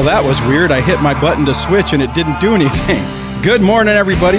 Well, 0.00 0.08
that 0.08 0.24
was 0.24 0.40
weird. 0.48 0.72
I 0.72 0.80
hit 0.80 1.02
my 1.02 1.12
button 1.12 1.44
to 1.44 1.52
switch 1.52 1.92
and 1.92 2.02
it 2.02 2.14
didn't 2.14 2.40
do 2.40 2.54
anything. 2.54 3.04
Good 3.42 3.60
morning, 3.60 3.92
everybody. 3.92 4.38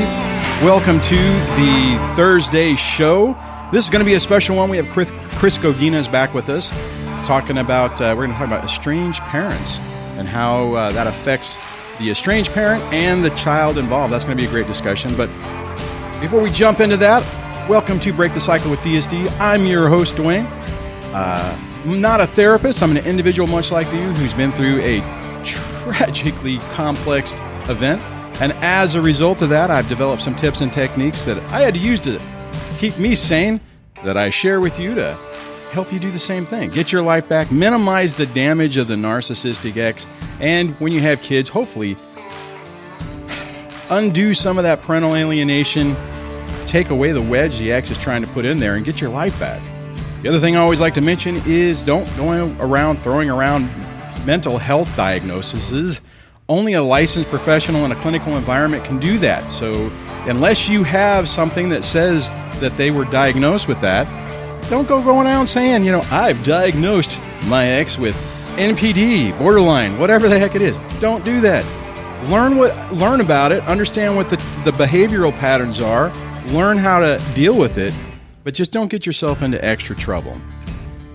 Welcome 0.65 0.99
to 1.01 1.15
the 1.15 2.13
Thursday 2.15 2.75
show. 2.75 3.37
This 3.71 3.83
is 3.83 3.91
going 3.91 3.99
to 3.99 4.05
be 4.05 4.15
a 4.15 4.19
special 4.19 4.55
one. 4.55 4.71
We 4.71 4.77
have 4.77 4.89
Chris, 4.89 5.11
Chris 5.33 5.59
Goginas 5.59 6.11
back 6.11 6.33
with 6.33 6.49
us, 6.49 6.71
talking 7.27 7.59
about, 7.59 8.01
uh, 8.01 8.15
we're 8.17 8.25
going 8.25 8.31
to 8.31 8.37
talk 8.37 8.47
about 8.47 8.63
estranged 8.63 9.19
parents 9.19 9.77
and 10.17 10.27
how 10.27 10.73
uh, 10.73 10.91
that 10.93 11.05
affects 11.05 11.59
the 11.99 12.09
estranged 12.09 12.51
parent 12.53 12.81
and 12.91 13.23
the 13.23 13.29
child 13.29 13.77
involved. 13.77 14.11
That's 14.11 14.23
going 14.23 14.35
to 14.35 14.41
be 14.41 14.47
a 14.47 14.51
great 14.51 14.65
discussion. 14.65 15.15
But 15.15 15.27
before 16.19 16.41
we 16.41 16.49
jump 16.49 16.79
into 16.79 16.97
that, 16.97 17.21
welcome 17.69 17.99
to 17.99 18.11
Break 18.11 18.33
the 18.33 18.41
Cycle 18.41 18.71
with 18.71 18.79
DSD. 18.79 19.29
I'm 19.39 19.67
your 19.67 19.89
host, 19.89 20.15
Dwayne. 20.15 20.47
Uh, 21.13 21.55
I'm 21.85 22.01
not 22.01 22.19
a 22.19 22.25
therapist, 22.25 22.81
I'm 22.81 22.97
an 22.97 23.05
individual 23.05 23.47
much 23.47 23.71
like 23.71 23.85
you 23.93 24.11
who's 24.13 24.33
been 24.33 24.51
through 24.51 24.81
a 24.81 25.20
tragically 25.91 26.57
complex 26.71 27.33
event. 27.69 28.01
And 28.41 28.53
as 28.63 28.95
a 28.95 29.01
result 29.01 29.41
of 29.41 29.49
that, 29.49 29.69
I've 29.69 29.87
developed 29.89 30.21
some 30.21 30.35
tips 30.35 30.61
and 30.61 30.71
techniques 30.71 31.25
that 31.25 31.37
I 31.51 31.61
had 31.61 31.73
to 31.73 31.79
use 31.79 31.99
to 32.01 32.19
keep 32.77 32.97
me 32.97 33.13
sane 33.13 33.59
that 34.03 34.17
I 34.17 34.29
share 34.29 34.59
with 34.59 34.79
you 34.79 34.95
to 34.95 35.13
help 35.71 35.93
you 35.93 35.99
do 35.99 36.11
the 36.11 36.19
same 36.19 36.45
thing. 36.45 36.69
Get 36.69 36.91
your 36.91 37.01
life 37.01 37.29
back, 37.29 37.51
minimize 37.51 38.15
the 38.15 38.25
damage 38.25 38.77
of 38.77 38.87
the 38.87 38.95
narcissistic 38.95 39.77
ex, 39.77 40.05
and 40.39 40.71
when 40.79 40.91
you 40.91 41.01
have 41.01 41.21
kids, 41.21 41.47
hopefully 41.47 41.95
undo 43.89 44.33
some 44.33 44.57
of 44.57 44.63
that 44.63 44.81
parental 44.81 45.15
alienation, 45.15 45.95
take 46.65 46.89
away 46.89 47.11
the 47.11 47.21
wedge 47.21 47.57
the 47.59 47.71
ex 47.71 47.91
is 47.91 47.97
trying 47.99 48.21
to 48.21 48.27
put 48.29 48.43
in 48.43 48.59
there, 48.59 48.75
and 48.75 48.85
get 48.85 48.99
your 48.99 49.09
life 49.09 49.37
back. 49.39 49.61
The 50.23 50.29
other 50.29 50.39
thing 50.39 50.55
I 50.55 50.59
always 50.59 50.81
like 50.81 50.93
to 50.95 51.01
mention 51.01 51.37
is 51.45 51.81
don't 51.81 52.05
go 52.17 52.55
around 52.59 53.03
throwing 53.03 53.29
around 53.29 53.69
mental 54.25 54.57
health 54.57 54.93
diagnoses. 54.95 56.01
Only 56.49 56.73
a 56.73 56.83
licensed 56.83 57.29
professional 57.29 57.85
in 57.85 57.91
a 57.91 57.95
clinical 57.95 58.35
environment 58.35 58.83
can 58.83 58.99
do 58.99 59.17
that. 59.19 59.49
So, 59.51 59.89
unless 60.25 60.67
you 60.67 60.83
have 60.83 61.29
something 61.29 61.69
that 61.69 61.83
says 61.83 62.29
that 62.59 62.75
they 62.77 62.91
were 62.91 63.05
diagnosed 63.05 63.67
with 63.67 63.79
that, 63.81 64.07
don't 64.69 64.87
go 64.87 65.01
going 65.01 65.27
around 65.27 65.47
saying, 65.47 65.83
you 65.83 65.91
know, 65.91 66.01
I've 66.11 66.43
diagnosed 66.43 67.19
my 67.45 67.65
ex 67.65 67.97
with 67.97 68.15
NPD, 68.55 69.37
borderline, 69.37 69.97
whatever 69.97 70.27
the 70.27 70.37
heck 70.37 70.55
it 70.55 70.61
is. 70.61 70.79
Don't 70.99 71.23
do 71.23 71.41
that. 71.41 71.65
Learn 72.29 72.57
what 72.57 72.93
learn 72.93 73.21
about 73.21 73.51
it, 73.51 73.63
understand 73.63 74.15
what 74.15 74.29
the, 74.29 74.37
the 74.63 74.71
behavioral 74.71 75.31
patterns 75.31 75.81
are, 75.81 76.09
learn 76.47 76.77
how 76.77 76.99
to 76.99 77.21
deal 77.33 77.57
with 77.57 77.77
it, 77.77 77.93
but 78.43 78.53
just 78.53 78.71
don't 78.71 78.89
get 78.89 79.05
yourself 79.05 79.41
into 79.41 79.63
extra 79.63 79.95
trouble. 79.95 80.39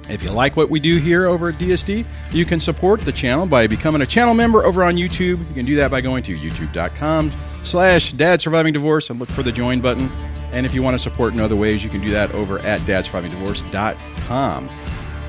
If 0.08 0.22
you 0.22 0.30
like 0.30 0.56
what 0.56 0.70
we 0.70 0.78
do 0.78 0.98
here 0.98 1.26
over 1.26 1.48
at 1.48 1.58
DSD, 1.58 2.04
you 2.32 2.44
can 2.44 2.60
support 2.60 3.00
the 3.00 3.12
channel 3.12 3.46
by 3.46 3.66
becoming 3.66 4.02
a 4.02 4.06
channel 4.06 4.34
member 4.34 4.64
over 4.64 4.84
on 4.84 4.96
YouTube. 4.96 5.46
You 5.48 5.54
can 5.54 5.66
do 5.66 5.76
that 5.76 5.90
by 5.90 6.00
going 6.00 6.22
to 6.24 6.36
youtube.com 6.36 7.32
slash 7.64 8.12
dad 8.12 8.40
surviving 8.40 8.72
divorce 8.72 9.10
and 9.10 9.18
look 9.18 9.28
for 9.28 9.42
the 9.42 9.52
join 9.52 9.80
button. 9.80 10.08
And 10.52 10.64
if 10.64 10.72
you 10.74 10.82
want 10.82 10.94
to 10.94 10.98
support 10.98 11.34
in 11.34 11.40
other 11.40 11.56
ways, 11.56 11.82
you 11.82 11.90
can 11.90 12.00
do 12.00 12.10
that 12.10 12.32
over 12.32 12.60
at 12.60 12.80
dadsurvivingdivorce.com. 12.82 14.70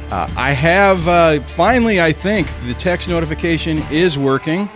Uh, 0.09 0.33
I 0.37 0.53
have 0.53 1.07
uh, 1.07 1.41
finally, 1.43 1.99
I 1.99 2.13
think, 2.13 2.47
the 2.65 2.73
text 2.75 3.09
notification 3.09 3.79
is 3.91 4.17
working, 4.17 4.69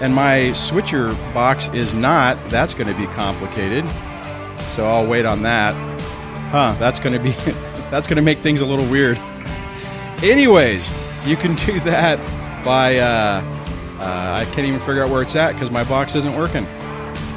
and 0.00 0.14
my 0.14 0.52
switcher 0.52 1.12
box 1.34 1.68
is 1.74 1.94
not. 1.94 2.38
That's 2.48 2.72
going 2.74 2.86
to 2.86 2.94
be 2.94 3.06
complicated. 3.08 3.84
So 4.76 4.86
I'll 4.86 5.06
wait 5.06 5.24
on 5.24 5.42
that. 5.42 5.74
Huh, 6.50 6.76
that's 6.78 7.00
going 7.00 7.14
to 7.14 7.18
be 7.18 7.32
that's 7.92 8.06
going 8.06 8.16
to 8.16 8.22
make 8.22 8.38
things 8.38 8.62
a 8.62 8.66
little 8.66 8.86
weird. 8.86 9.18
Anyways, 10.22 10.90
you 11.26 11.36
can 11.36 11.54
do 11.56 11.78
that 11.80 12.16
by, 12.64 12.96
uh, 12.96 13.42
uh, 14.00 14.34
I 14.38 14.46
can't 14.46 14.66
even 14.66 14.80
figure 14.80 15.02
out 15.02 15.10
where 15.10 15.20
it's 15.20 15.36
at 15.36 15.52
because 15.52 15.70
my 15.70 15.84
box 15.84 16.14
isn't 16.14 16.34
working. 16.34 16.64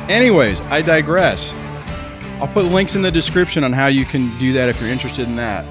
Anyways, 0.08 0.62
I 0.62 0.82
digress. 0.82 1.54
I'll 2.40 2.48
put 2.48 2.64
links 2.66 2.96
in 2.96 3.02
the 3.02 3.12
description 3.12 3.66
on 3.66 3.74
how 3.74 3.88
you 3.88 4.06
can 4.06 4.30
do 4.40 4.54
that 4.54 4.70
if 4.70 4.80
you're 4.80 4.90
interested 4.90 5.28
in 5.28 5.36
that. 5.36 5.66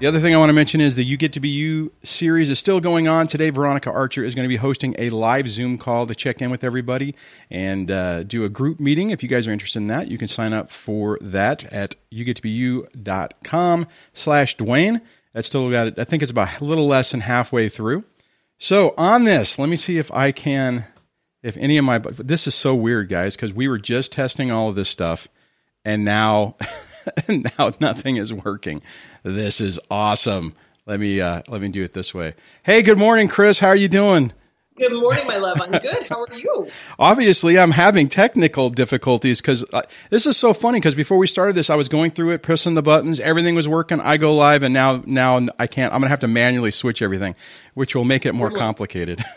The 0.00 0.08
other 0.08 0.18
thing 0.18 0.34
I 0.34 0.38
want 0.38 0.48
to 0.48 0.54
mention 0.54 0.80
is 0.80 0.96
the 0.96 1.04
You 1.04 1.16
Get 1.16 1.34
to 1.34 1.40
Be 1.40 1.48
You 1.48 1.92
series 2.02 2.50
is 2.50 2.58
still 2.58 2.80
going 2.80 3.06
on. 3.06 3.28
Today, 3.28 3.50
Veronica 3.50 3.92
Archer 3.92 4.24
is 4.24 4.34
going 4.34 4.42
to 4.42 4.48
be 4.48 4.56
hosting 4.56 4.96
a 4.98 5.08
live 5.10 5.48
Zoom 5.48 5.78
call 5.78 6.04
to 6.08 6.16
check 6.16 6.42
in 6.42 6.50
with 6.50 6.64
everybody 6.64 7.14
and 7.48 7.88
uh, 7.92 8.24
do 8.24 8.44
a 8.44 8.48
group 8.48 8.80
meeting. 8.80 9.10
If 9.10 9.22
you 9.22 9.28
guys 9.28 9.46
are 9.46 9.52
interested 9.52 9.78
in 9.78 9.86
that, 9.86 10.08
you 10.08 10.18
can 10.18 10.26
sign 10.26 10.52
up 10.52 10.72
for 10.72 11.16
that 11.20 11.72
at 11.72 11.94
yougettobeyou.com 12.12 13.86
slash 14.14 14.56
Dwayne. 14.56 15.00
That's 15.32 15.46
still 15.46 15.70
got, 15.70 15.86
it. 15.86 15.98
I 15.98 16.04
think 16.04 16.24
it's 16.24 16.32
about 16.32 16.60
a 16.60 16.64
little 16.64 16.88
less 16.88 17.12
than 17.12 17.20
halfway 17.20 17.68
through. 17.68 18.02
So 18.58 18.94
on 18.98 19.22
this, 19.22 19.60
let 19.60 19.68
me 19.68 19.76
see 19.76 19.98
if 19.98 20.10
I 20.10 20.32
can, 20.32 20.86
if 21.44 21.56
any 21.56 21.78
of 21.78 21.84
my, 21.84 21.98
this 21.98 22.48
is 22.48 22.56
so 22.56 22.74
weird, 22.74 23.08
guys, 23.08 23.36
because 23.36 23.52
we 23.52 23.68
were 23.68 23.78
just 23.78 24.10
testing 24.10 24.50
all 24.50 24.68
of 24.68 24.74
this 24.74 24.88
stuff 24.88 25.28
and 25.84 26.04
now... 26.04 26.56
now 27.28 27.70
nothing 27.80 28.16
is 28.16 28.32
working. 28.32 28.80
This 29.24 29.62
is 29.62 29.80
awesome. 29.90 30.54
Let 30.84 31.00
me 31.00 31.18
uh, 31.18 31.40
let 31.48 31.62
me 31.62 31.68
do 31.68 31.82
it 31.82 31.94
this 31.94 32.12
way. 32.12 32.34
Hey, 32.62 32.82
good 32.82 32.98
morning, 32.98 33.26
Chris. 33.26 33.58
How 33.58 33.68
are 33.68 33.76
you 33.76 33.88
doing? 33.88 34.34
Good 34.76 34.92
morning, 34.92 35.26
my 35.26 35.38
love. 35.38 35.62
I'm 35.62 35.70
good. 35.70 36.06
How 36.10 36.20
are 36.20 36.34
you? 36.34 36.68
Obviously, 36.98 37.58
I'm 37.58 37.70
having 37.70 38.10
technical 38.10 38.68
difficulties 38.68 39.40
because 39.40 39.64
uh, 39.72 39.80
this 40.10 40.26
is 40.26 40.36
so 40.36 40.52
funny. 40.52 40.78
Because 40.78 40.94
before 40.94 41.16
we 41.16 41.26
started 41.26 41.56
this, 41.56 41.70
I 41.70 41.74
was 41.76 41.88
going 41.88 42.10
through 42.10 42.32
it, 42.32 42.42
pressing 42.42 42.74
the 42.74 42.82
buttons, 42.82 43.18
everything 43.18 43.54
was 43.54 43.66
working. 43.66 43.98
I 43.98 44.18
go 44.18 44.34
live, 44.34 44.62
and 44.62 44.74
now 44.74 45.02
now 45.06 45.40
I 45.58 45.68
can't. 45.68 45.94
I'm 45.94 46.00
gonna 46.00 46.10
have 46.10 46.20
to 46.20 46.28
manually 46.28 46.70
switch 46.70 47.00
everything, 47.00 47.34
which 47.72 47.94
will 47.94 48.04
make 48.04 48.26
it 48.26 48.34
more 48.34 48.50
complicated. 48.50 49.24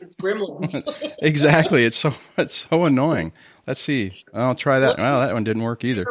It's 0.00 0.14
gremlins. 0.14 0.86
exactly. 1.18 1.84
It's 1.84 1.96
so 1.96 2.14
it's 2.38 2.68
so 2.70 2.84
annoying. 2.84 3.32
Let's 3.66 3.80
see. 3.80 4.12
I'll 4.32 4.54
try 4.54 4.78
that. 4.78 4.98
Well, 4.98 5.18
that 5.18 5.34
one 5.34 5.42
didn't 5.42 5.64
work 5.64 5.82
either 5.82 6.06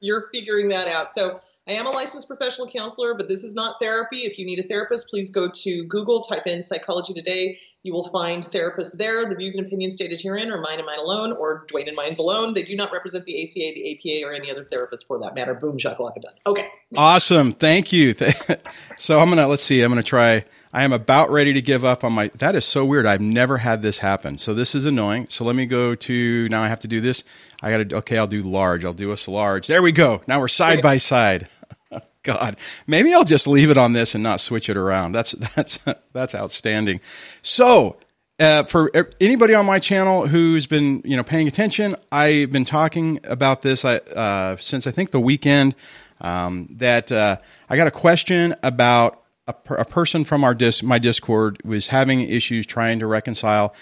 you're 0.00 0.28
figuring 0.32 0.68
that 0.68 0.88
out. 0.88 1.10
So 1.10 1.40
I 1.68 1.72
am 1.72 1.86
a 1.86 1.90
licensed 1.90 2.28
professional 2.28 2.68
counselor, 2.68 3.14
but 3.14 3.28
this 3.28 3.42
is 3.42 3.54
not 3.54 3.76
therapy. 3.80 4.18
If 4.18 4.38
you 4.38 4.46
need 4.46 4.60
a 4.60 4.68
therapist, 4.68 5.10
please 5.10 5.30
go 5.30 5.48
to 5.48 5.84
Google, 5.84 6.20
type 6.20 6.46
in 6.46 6.62
Psychology 6.62 7.12
Today. 7.12 7.58
You 7.82 7.92
will 7.92 8.08
find 8.08 8.42
therapists 8.42 8.96
there. 8.96 9.28
The 9.28 9.34
views 9.34 9.56
and 9.56 9.66
opinions 9.66 9.94
stated 9.94 10.20
herein 10.20 10.50
are 10.50 10.60
mine 10.60 10.78
and 10.78 10.86
mine 10.86 10.98
alone, 10.98 11.32
or 11.32 11.66
Dwayne 11.66 11.88
and 11.88 11.96
mine's 11.96 12.20
alone. 12.20 12.54
They 12.54 12.62
do 12.62 12.76
not 12.76 12.92
represent 12.92 13.24
the 13.26 13.42
ACA, 13.42 13.74
the 13.74 13.92
APA, 13.94 14.28
or 14.28 14.32
any 14.32 14.50
other 14.50 14.62
therapist 14.62 15.06
for 15.08 15.18
that 15.20 15.34
matter. 15.34 15.54
Boom, 15.54 15.76
shakalaka 15.76 16.22
done. 16.22 16.34
Okay. 16.46 16.68
Awesome. 16.96 17.52
Thank 17.52 17.92
you. 17.92 18.14
so 18.98 19.20
I'm 19.20 19.28
gonna 19.28 19.46
let's 19.48 19.62
see. 19.62 19.82
I'm 19.82 19.90
gonna 19.90 20.02
try. 20.02 20.44
I 20.72 20.82
am 20.82 20.92
about 20.92 21.30
ready 21.30 21.52
to 21.52 21.62
give 21.62 21.84
up 21.84 22.04
on 22.04 22.12
my. 22.12 22.28
That 22.38 22.56
is 22.56 22.64
so 22.64 22.84
weird. 22.84 23.06
I've 23.06 23.20
never 23.20 23.58
had 23.58 23.82
this 23.82 23.98
happen. 23.98 24.38
So 24.38 24.52
this 24.52 24.74
is 24.74 24.84
annoying. 24.84 25.26
So 25.30 25.44
let 25.44 25.54
me 25.54 25.66
go 25.66 25.94
to 25.94 26.48
now. 26.48 26.62
I 26.62 26.68
have 26.68 26.80
to 26.80 26.88
do 26.88 27.00
this. 27.00 27.22
I 27.62 27.70
got 27.70 27.88
to. 27.88 27.96
Okay, 27.98 28.18
I'll 28.18 28.26
do 28.26 28.42
large. 28.42 28.84
I'll 28.84 28.94
do 28.94 29.12
us 29.12 29.28
large. 29.28 29.68
There 29.68 29.82
we 29.82 29.92
go. 29.92 30.22
Now 30.26 30.40
we're 30.40 30.48
side 30.48 30.82
by 30.82 30.96
side. 30.96 31.48
God, 32.26 32.56
maybe 32.86 33.14
I'll 33.14 33.24
just 33.24 33.46
leave 33.46 33.70
it 33.70 33.78
on 33.78 33.92
this 33.92 34.14
and 34.14 34.22
not 34.22 34.40
switch 34.40 34.68
it 34.68 34.76
around. 34.76 35.12
That's 35.12 35.32
that's 35.56 35.78
that's 36.12 36.34
outstanding. 36.34 37.00
So 37.42 37.96
uh, 38.38 38.64
for 38.64 38.90
anybody 39.20 39.54
on 39.54 39.64
my 39.64 39.78
channel 39.78 40.26
who's 40.26 40.66
been 40.66 41.02
you 41.04 41.16
know 41.16 41.22
paying 41.22 41.48
attention, 41.48 41.96
I've 42.10 42.52
been 42.52 42.64
talking 42.64 43.20
about 43.24 43.62
this 43.62 43.84
uh, 43.84 44.56
since 44.58 44.86
I 44.86 44.90
think 44.90 45.12
the 45.12 45.20
weekend. 45.20 45.74
Um, 46.18 46.68
that 46.78 47.12
uh, 47.12 47.36
I 47.68 47.76
got 47.76 47.88
a 47.88 47.90
question 47.90 48.56
about 48.62 49.22
a, 49.46 49.52
per, 49.52 49.74
a 49.74 49.84
person 49.84 50.24
from 50.24 50.44
our 50.44 50.54
dis- 50.54 50.82
my 50.82 50.98
Discord 50.98 51.60
was 51.62 51.88
having 51.88 52.22
issues 52.22 52.64
trying 52.64 53.00
to 53.00 53.06
reconcile 53.06 53.74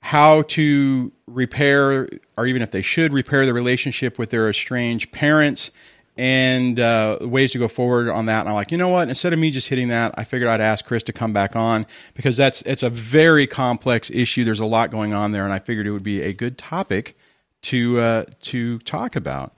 how 0.00 0.42
to 0.42 1.12
repair, 1.26 2.08
or 2.36 2.46
even 2.46 2.62
if 2.62 2.70
they 2.70 2.82
should 2.82 3.12
repair 3.12 3.46
the 3.46 3.52
relationship 3.52 4.16
with 4.16 4.30
their 4.30 4.48
estranged 4.48 5.10
parents, 5.10 5.72
and 6.16 6.78
uh, 6.78 7.18
ways 7.20 7.52
to 7.52 7.58
go 7.58 7.68
forward 7.68 8.08
on 8.08 8.26
that. 8.26 8.40
And 8.40 8.48
I'm 8.48 8.54
like, 8.54 8.70
you 8.72 8.78
know 8.78 8.88
what? 8.88 9.08
Instead 9.08 9.32
of 9.32 9.38
me 9.38 9.50
just 9.50 9.68
hitting 9.68 9.88
that, 9.88 10.14
I 10.16 10.24
figured 10.24 10.50
I'd 10.50 10.60
ask 10.60 10.84
Chris 10.84 11.02
to 11.04 11.12
come 11.12 11.32
back 11.32 11.56
on 11.56 11.86
because 12.14 12.36
that's 12.36 12.62
it's 12.62 12.82
a 12.82 12.90
very 12.90 13.46
complex 13.46 14.10
issue. 14.10 14.44
There's 14.44 14.60
a 14.60 14.66
lot 14.66 14.90
going 14.90 15.12
on 15.12 15.32
there, 15.32 15.44
and 15.44 15.52
I 15.52 15.58
figured 15.58 15.86
it 15.86 15.92
would 15.92 16.02
be 16.02 16.22
a 16.22 16.32
good 16.32 16.58
topic 16.58 17.16
to 17.62 18.00
uh, 18.00 18.24
to 18.42 18.78
talk 18.80 19.16
about. 19.16 19.54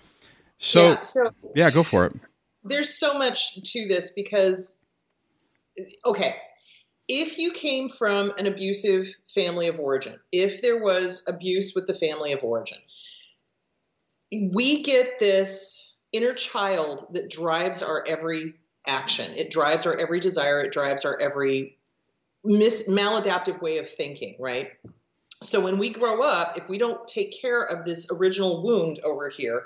So 0.58 0.90
yeah, 0.90 1.00
so 1.00 1.30
yeah, 1.54 1.70
go 1.70 1.82
for 1.82 2.06
it. 2.06 2.14
There's 2.64 2.94
so 2.94 3.18
much 3.18 3.60
to 3.72 3.86
this 3.88 4.12
because 4.12 4.78
okay, 6.04 6.36
if 7.08 7.38
you 7.38 7.52
came 7.52 7.88
from 7.88 8.32
an 8.38 8.46
abusive 8.46 9.12
family 9.34 9.68
of 9.68 9.80
origin, 9.80 10.18
if 10.30 10.62
there 10.62 10.82
was 10.82 11.24
abuse 11.26 11.72
with 11.74 11.86
the 11.86 11.94
family 11.94 12.32
of 12.32 12.44
origin, 12.44 12.78
we 14.30 14.82
get 14.82 15.18
this 15.18 15.91
inner 16.12 16.34
child 16.34 17.06
that 17.12 17.30
drives 17.30 17.82
our 17.82 18.04
every 18.06 18.54
action. 18.86 19.32
It 19.36 19.50
drives 19.50 19.86
our 19.86 19.98
every 19.98 20.20
desire. 20.20 20.60
It 20.60 20.72
drives 20.72 21.04
our 21.04 21.18
every 21.20 21.78
mis- 22.44 22.88
maladaptive 22.88 23.60
way 23.60 23.78
of 23.78 23.88
thinking, 23.88 24.36
right? 24.38 24.70
So 25.42 25.60
when 25.60 25.78
we 25.78 25.90
grow 25.90 26.22
up, 26.22 26.56
if 26.56 26.68
we 26.68 26.78
don't 26.78 27.06
take 27.08 27.40
care 27.40 27.62
of 27.62 27.84
this 27.84 28.06
original 28.10 28.62
wound 28.62 29.00
over 29.04 29.28
here, 29.28 29.64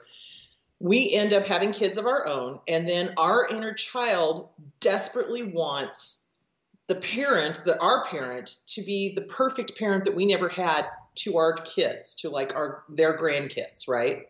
we 0.78 1.12
end 1.12 1.32
up 1.32 1.46
having 1.46 1.72
kids 1.72 1.96
of 1.96 2.06
our 2.06 2.26
own, 2.26 2.60
and 2.68 2.88
then 2.88 3.14
our 3.16 3.46
inner 3.46 3.72
child 3.72 4.48
desperately 4.80 5.42
wants 5.42 6.28
the 6.86 6.96
parent, 6.96 7.64
the 7.64 7.78
our 7.80 8.06
parent, 8.06 8.56
to 8.68 8.82
be 8.82 9.14
the 9.14 9.22
perfect 9.22 9.78
parent 9.78 10.04
that 10.04 10.14
we 10.14 10.26
never 10.26 10.48
had 10.48 10.86
to 11.16 11.38
our 11.38 11.54
kids, 11.54 12.14
to 12.16 12.28
like 12.28 12.54
our 12.54 12.84
their 12.90 13.18
grandkids, 13.18 13.88
right? 13.88 14.28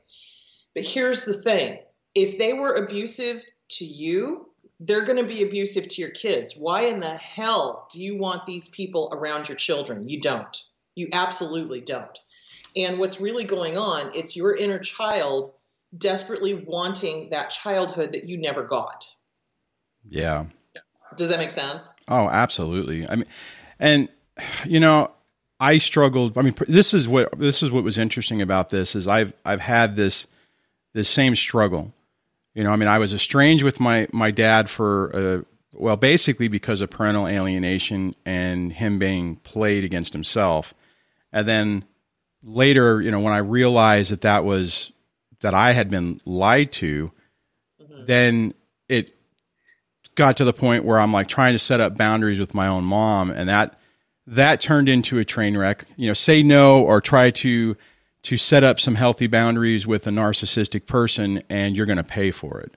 But 0.74 0.86
here's 0.86 1.24
the 1.24 1.32
thing: 1.32 1.80
if 2.16 2.38
they 2.38 2.54
were 2.54 2.72
abusive 2.72 3.44
to 3.68 3.84
you, 3.84 4.48
they're 4.80 5.04
going 5.04 5.18
to 5.18 5.28
be 5.28 5.42
abusive 5.42 5.86
to 5.86 6.00
your 6.00 6.10
kids. 6.10 6.56
Why 6.58 6.86
in 6.86 6.98
the 6.98 7.14
hell 7.14 7.88
do 7.92 8.02
you 8.02 8.16
want 8.16 8.46
these 8.46 8.68
people 8.68 9.10
around 9.12 9.48
your 9.48 9.56
children? 9.56 10.08
You 10.08 10.20
don't. 10.22 10.56
You 10.94 11.10
absolutely 11.12 11.82
don't. 11.82 12.18
And 12.74 12.98
what's 12.98 13.20
really 13.20 13.44
going 13.44 13.76
on, 13.76 14.12
it's 14.14 14.34
your 14.34 14.56
inner 14.56 14.78
child 14.78 15.52
desperately 15.96 16.54
wanting 16.54 17.30
that 17.30 17.50
childhood 17.50 18.12
that 18.12 18.28
you 18.28 18.38
never 18.38 18.64
got. 18.64 19.06
Yeah. 20.08 20.46
Does 21.16 21.28
that 21.28 21.38
make 21.38 21.50
sense? 21.50 21.92
Oh, 22.08 22.28
absolutely. 22.28 23.06
I 23.06 23.16
mean, 23.16 23.26
and 23.78 24.08
you 24.64 24.80
know, 24.80 25.10
I 25.60 25.78
struggled. 25.78 26.36
I 26.36 26.42
mean, 26.42 26.54
this 26.66 26.94
is 26.94 27.06
what 27.06 27.38
this 27.38 27.62
is 27.62 27.70
what 27.70 27.84
was 27.84 27.98
interesting 27.98 28.40
about 28.40 28.70
this 28.70 28.94
is 28.94 29.06
I've 29.06 29.32
I've 29.44 29.60
had 29.60 29.96
this 29.96 30.26
this 30.92 31.08
same 31.08 31.36
struggle. 31.36 31.92
You 32.56 32.64
know, 32.64 32.70
I 32.70 32.76
mean, 32.76 32.88
I 32.88 32.99
was 32.99 33.12
estranged 33.12 33.62
with 33.62 33.81
my 33.81 34.08
my 34.12 34.31
dad 34.31 34.70
for 34.70 35.14
uh, 35.14 35.43
well, 35.75 35.97
basically 35.97 36.49
because 36.49 36.81
of 36.81 36.88
parental 36.88 37.29
alienation 37.29 38.14
and 38.25 38.73
him 38.73 38.99
being 38.99 39.37
played 39.37 39.85
against 39.85 40.14
himself, 40.14 40.73
and 41.35 41.47
then 41.47 41.85
later, 42.43 43.03
you 43.03 43.11
know, 43.11 43.20
when 43.20 43.35
I 43.35 43.38
realized 43.38 44.11
that 44.11 44.23
that 44.23 44.47
was 44.47 44.91
that 45.43 45.53
I 45.53 45.73
had 45.73 45.91
been 45.91 46.19
lied 46.25 46.73
to, 46.73 47.12
mm-hmm. 47.79 48.06
then 48.06 48.55
it 48.88 49.14
got 50.14 50.38
to 50.38 50.44
the 50.47 50.55
point 50.55 50.87
where 50.87 50.99
I'm 50.99 51.12
like 51.12 51.29
trying 51.29 51.53
to 51.53 51.58
set 51.58 51.81
up 51.81 51.99
boundaries 51.99 52.38
with 52.38 52.55
my 52.55 52.69
own 52.69 52.85
mom, 52.85 53.31
and 53.31 53.50
that 53.50 53.79
that 54.29 54.62
turned 54.62 54.88
into 54.88 55.19
a 55.19 55.26
train 55.26 55.58
wreck. 55.58 55.85
You 55.97 56.06
know, 56.06 56.14
say 56.14 56.43
no 56.43 56.81
or 56.81 57.03
try 57.03 57.32
to 57.32 57.76
to 58.26 58.37
set 58.37 58.64
up 58.64 58.81
some 58.81 58.96
healthy 58.96 59.28
boundaries 59.28 59.87
with 59.87 60.06
a 60.08 60.11
narcissistic 60.11 60.87
person, 60.87 61.43
and 61.49 61.76
you're 61.76 61.87
going 61.87 61.96
to 61.96 62.05
pay 62.05 62.32
for 62.32 62.61
it. 62.61 62.76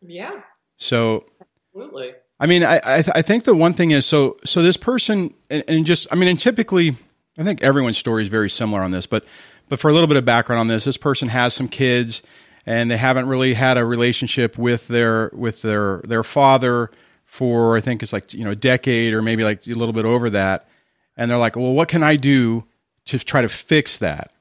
Yeah. 0.00 0.40
So. 0.78 1.26
Absolutely. 1.74 2.14
I 2.40 2.46
mean, 2.46 2.64
I 2.64 2.80
I, 2.82 3.02
th- 3.02 3.12
I 3.14 3.22
think 3.22 3.44
the 3.44 3.54
one 3.54 3.74
thing 3.74 3.90
is 3.90 4.06
so 4.06 4.36
so 4.44 4.62
this 4.62 4.76
person 4.76 5.34
and, 5.48 5.64
and 5.68 5.86
just 5.86 6.06
I 6.10 6.14
mean, 6.14 6.28
and 6.28 6.38
typically 6.38 6.96
I 7.38 7.44
think 7.44 7.62
everyone's 7.62 7.98
story 7.98 8.22
is 8.22 8.28
very 8.28 8.50
similar 8.50 8.82
on 8.82 8.90
this, 8.90 9.06
but 9.06 9.24
but 9.68 9.80
for 9.80 9.90
a 9.90 9.92
little 9.92 10.06
bit 10.06 10.16
of 10.16 10.24
background 10.24 10.60
on 10.60 10.68
this, 10.68 10.84
this 10.84 10.96
person 10.96 11.28
has 11.28 11.54
some 11.54 11.68
kids 11.68 12.22
and 12.66 12.90
they 12.90 12.96
haven't 12.96 13.26
really 13.26 13.54
had 13.54 13.78
a 13.78 13.84
relationship 13.84 14.58
with 14.58 14.88
their 14.88 15.30
with 15.32 15.62
their 15.62 16.02
their 16.04 16.24
father 16.24 16.90
for 17.24 17.76
I 17.76 17.80
think 17.80 18.02
it's 18.02 18.12
like 18.12 18.34
you 18.34 18.44
know 18.44 18.50
a 18.50 18.56
decade 18.56 19.14
or 19.14 19.22
maybe 19.22 19.44
like 19.44 19.66
a 19.66 19.70
little 19.70 19.94
bit 19.94 20.04
over 20.04 20.30
that, 20.30 20.68
and 21.16 21.30
they're 21.30 21.38
like, 21.38 21.56
well, 21.56 21.72
what 21.72 21.88
can 21.88 22.02
I 22.02 22.16
do 22.16 22.64
to 23.06 23.18
try 23.18 23.42
to 23.42 23.48
fix 23.48 23.98
that? 23.98 24.32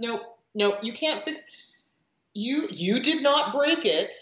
No, 0.00 0.20
no, 0.54 0.78
you 0.82 0.92
can't 0.92 1.24
fix. 1.24 1.42
You 2.34 2.68
you 2.70 3.00
did 3.00 3.22
not 3.22 3.54
break 3.54 3.84
it. 3.84 4.14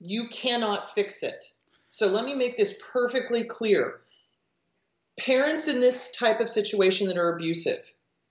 You 0.00 0.26
cannot 0.28 0.94
fix 0.94 1.22
it. 1.22 1.44
So 1.88 2.08
let 2.08 2.24
me 2.24 2.34
make 2.34 2.56
this 2.56 2.78
perfectly 2.92 3.44
clear. 3.44 4.00
Parents 5.20 5.68
in 5.68 5.80
this 5.80 6.10
type 6.10 6.40
of 6.40 6.48
situation 6.50 7.06
that 7.08 7.18
are 7.18 7.34
abusive, 7.34 7.80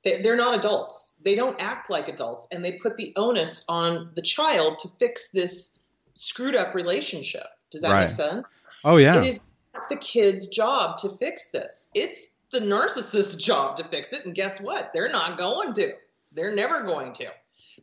they're 0.04 0.36
not 0.36 0.56
adults. 0.56 1.14
They 1.24 1.36
don't 1.36 1.62
act 1.62 1.90
like 1.90 2.08
adults, 2.08 2.48
and 2.52 2.66
they 2.66 2.74
put 2.74 2.98
the 2.98 3.14
onus 3.16 3.64
on 3.70 4.12
the 4.16 4.22
child 4.22 4.80
to 4.80 4.90
fix 5.00 5.30
this 5.30 5.80
screwed 6.16 6.56
up 6.56 6.74
relationship. 6.74 7.46
Does 7.70 7.82
that 7.82 7.92
right. 7.92 8.02
make 8.02 8.12
sense? 8.12 8.48
Oh, 8.84 8.98
yeah. 8.98 9.22
It 9.22 9.28
is 9.28 9.44
the 9.90 9.96
kid's 9.96 10.48
job 10.48 10.98
to 11.00 11.10
fix 11.10 11.50
this. 11.52 11.90
It's 11.94 12.26
the 12.52 12.60
narcissist's 12.60 13.36
job 13.36 13.78
to 13.78 13.84
fix 13.86 14.12
it, 14.12 14.26
and 14.26 14.36
guess 14.36 14.60
what? 14.60 14.92
They're 14.94 15.12
not 15.12 15.38
going 15.38 15.74
to. 15.76 15.94
They're 16.32 16.56
never 16.56 16.84
going 16.84 17.14
to. 17.14 17.28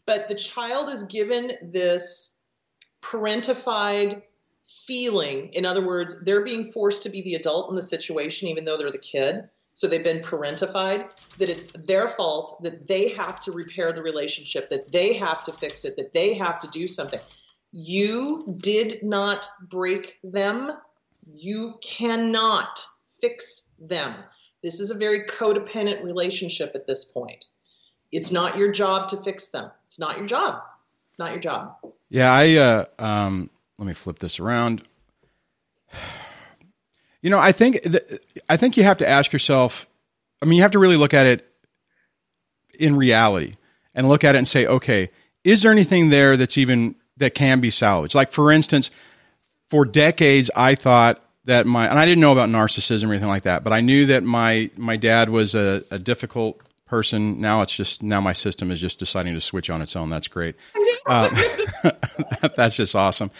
But 0.06 0.28
the 0.28 0.34
child 0.34 0.88
is 0.88 1.04
given 1.04 1.52
this 1.72 2.36
parentified 3.02 4.22
feeling. 4.86 5.52
In 5.52 5.64
other 5.64 5.84
words, 5.84 6.24
they're 6.24 6.44
being 6.44 6.72
forced 6.72 7.04
to 7.04 7.10
be 7.10 7.22
the 7.22 7.34
adult 7.34 7.70
in 7.70 7.76
the 7.76 7.82
situation, 7.82 8.48
even 8.48 8.64
though 8.64 8.76
they're 8.76 8.90
the 8.90 8.98
kid 8.98 9.48
so 9.78 9.86
they've 9.86 10.02
been 10.02 10.22
parentified, 10.22 11.08
that 11.38 11.48
it's 11.48 11.66
their 11.86 12.08
fault, 12.08 12.60
that 12.64 12.88
they 12.88 13.10
have 13.10 13.38
to 13.38 13.52
repair 13.52 13.92
the 13.92 14.02
relationship, 14.02 14.70
that 14.70 14.90
they 14.90 15.12
have 15.12 15.44
to 15.44 15.52
fix 15.52 15.84
it, 15.84 15.96
that 15.96 16.12
they 16.12 16.34
have 16.34 16.58
to 16.58 16.66
do 16.66 16.88
something. 16.88 17.20
You 17.70 18.56
did 18.60 19.04
not 19.04 19.46
break 19.70 20.18
them. 20.24 20.72
You 21.32 21.78
cannot 21.80 22.84
fix 23.20 23.68
them. 23.78 24.16
This 24.64 24.80
is 24.80 24.90
a 24.90 24.96
very 24.96 25.26
codependent 25.26 26.02
relationship 26.02 26.72
at 26.74 26.88
this 26.88 27.04
point. 27.04 27.44
It's 28.10 28.32
not 28.32 28.56
your 28.56 28.72
job 28.72 29.08
to 29.08 29.16
fix 29.22 29.50
them. 29.50 29.70
It's 29.86 29.98
not 29.98 30.18
your 30.18 30.26
job. 30.26 30.62
It's 31.06 31.18
not 31.18 31.30
your 31.32 31.40
job. 31.40 31.76
Yeah, 32.08 32.32
I 32.32 32.54
uh, 32.56 32.84
um, 32.98 33.50
let 33.78 33.86
me 33.86 33.94
flip 33.94 34.18
this 34.18 34.40
around. 34.40 34.82
You 37.20 37.30
know, 37.30 37.40
I 37.40 37.50
think 37.50 37.82
th- 37.82 38.22
I 38.48 38.56
think 38.56 38.76
you 38.76 38.84
have 38.84 38.98
to 38.98 39.08
ask 39.08 39.32
yourself. 39.32 39.88
I 40.40 40.46
mean, 40.46 40.56
you 40.56 40.62
have 40.62 40.70
to 40.70 40.78
really 40.78 40.96
look 40.96 41.12
at 41.12 41.26
it 41.26 41.44
in 42.78 42.94
reality 42.94 43.54
and 43.92 44.08
look 44.08 44.22
at 44.22 44.36
it 44.36 44.38
and 44.38 44.46
say, 44.46 44.66
okay, 44.66 45.10
is 45.42 45.62
there 45.62 45.72
anything 45.72 46.10
there 46.10 46.36
that's 46.36 46.56
even 46.56 46.94
that 47.16 47.34
can 47.34 47.58
be 47.58 47.70
salvaged? 47.70 48.14
Like, 48.14 48.30
for 48.30 48.52
instance, 48.52 48.92
for 49.68 49.84
decades, 49.84 50.48
I 50.54 50.76
thought 50.76 51.20
that 51.46 51.66
my 51.66 51.88
and 51.88 51.98
I 51.98 52.04
didn't 52.04 52.20
know 52.20 52.32
about 52.32 52.50
narcissism 52.50 53.08
or 53.08 53.12
anything 53.12 53.28
like 53.28 53.42
that, 53.42 53.64
but 53.64 53.72
I 53.72 53.80
knew 53.80 54.06
that 54.06 54.22
my 54.22 54.70
my 54.76 54.96
dad 54.96 55.28
was 55.28 55.56
a, 55.56 55.82
a 55.90 55.98
difficult 55.98 56.60
person. 56.88 57.40
Now 57.40 57.62
it's 57.62 57.74
just 57.74 58.02
now 58.02 58.20
my 58.20 58.32
system 58.32 58.70
is 58.70 58.80
just 58.80 58.98
deciding 58.98 59.34
to 59.34 59.40
switch 59.40 59.70
on 59.70 59.82
its 59.82 59.94
own. 59.96 60.10
That's 60.10 60.28
great. 60.28 60.56
Um, 61.06 61.34
that's 62.54 62.76
just 62.76 62.94
awesome. 62.94 63.30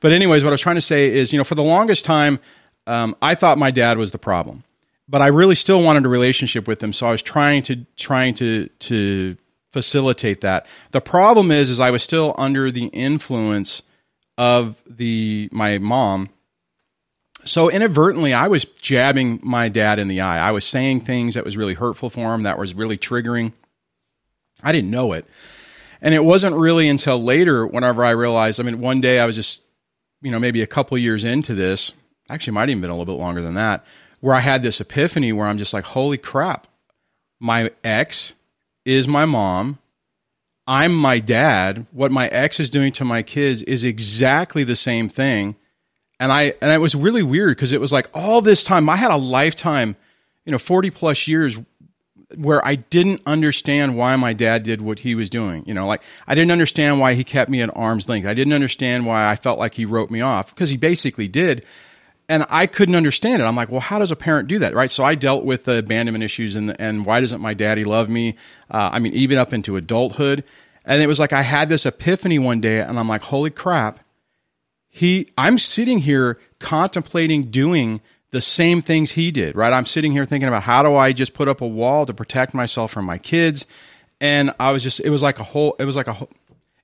But 0.00 0.12
anyways, 0.12 0.44
what 0.44 0.50
I 0.50 0.52
was 0.52 0.60
trying 0.60 0.74
to 0.74 0.82
say 0.82 1.10
is, 1.10 1.32
you 1.32 1.38
know, 1.38 1.44
for 1.44 1.54
the 1.54 1.62
longest 1.62 2.04
time, 2.04 2.38
um, 2.86 3.16
I 3.22 3.34
thought 3.34 3.56
my 3.56 3.70
dad 3.70 3.96
was 3.96 4.10
the 4.10 4.18
problem, 4.18 4.62
but 5.08 5.22
I 5.22 5.28
really 5.28 5.54
still 5.54 5.82
wanted 5.82 6.04
a 6.04 6.10
relationship 6.10 6.68
with 6.68 6.82
him. 6.82 6.92
So 6.92 7.06
I 7.06 7.10
was 7.10 7.22
trying 7.22 7.62
to 7.62 7.86
trying 7.96 8.34
to 8.34 8.68
to 8.80 9.38
facilitate 9.72 10.42
that. 10.42 10.66
The 10.92 11.00
problem 11.00 11.50
is, 11.50 11.70
is 11.70 11.80
I 11.80 11.90
was 11.90 12.02
still 12.02 12.34
under 12.36 12.70
the 12.70 12.86
influence 12.86 13.80
of 14.36 14.82
the 14.86 15.48
my 15.52 15.78
mom. 15.78 16.28
So 17.44 17.70
inadvertently, 17.70 18.32
I 18.32 18.48
was 18.48 18.64
jabbing 18.64 19.40
my 19.42 19.68
dad 19.68 19.98
in 19.98 20.08
the 20.08 20.22
eye. 20.22 20.38
I 20.38 20.52
was 20.52 20.64
saying 20.64 21.02
things 21.02 21.34
that 21.34 21.44
was 21.44 21.56
really 21.56 21.74
hurtful 21.74 22.10
for 22.10 22.34
him, 22.34 22.44
that 22.44 22.58
was 22.58 22.74
really 22.74 22.96
triggering. 22.96 23.52
I 24.62 24.72
didn't 24.72 24.90
know 24.90 25.12
it. 25.12 25.26
And 26.00 26.14
it 26.14 26.24
wasn't 26.24 26.56
really 26.56 26.88
until 26.88 27.22
later, 27.22 27.66
whenever 27.66 28.04
I 28.04 28.10
realized, 28.10 28.60
I 28.60 28.62
mean, 28.62 28.80
one 28.80 29.00
day 29.00 29.18
I 29.18 29.26
was 29.26 29.36
just, 29.36 29.62
you 30.22 30.30
know, 30.30 30.38
maybe 30.38 30.62
a 30.62 30.66
couple 30.66 30.96
years 30.98 31.24
into 31.24 31.54
this, 31.54 31.92
actually 32.28 32.54
might 32.54 32.68
even 32.68 32.80
been 32.80 32.90
a 32.90 32.96
little 32.96 33.14
bit 33.14 33.20
longer 33.20 33.42
than 33.42 33.54
that, 33.54 33.84
where 34.20 34.34
I 34.34 34.40
had 34.40 34.62
this 34.62 34.80
epiphany 34.80 35.32
where 35.32 35.46
I'm 35.46 35.58
just 35.58 35.72
like, 35.72 35.84
holy 35.84 36.18
crap, 36.18 36.66
my 37.40 37.70
ex 37.82 38.32
is 38.84 39.06
my 39.06 39.24
mom. 39.24 39.78
I'm 40.66 40.94
my 40.94 41.18
dad. 41.18 41.86
What 41.92 42.10
my 42.10 42.28
ex 42.28 42.58
is 42.58 42.70
doing 42.70 42.92
to 42.92 43.04
my 43.04 43.22
kids 43.22 43.62
is 43.62 43.84
exactly 43.84 44.64
the 44.64 44.76
same 44.76 45.10
thing. 45.10 45.56
And 46.20 46.32
I 46.32 46.54
and 46.60 46.70
it 46.70 46.78
was 46.78 46.94
really 46.94 47.22
weird 47.22 47.56
because 47.56 47.72
it 47.72 47.80
was 47.80 47.92
like 47.92 48.08
all 48.14 48.40
this 48.40 48.64
time 48.64 48.88
I 48.88 48.96
had 48.96 49.10
a 49.10 49.16
lifetime, 49.16 49.96
you 50.44 50.52
know, 50.52 50.58
40 50.58 50.90
plus 50.90 51.26
years 51.26 51.58
where 52.36 52.64
I 52.66 52.76
didn't 52.76 53.22
understand 53.26 53.96
why 53.96 54.16
my 54.16 54.32
dad 54.32 54.62
did 54.62 54.80
what 54.80 55.00
he 55.00 55.14
was 55.14 55.28
doing. 55.30 55.64
You 55.66 55.74
know, 55.74 55.86
like 55.86 56.02
I 56.26 56.34
didn't 56.34 56.52
understand 56.52 57.00
why 57.00 57.14
he 57.14 57.24
kept 57.24 57.50
me 57.50 57.62
at 57.62 57.76
arm's 57.76 58.08
length. 58.08 58.26
I 58.26 58.34
didn't 58.34 58.52
understand 58.52 59.06
why 59.06 59.28
I 59.28 59.36
felt 59.36 59.58
like 59.58 59.74
he 59.74 59.84
wrote 59.84 60.10
me 60.10 60.20
off 60.20 60.54
because 60.54 60.70
he 60.70 60.76
basically 60.76 61.28
did 61.28 61.64
and 62.28 62.46
I 62.48 62.66
couldn't 62.66 62.94
understand 62.94 63.42
it. 63.42 63.44
I'm 63.44 63.56
like, 63.56 63.70
well, 63.70 63.80
how 63.80 63.98
does 63.98 64.10
a 64.10 64.16
parent 64.16 64.48
do 64.48 64.58
that, 64.60 64.74
right? 64.74 64.90
So 64.90 65.04
I 65.04 65.14
dealt 65.14 65.44
with 65.44 65.64
the 65.64 65.78
abandonment 65.78 66.24
issues 66.24 66.54
and 66.54 66.78
and 66.80 67.04
why 67.04 67.20
doesn't 67.20 67.40
my 67.40 67.54
daddy 67.54 67.84
love 67.84 68.08
me? 68.08 68.36
Uh, 68.70 68.90
I 68.92 68.98
mean, 68.98 69.12
even 69.14 69.38
up 69.38 69.52
into 69.52 69.76
adulthood, 69.76 70.44
and 70.84 71.02
it 71.02 71.06
was 71.06 71.18
like 71.18 71.32
I 71.32 71.42
had 71.42 71.68
this 71.68 71.86
epiphany 71.86 72.38
one 72.38 72.60
day, 72.60 72.80
and 72.80 72.98
I'm 72.98 73.08
like, 73.08 73.22
holy 73.22 73.50
crap, 73.50 74.00
he, 74.94 75.26
I'm 75.36 75.58
sitting 75.58 75.98
here 75.98 76.38
contemplating 76.60 77.50
doing 77.50 78.00
the 78.30 78.40
same 78.40 78.80
things 78.80 79.10
he 79.10 79.32
did, 79.32 79.56
right? 79.56 79.72
I'm 79.72 79.86
sitting 79.86 80.12
here 80.12 80.24
thinking 80.24 80.46
about 80.46 80.62
how 80.62 80.84
do 80.84 80.94
I 80.94 81.12
just 81.12 81.34
put 81.34 81.48
up 81.48 81.62
a 81.62 81.66
wall 81.66 82.06
to 82.06 82.14
protect 82.14 82.54
myself 82.54 82.92
from 82.92 83.04
my 83.04 83.18
kids, 83.18 83.66
and 84.20 84.54
I 84.60 84.70
was 84.70 84.84
just, 84.84 85.00
it 85.00 85.10
was 85.10 85.20
like 85.20 85.40
a 85.40 85.42
whole, 85.42 85.74
it 85.80 85.84
was 85.84 85.96
like 85.96 86.06
a, 86.06 86.28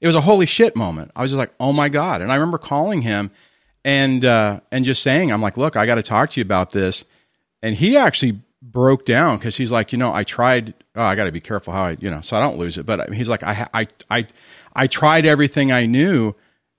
it 0.01 0.09
was 0.09 0.17
a 0.17 0.21
holy 0.21 0.47
shit 0.47 0.75
moment. 0.75 1.13
I 1.15 1.23
was 1.23 1.31
just 1.31 1.39
like, 1.39 1.53
oh 1.61 1.73
my 1.73 1.89
god, 1.89 2.21
and 2.21 2.33
I 2.33 2.35
remember 2.35 2.59
calling 2.59 3.01
him 3.01 3.31
and 3.85 4.25
uh, 4.25 4.59
and 4.73 4.85
just 4.85 5.05
saying, 5.05 5.31
I'm 5.31 5.41
like, 5.41 5.57
look, 5.57 5.77
I 5.77 5.85
got 5.85 5.95
to 5.95 6.03
talk 6.03 6.31
to 6.31 6.41
you 6.41 6.45
about 6.45 6.73
this. 6.73 7.05
And 7.63 7.77
he 7.77 7.97
actually 7.97 8.41
broke 8.61 9.05
down 9.05 9.39
because 9.39 9.57
he's 9.57 9.71
like, 9.71 9.93
you 9.93 9.99
know, 9.99 10.13
I 10.13 10.25
tried. 10.25 10.75
Oh, 10.97 11.05
I 11.05 11.15
got 11.15 11.25
to 11.25 11.33
be 11.33 11.39
careful 11.39 11.73
how 11.73 11.85
I, 11.85 11.97
you 12.01 12.11
know, 12.11 12.23
so 12.23 12.37
I 12.37 12.41
don't 12.41 12.59
lose 12.59 12.77
it. 12.77 12.87
But 12.87 13.13
he's 13.13 13.29
like, 13.29 13.45
I, 13.45 13.69
I, 13.73 13.87
I, 14.11 14.27
I 14.75 14.87
tried 14.89 15.27
everything 15.27 15.71
I 15.71 15.87
knew, 15.87 16.35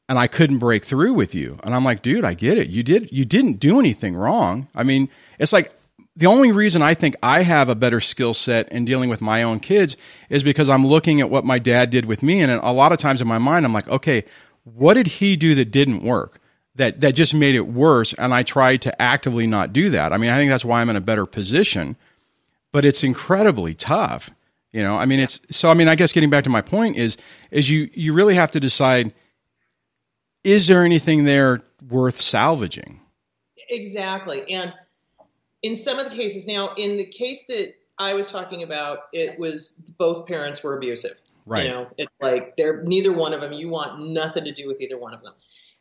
and 0.10 0.20
I 0.20 0.28
couldn't 0.28 0.60
break 0.60 0.84
through 0.84 1.14
with 1.14 1.34
you. 1.34 1.58
And 1.64 1.74
I'm 1.74 1.86
like, 1.86 2.02
dude, 2.02 2.26
I 2.26 2.34
get 2.34 2.58
it. 2.58 2.70
You 2.70 2.84
did, 2.84 3.12
you 3.12 3.26
didn't 3.26 3.60
do 3.60 3.80
anything 3.80 4.16
wrong. 4.16 4.68
I 4.76 4.84
mean, 4.84 5.10
it's 5.40 5.54
like 5.54 5.72
the 6.16 6.26
only 6.26 6.52
reason 6.52 6.82
I 6.82 6.94
think 6.94 7.16
I 7.24 7.44
have 7.44 7.70
a 7.70 7.76
better 7.76 8.02
skill 8.02 8.34
set 8.34 8.70
in 8.72 8.84
dealing 8.84 9.10
with 9.10 9.22
my 9.22 9.44
own 9.44 9.60
kids 9.60 9.96
is 10.30 10.44
because 10.44 10.68
I'm 10.68 10.86
looking 10.86 11.22
at 11.22 11.30
what 11.30 11.46
my 11.46 11.60
dad 11.60 11.90
did 11.90 12.06
with 12.06 12.22
me. 12.22 12.42
And 12.42 12.52
a 12.52 12.72
lot 12.72 12.92
of 12.92 12.98
times 12.98 13.22
in 13.22 13.28
my 13.28 13.38
mind, 13.38 13.66
I'm 13.66 13.74
like, 13.74 13.88
okay, 13.88 14.26
what 14.64 14.96
did 14.96 15.08
he 15.08 15.36
do 15.36 15.56
that 15.56 15.72
didn't 15.72 16.04
work? 16.04 16.40
That, 16.76 17.02
that 17.02 17.16
just 17.16 17.34
made 17.34 17.56
it 17.56 17.68
worse. 17.68 18.14
And 18.14 18.34
I 18.34 18.44
tried 18.44 18.82
to 18.84 19.02
actively 19.02 19.48
not 19.48 19.74
do 19.74 19.90
that. 19.92 20.14
I 20.14 20.18
mean, 20.18 20.30
I 20.30 20.38
think 20.38 20.50
that's 20.50 20.66
why 20.66 20.82
I'm 20.82 20.90
in 20.90 20.96
a 20.96 21.02
better 21.02 21.26
position, 21.26 21.96
but 22.72 22.86
it's 22.86 23.04
incredibly 23.04 23.74
tough. 23.74 24.30
You 24.72 24.82
know, 24.82 24.98
I 24.98 25.06
mean, 25.06 25.20
it's 25.20 25.40
so, 25.52 25.70
I 25.70 25.74
mean, 25.74 25.90
I 25.90 25.96
guess 25.96 26.14
getting 26.14 26.30
back 26.30 26.46
to 26.46 26.50
my 26.50 26.62
point 26.62 26.96
is, 26.96 27.18
is 27.52 27.70
you, 27.70 27.90
you 27.94 28.14
really 28.14 28.36
have 28.36 28.52
to 28.52 28.60
decide, 28.60 29.14
is 30.44 30.68
there 30.68 30.84
anything 30.84 31.26
there 31.26 31.62
worth 31.90 32.22
salvaging? 32.22 33.00
Exactly. 33.70 34.52
And 34.54 34.74
in 35.62 35.76
some 35.76 36.00
of 36.00 36.10
the 36.10 36.16
cases, 36.16 36.48
now 36.48 36.74
in 36.76 36.98
the 36.98 37.06
case 37.06 37.48
that 37.48 37.74
I 38.00 38.14
was 38.14 38.32
talking 38.32 38.64
about, 38.64 39.00
it 39.14 39.40
was 39.40 39.82
both 39.98 40.28
parents 40.28 40.64
were 40.64 40.76
abusive. 40.76 41.18
Right. 41.46 41.66
You 41.66 41.72
know, 41.72 41.88
it's 41.98 42.12
like 42.22 42.56
they're 42.58 42.84
neither 42.84 43.14
one 43.14 43.34
of 43.34 43.42
them. 43.42 43.54
You 43.54 43.70
want 43.70 44.00
nothing 44.00 44.46
to 44.46 44.52
do 44.52 44.68
with 44.68 44.82
either 44.82 44.98
one 44.98 45.14
of 45.14 45.22
them. 45.22 45.34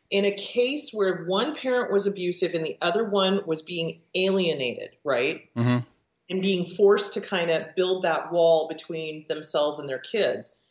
In 0.09 0.25
a 0.25 0.31
case 0.31 0.91
where 0.91 1.23
one 1.25 1.55
parent 1.55 1.91
was 1.91 2.05
abusive 2.05 2.53
and 2.53 2.65
the 2.65 2.77
other 2.81 3.05
one 3.05 3.41
was 3.45 3.61
being 3.61 4.01
alienated, 4.13 4.89
right? 5.03 5.41
Mm-hmm. 5.55 5.79
And 6.29 6.41
being 6.41 6.65
forced 6.65 7.13
to 7.13 7.21
kind 7.21 7.49
of 7.49 7.75
build 7.75 8.03
that 8.03 8.31
wall 8.31 8.67
between 8.67 9.25
themselves 9.27 9.79
and 9.79 9.89
their 9.89 9.99
kids, 9.99 10.61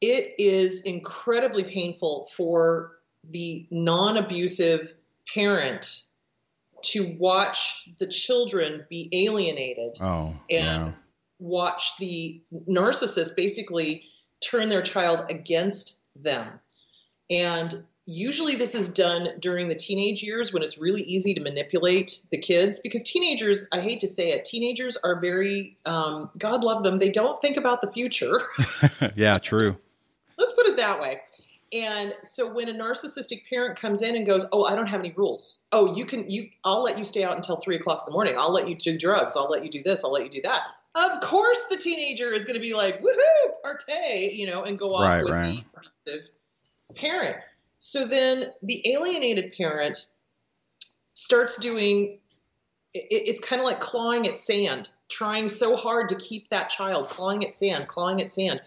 it 0.00 0.34
is 0.38 0.82
incredibly 0.82 1.64
painful 1.64 2.28
for 2.36 2.92
the 3.24 3.66
non 3.70 4.16
abusive 4.16 4.92
parent 5.32 6.02
to 6.82 7.16
watch 7.18 7.88
the 7.98 8.06
children 8.06 8.84
be 8.88 9.08
alienated 9.12 9.96
oh, 10.00 10.34
and 10.50 10.86
yeah. 10.86 10.92
watch 11.38 11.96
the 11.98 12.42
narcissist 12.68 13.34
basically 13.34 14.04
turn 14.40 14.68
their 14.68 14.82
child 14.82 15.30
against 15.30 16.00
them. 16.14 16.60
And 17.30 17.84
usually 18.04 18.54
this 18.54 18.74
is 18.74 18.88
done 18.88 19.30
during 19.40 19.68
the 19.68 19.74
teenage 19.74 20.22
years 20.22 20.52
when 20.52 20.62
it's 20.62 20.78
really 20.78 21.02
easy 21.02 21.34
to 21.34 21.40
manipulate 21.40 22.20
the 22.30 22.38
kids 22.38 22.78
because 22.80 23.02
teenagers, 23.02 23.66
I 23.72 23.80
hate 23.80 24.00
to 24.00 24.08
say 24.08 24.28
it, 24.28 24.44
teenagers 24.44 24.96
are 25.02 25.20
very, 25.20 25.78
um, 25.84 26.30
God 26.38 26.62
love 26.62 26.82
them, 26.84 26.98
they 26.98 27.10
don't 27.10 27.40
think 27.42 27.56
about 27.56 27.80
the 27.80 27.90
future. 27.90 28.40
yeah, 29.16 29.38
true. 29.38 29.76
Let's 30.38 30.52
put 30.52 30.66
it 30.66 30.76
that 30.76 31.00
way. 31.00 31.20
And 31.72 32.14
so 32.22 32.48
when 32.52 32.68
a 32.68 32.72
narcissistic 32.74 33.48
parent 33.48 33.78
comes 33.78 34.00
in 34.02 34.14
and 34.14 34.24
goes, 34.26 34.44
"Oh, 34.52 34.64
I 34.64 34.74
don't 34.76 34.86
have 34.86 35.00
any 35.00 35.12
rules. 35.12 35.64
Oh, 35.72 35.96
you 35.96 36.04
can 36.06 36.30
you 36.30 36.50
I'll 36.64 36.82
let 36.82 36.96
you 36.98 37.04
stay 37.04 37.24
out 37.24 37.36
until 37.36 37.56
three 37.56 37.76
o'clock 37.76 38.04
in 38.06 38.12
the 38.12 38.14
morning. 38.14 38.34
I'll 38.38 38.52
let 38.52 38.68
you 38.68 38.76
do 38.76 38.96
drugs. 38.96 39.36
I'll 39.36 39.50
let 39.50 39.64
you 39.64 39.70
do 39.70 39.82
this. 39.82 40.04
I'll 40.04 40.12
let 40.12 40.22
you 40.24 40.30
do 40.30 40.42
that." 40.42 40.62
Of 40.94 41.20
course, 41.20 41.64
the 41.68 41.76
teenager 41.76 42.32
is 42.32 42.44
going 42.44 42.54
to 42.54 42.60
be 42.60 42.72
like, 42.74 43.02
"Woohoo, 43.02 43.50
partay," 43.64 44.34
you 44.34 44.46
know, 44.46 44.62
and 44.62 44.78
go 44.78 44.94
off 44.94 45.02
Right, 45.02 45.22
with 45.24 45.32
right. 45.32 45.64
the 46.04 46.20
parent. 46.94 47.36
So 47.80 48.04
then 48.06 48.52
the 48.62 48.92
alienated 48.92 49.52
parent 49.56 50.06
starts 51.14 51.56
doing. 51.56 52.20
it- 52.94 53.28
It's 53.28 53.40
kind 53.40 53.60
of 53.60 53.66
like 53.66 53.80
clawing 53.80 54.26
at 54.26 54.38
sand, 54.38 54.90
trying 55.08 55.48
so 55.48 55.76
hard 55.76 56.08
to 56.10 56.14
keep 56.16 56.48
that 56.48 56.70
child, 56.70 57.10
clawing 57.10 57.44
at 57.44 57.52
sand, 57.52 57.88
clawing 57.88 58.22
at 58.22 58.30
sand. 58.30 58.62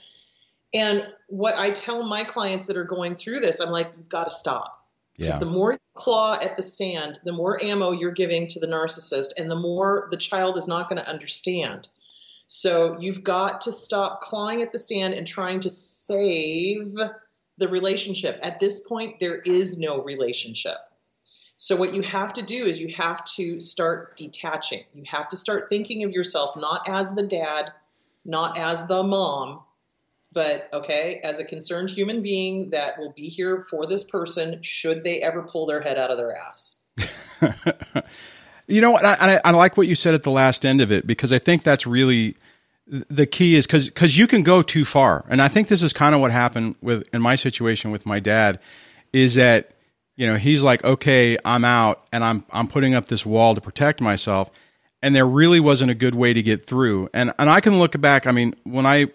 And 0.74 1.08
what 1.28 1.56
I 1.56 1.72
tell 1.72 2.04
my 2.04 2.24
clients 2.24 2.68
that 2.68 2.78
are 2.78 2.84
going 2.84 3.16
through 3.16 3.40
this, 3.40 3.60
I'm 3.60 3.72
like, 3.72 3.92
you've 3.98 4.10
got 4.10 4.26
to 4.26 4.32
stop. 4.32 4.86
Because 5.18 5.34
Yeah. 5.34 5.40
the 5.40 5.46
more 5.46 5.74
you 5.74 5.80
claw 5.96 6.34
at 6.34 6.56
the 6.56 6.62
sand, 6.62 7.20
the 7.24 7.34
more 7.34 7.62
ammo 7.62 7.92
you're 7.92 8.12
giving 8.12 8.48
to 8.48 8.60
the 8.60 8.68
narcissist, 8.68 9.32
and 9.38 9.50
the 9.50 9.56
more 9.56 10.08
the 10.12 10.18
child 10.18 10.58
is 10.58 10.68
not 10.68 10.90
going 10.90 11.02
to 11.02 11.10
understand. 11.10 11.88
So 12.48 13.00
you've 13.00 13.24
got 13.24 13.62
to 13.62 13.72
stop 13.72 14.22
clawing 14.22 14.62
at 14.62 14.72
the 14.72 14.80
sand 14.80 15.14
and 15.14 15.28
trying 15.28 15.60
to 15.62 15.70
save 15.70 16.96
the 17.58 17.68
relationship. 17.68 18.40
At 18.42 18.60
this 18.60 18.80
point, 18.80 19.20
there 19.20 19.36
is 19.36 19.78
no 19.78 20.02
relationship. 20.02 20.78
So 21.58 21.76
what 21.76 21.94
you 21.94 22.02
have 22.04 22.34
to 22.34 22.42
do 22.42 22.66
is 22.66 22.80
you 22.80 22.96
have 22.96 23.26
to 23.36 23.60
start 23.60 24.16
detaching. 24.16 24.84
You 24.94 25.04
have 25.08 25.28
to 25.30 25.38
start 25.38 25.68
thinking 25.68 26.06
of 26.06 26.12
yourself 26.12 26.56
not 26.56 26.88
as 26.88 27.14
the 27.14 27.28
dad, 27.28 27.74
not 28.24 28.58
as 28.58 28.88
the 28.88 29.04
mom, 29.04 29.60
but 30.32 30.70
okay, 30.74 31.22
as 31.24 31.40
a 31.40 31.44
concerned 31.44 31.90
human 31.90 32.22
being 32.22 32.70
that 32.72 33.00
will 33.00 33.14
be 33.14 33.30
here 33.30 33.66
for 33.70 33.88
this 33.88 34.04
person 34.04 34.62
should 34.62 35.04
they 35.04 35.22
ever 35.22 35.44
pull 35.44 35.66
their 35.66 35.82
head 35.82 35.98
out 35.98 36.12
of 36.12 36.18
their 36.18 36.36
ass. 36.36 36.82
you 38.68 38.82
know? 38.82 38.98
I, 38.98 39.36
I, 39.36 39.42
I 39.46 39.52
like 39.52 39.78
what 39.78 39.88
you 39.88 39.96
said 39.96 40.14
at 40.14 40.24
the 40.24 40.32
last 40.32 40.66
end 40.66 40.82
of 40.82 40.92
it 40.92 41.08
because 41.08 41.34
I 41.34 41.40
think 41.40 41.64
that's 41.64 41.88
really 41.88 42.36
the 42.90 43.26
key 43.26 43.56
is 43.56 43.66
because 43.66 43.86
because 43.86 44.18
you 44.18 44.28
can 44.28 44.44
go 44.44 44.62
too 44.62 44.86
far, 44.86 45.26
and 45.30 45.42
I 45.42 45.48
think 45.48 45.68
this 45.68 45.84
is 45.84 45.94
kind 45.94 46.16
of 46.16 46.22
what 46.22 46.32
happened 46.32 46.76
with 46.82 47.04
in 47.14 47.22
my 47.22 47.36
situation 47.36 47.92
with 47.92 48.06
my 48.06 48.20
dad, 48.20 48.60
is 49.14 49.36
that 49.36 49.72
you 50.16 50.26
know 50.26 50.38
he's 50.38 50.64
like, 50.64 50.84
okay, 50.84 51.38
I'm 51.46 51.66
out, 51.66 52.08
and 52.12 52.24
I'm 52.24 52.44
I'm 52.52 52.68
putting 52.68 52.96
up 52.96 53.08
this 53.08 53.26
wall 53.26 53.56
to 53.56 53.62
protect 53.62 54.02
myself, 54.02 54.50
and 55.02 55.16
there 55.16 55.28
really 55.28 55.60
wasn't 55.60 55.92
a 55.92 55.96
good 55.96 56.16
way 56.16 56.34
to 56.34 56.42
get 56.42 56.66
through, 56.66 57.10
and 57.14 57.34
and 57.38 57.50
I 57.50 57.62
can 57.62 57.78
look 57.78 58.00
back. 58.02 58.26
I 58.26 58.32
mean, 58.32 58.56
when 58.64 58.86
I 58.86 59.08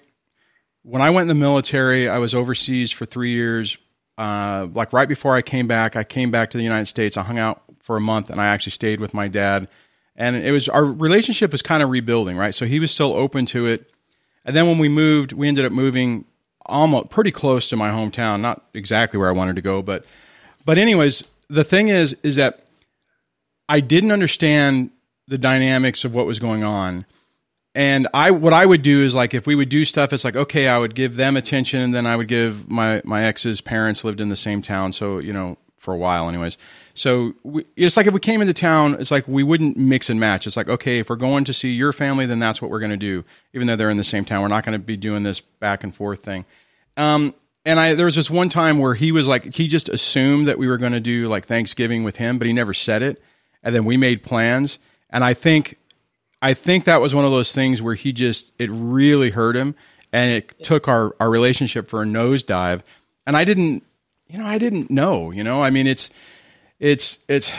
when 0.84 1.02
I 1.02 1.10
went 1.10 1.22
in 1.22 1.28
the 1.28 1.40
military, 1.40 2.08
I 2.08 2.18
was 2.18 2.34
overseas 2.34 2.92
for 2.92 3.06
three 3.06 3.32
years. 3.32 3.76
Uh, 4.16 4.68
like 4.72 4.92
right 4.92 5.08
before 5.08 5.34
I 5.34 5.42
came 5.42 5.66
back, 5.66 5.96
I 5.96 6.04
came 6.04 6.30
back 6.30 6.50
to 6.50 6.58
the 6.58 6.62
United 6.62 6.86
States. 6.86 7.16
I 7.16 7.22
hung 7.22 7.38
out 7.38 7.62
for 7.80 7.96
a 7.96 8.00
month, 8.00 8.30
and 8.30 8.40
I 8.40 8.46
actually 8.46 8.72
stayed 8.72 9.00
with 9.00 9.12
my 9.12 9.26
dad. 9.26 9.66
And 10.14 10.36
it 10.36 10.52
was 10.52 10.68
our 10.68 10.84
relationship 10.84 11.50
was 11.50 11.62
kind 11.62 11.82
of 11.82 11.88
rebuilding, 11.88 12.36
right? 12.36 12.54
So 12.54 12.66
he 12.66 12.78
was 12.78 12.90
still 12.90 13.14
open 13.14 13.46
to 13.46 13.66
it. 13.66 13.90
And 14.44 14.54
then 14.54 14.66
when 14.66 14.78
we 14.78 14.88
moved, 14.88 15.32
we 15.32 15.48
ended 15.48 15.64
up 15.64 15.72
moving 15.72 16.26
almost 16.66 17.10
pretty 17.10 17.32
close 17.32 17.68
to 17.70 17.76
my 17.76 17.90
hometown, 17.90 18.40
not 18.40 18.64
exactly 18.74 19.18
where 19.18 19.28
I 19.28 19.32
wanted 19.32 19.56
to 19.56 19.62
go, 19.62 19.82
but 19.82 20.06
but 20.64 20.78
anyways, 20.78 21.24
the 21.48 21.64
thing 21.64 21.88
is 21.88 22.14
is 22.22 22.36
that 22.36 22.66
I 23.68 23.80
didn't 23.80 24.12
understand 24.12 24.90
the 25.26 25.38
dynamics 25.38 26.04
of 26.04 26.14
what 26.14 26.26
was 26.26 26.38
going 26.38 26.62
on. 26.62 27.06
And 27.74 28.06
I 28.14 28.30
what 28.30 28.52
I 28.52 28.64
would 28.64 28.82
do 28.82 29.02
is 29.02 29.14
like 29.14 29.34
if 29.34 29.46
we 29.46 29.56
would 29.56 29.68
do 29.68 29.84
stuff, 29.84 30.12
it's 30.12 30.24
like 30.24 30.36
okay, 30.36 30.68
I 30.68 30.78
would 30.78 30.94
give 30.94 31.16
them 31.16 31.36
attention, 31.36 31.80
and 31.80 31.94
then 31.94 32.06
I 32.06 32.14
would 32.14 32.28
give 32.28 32.70
my 32.70 33.02
my 33.04 33.24
ex's 33.24 33.60
parents 33.60 34.04
lived 34.04 34.20
in 34.20 34.28
the 34.28 34.36
same 34.36 34.62
town, 34.62 34.92
so 34.92 35.18
you 35.18 35.32
know 35.32 35.58
for 35.76 35.92
a 35.92 35.96
while, 35.96 36.28
anyways. 36.28 36.56
So 36.94 37.34
we, 37.42 37.66
it's 37.76 37.96
like 37.96 38.06
if 38.06 38.14
we 38.14 38.20
came 38.20 38.40
into 38.40 38.54
town, 38.54 38.96
it's 39.00 39.10
like 39.10 39.26
we 39.26 39.42
wouldn't 39.42 39.76
mix 39.76 40.08
and 40.08 40.20
match. 40.20 40.46
It's 40.46 40.56
like 40.56 40.68
okay, 40.68 41.00
if 41.00 41.10
we're 41.10 41.16
going 41.16 41.44
to 41.44 41.52
see 41.52 41.70
your 41.70 41.92
family, 41.92 42.26
then 42.26 42.38
that's 42.38 42.62
what 42.62 42.70
we're 42.70 42.78
going 42.78 42.90
to 42.90 42.96
do, 42.96 43.24
even 43.52 43.66
though 43.66 43.74
they're 43.74 43.90
in 43.90 43.96
the 43.96 44.04
same 44.04 44.24
town. 44.24 44.42
We're 44.42 44.48
not 44.48 44.64
going 44.64 44.78
to 44.78 44.84
be 44.84 44.96
doing 44.96 45.24
this 45.24 45.40
back 45.40 45.82
and 45.82 45.94
forth 45.94 46.22
thing. 46.22 46.44
Um, 46.96 47.34
and 47.64 47.80
I 47.80 47.94
there 47.94 48.06
was 48.06 48.14
this 48.14 48.30
one 48.30 48.50
time 48.50 48.78
where 48.78 48.94
he 48.94 49.10
was 49.10 49.26
like 49.26 49.52
he 49.52 49.66
just 49.66 49.88
assumed 49.88 50.46
that 50.46 50.58
we 50.58 50.68
were 50.68 50.78
going 50.78 50.92
to 50.92 51.00
do 51.00 51.26
like 51.26 51.46
Thanksgiving 51.46 52.04
with 52.04 52.16
him, 52.16 52.38
but 52.38 52.46
he 52.46 52.52
never 52.52 52.72
said 52.72 53.02
it. 53.02 53.20
And 53.64 53.74
then 53.74 53.84
we 53.84 53.96
made 53.96 54.22
plans, 54.22 54.78
and 55.10 55.24
I 55.24 55.34
think 55.34 55.78
I 56.44 56.52
think 56.52 56.84
that 56.84 57.00
was 57.00 57.14
one 57.14 57.24
of 57.24 57.30
those 57.30 57.52
things 57.52 57.80
where 57.80 57.94
he 57.94 58.12
just 58.12 58.52
it 58.58 58.68
really 58.70 59.30
hurt 59.30 59.56
him 59.56 59.74
and 60.12 60.30
it 60.30 60.62
took 60.62 60.88
our 60.88 61.16
our 61.18 61.30
relationship 61.30 61.88
for 61.88 62.02
a 62.02 62.04
nosedive. 62.04 62.82
And 63.26 63.34
I 63.34 63.44
didn't 63.44 63.82
you 64.28 64.38
know, 64.38 64.44
I 64.46 64.58
didn't 64.58 64.90
know, 64.90 65.30
you 65.30 65.42
know. 65.42 65.62
I 65.62 65.70
mean, 65.70 65.86
it's 65.86 66.10
it's 66.78 67.18
it's 67.28 67.50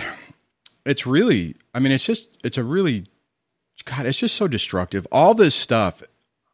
it's 0.86 1.08
really 1.08 1.56
I 1.74 1.80
mean, 1.80 1.92
it's 1.92 2.06
just 2.06 2.38
it's 2.44 2.60
a 2.60 2.64
really 2.64 3.06
god, 3.86 4.06
it's 4.06 4.20
just 4.20 4.36
so 4.36 4.48
destructive. 4.48 5.08
All 5.12 5.34
this 5.34 5.56
stuff, 5.56 6.04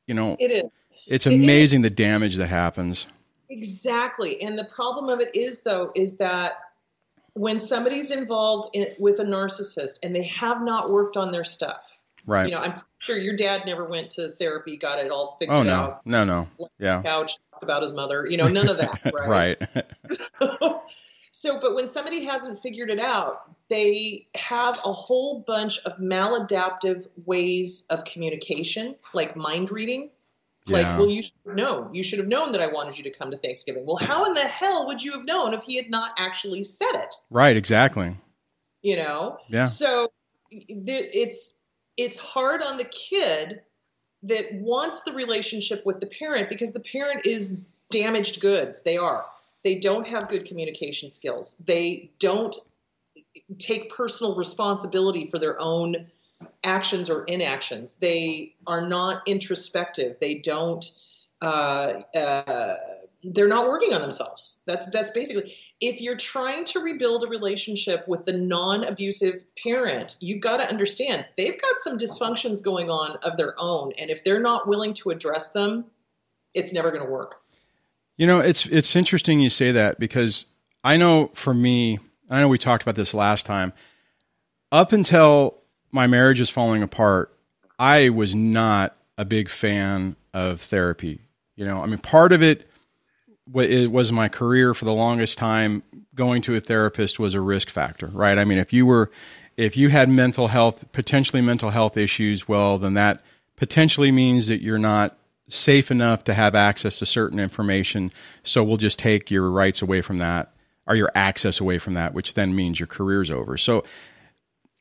you 0.07 0.13
know, 0.13 0.37
It 0.39 0.51
is. 0.51 0.63
it's 1.07 1.27
it 1.27 1.33
is. 1.33 1.43
amazing 1.43 1.81
the 1.81 1.89
damage 1.89 2.37
that 2.37 2.47
happens. 2.47 3.07
Exactly. 3.49 4.41
And 4.41 4.57
the 4.57 4.63
problem 4.63 5.09
of 5.09 5.19
it 5.19 5.35
is, 5.35 5.63
though, 5.63 5.91
is 5.93 6.19
that 6.19 6.53
when 7.33 7.59
somebody's 7.59 8.09
involved 8.09 8.69
in, 8.73 8.87
with 8.99 9.19
a 9.19 9.25
narcissist 9.25 9.99
and 10.01 10.15
they 10.15 10.23
have 10.23 10.61
not 10.61 10.89
worked 10.89 11.17
on 11.17 11.31
their 11.31 11.43
stuff, 11.43 11.90
Right. 12.25 12.45
you 12.47 12.51
know, 12.51 12.59
I'm 12.61 12.81
sure 12.99 13.17
your 13.17 13.35
dad 13.35 13.65
never 13.65 13.85
went 13.85 14.11
to 14.11 14.29
therapy, 14.29 14.77
got 14.77 14.99
it 14.99 15.11
all 15.11 15.37
figured 15.39 15.57
oh 15.57 15.63
no. 15.63 15.73
out, 15.73 16.05
No, 16.05 16.23
no. 16.23 16.47
Yeah. 16.79 17.01
couch, 17.01 17.37
talked 17.51 17.63
about 17.63 17.81
his 17.81 17.93
mother, 17.93 18.25
you 18.29 18.37
know, 18.37 18.47
none 18.47 18.69
of 18.69 18.77
that, 18.77 19.01
right? 19.13 19.57
right. 19.59 19.85
so, 21.31 21.59
but 21.59 21.73
when 21.75 21.87
somebody 21.87 22.25
hasn't 22.25 22.61
figured 22.61 22.89
it 22.89 22.99
out, 22.99 23.41
they 23.69 24.27
have 24.35 24.77
a 24.85 24.91
whole 24.91 25.43
bunch 25.47 25.79
of 25.85 25.97
maladaptive 25.97 27.07
ways 27.25 27.85
of 27.89 28.03
communication, 28.05 28.95
like 29.13 29.35
mind 29.35 29.71
reading. 29.71 30.11
Like, 30.67 30.85
Yeah. 30.85 30.97
well, 30.99 31.09
you 31.09 31.23
should 31.23 31.31
have 31.47 31.55
known. 31.55 31.95
You 31.95 32.03
should 32.03 32.19
have 32.19 32.27
known 32.27 32.51
that 32.51 32.61
I 32.61 32.67
wanted 32.67 32.95
you 32.97 33.05
to 33.05 33.09
come 33.09 33.31
to 33.31 33.37
Thanksgiving. 33.37 33.83
Well, 33.83 33.97
how 33.97 34.25
in 34.25 34.35
the 34.35 34.41
hell 34.41 34.85
would 34.87 35.01
you 35.01 35.13
have 35.13 35.25
known 35.25 35.55
if 35.55 35.63
he 35.63 35.75
had 35.77 35.89
not 35.89 36.11
actually 36.19 36.63
said 36.65 36.91
it? 36.93 37.15
right, 37.31 37.57
exactly. 37.57 38.15
You 38.83 38.97
know. 38.97 39.37
Yeah. 39.47 39.65
So 39.65 40.11
it's 40.51 41.57
it's 42.03 42.17
hard 42.17 42.61
on 42.61 42.77
the 42.77 42.85
kid 42.85 43.61
that 44.23 44.45
wants 44.53 45.01
the 45.01 45.13
relationship 45.13 45.85
with 45.85 45.99
the 45.99 46.07
parent 46.07 46.49
because 46.49 46.71
the 46.71 46.79
parent 46.79 47.25
is 47.25 47.59
damaged 47.89 48.41
goods. 48.41 48.83
They 48.83 48.97
are. 48.97 49.25
They 49.63 49.79
don't 49.79 50.07
have 50.07 50.27
good 50.27 50.45
communication 50.45 51.09
skills. 51.09 51.61
They 51.65 52.11
don't 52.19 52.55
take 53.57 53.91
personal 53.91 54.35
responsibility 54.35 55.29
for 55.29 55.39
their 55.39 55.59
own 55.59 56.07
actions 56.63 57.09
or 57.09 57.23
inactions. 57.25 57.95
They 57.95 58.55
are 58.65 58.87
not 58.87 59.23
introspective. 59.27 60.17
They 60.19 60.35
don't. 60.35 60.83
Uh, 61.41 62.01
uh, 62.15 62.75
they're 63.23 63.47
not 63.47 63.67
working 63.67 63.93
on 63.93 64.01
themselves. 64.01 64.61
That's 64.65 64.89
that's 64.91 65.11
basically. 65.11 65.55
If 65.81 65.99
you're 65.99 66.15
trying 66.15 66.65
to 66.65 66.79
rebuild 66.79 67.23
a 67.23 67.27
relationship 67.27 68.07
with 68.07 68.25
the 68.25 68.33
non-abusive 68.33 69.43
parent, 69.61 70.15
you've 70.19 70.41
got 70.41 70.57
to 70.57 70.63
understand 70.63 71.25
they've 71.37 71.59
got 71.59 71.77
some 71.79 71.97
dysfunctions 71.97 72.63
going 72.63 72.91
on 72.91 73.17
of 73.23 73.35
their 73.35 73.59
own, 73.59 73.91
and 73.99 74.11
if 74.11 74.23
they're 74.23 74.39
not 74.39 74.67
willing 74.67 74.93
to 74.95 75.09
address 75.09 75.51
them, 75.51 75.85
it's 76.53 76.71
never 76.71 76.91
going 76.91 77.03
to 77.03 77.09
work. 77.09 77.41
You 78.17 78.27
know, 78.27 78.39
it's 78.39 78.67
it's 78.67 78.95
interesting 78.95 79.39
you 79.39 79.49
say 79.49 79.71
that 79.71 79.99
because 79.99 80.45
I 80.83 80.97
know 80.97 81.31
for 81.33 81.53
me, 81.53 81.99
I 82.29 82.41
know 82.41 82.47
we 82.47 82.59
talked 82.59 82.83
about 82.83 82.95
this 82.95 83.13
last 83.13 83.45
time. 83.45 83.73
Up 84.71 84.91
until 84.91 85.57
my 85.91 86.07
marriage 86.07 86.39
is 86.39 86.49
falling 86.49 86.83
apart, 86.83 87.35
I 87.79 88.09
was 88.09 88.35
not 88.35 88.95
a 89.17 89.25
big 89.25 89.49
fan 89.49 90.15
of 90.33 90.61
therapy. 90.61 91.21
You 91.55 91.65
know, 91.65 91.81
I 91.81 91.87
mean, 91.87 91.97
part 91.97 92.31
of 92.31 92.41
it, 92.41 92.69
it 93.55 93.91
was 93.91 94.11
my 94.11 94.29
career 94.29 94.73
for 94.73 94.85
the 94.85 94.93
longest 94.93 95.37
time. 95.37 95.83
Going 96.13 96.41
to 96.43 96.55
a 96.55 96.59
therapist 96.59 97.19
was 97.19 97.33
a 97.33 97.41
risk 97.41 97.69
factor, 97.69 98.07
right? 98.07 98.37
I 98.37 98.45
mean, 98.45 98.57
if 98.57 98.73
you 98.73 98.85
were, 98.85 99.11
if 99.57 99.77
you 99.77 99.89
had 99.89 100.09
mental 100.09 100.47
health, 100.47 100.91
potentially 100.91 101.41
mental 101.41 101.69
health 101.69 101.97
issues, 101.97 102.47
well, 102.47 102.77
then 102.77 102.95
that 102.95 103.21
potentially 103.55 104.11
means 104.11 104.47
that 104.47 104.61
you're 104.61 104.79
not 104.79 105.17
safe 105.49 105.91
enough 105.91 106.23
to 106.25 106.33
have 106.33 106.55
access 106.55 106.99
to 106.99 107.05
certain 107.05 107.39
information. 107.39 108.11
So 108.43 108.63
we'll 108.63 108.77
just 108.77 108.99
take 108.99 109.29
your 109.31 109.49
rights 109.49 109.81
away 109.81 110.01
from 110.01 110.17
that 110.19 110.51
or 110.87 110.95
your 110.95 111.11
access 111.13 111.59
away 111.59 111.77
from 111.77 111.93
that, 111.93 112.13
which 112.13 112.33
then 112.33 112.55
means 112.55 112.79
your 112.79 112.87
career's 112.87 113.29
over. 113.29 113.57
So, 113.57 113.83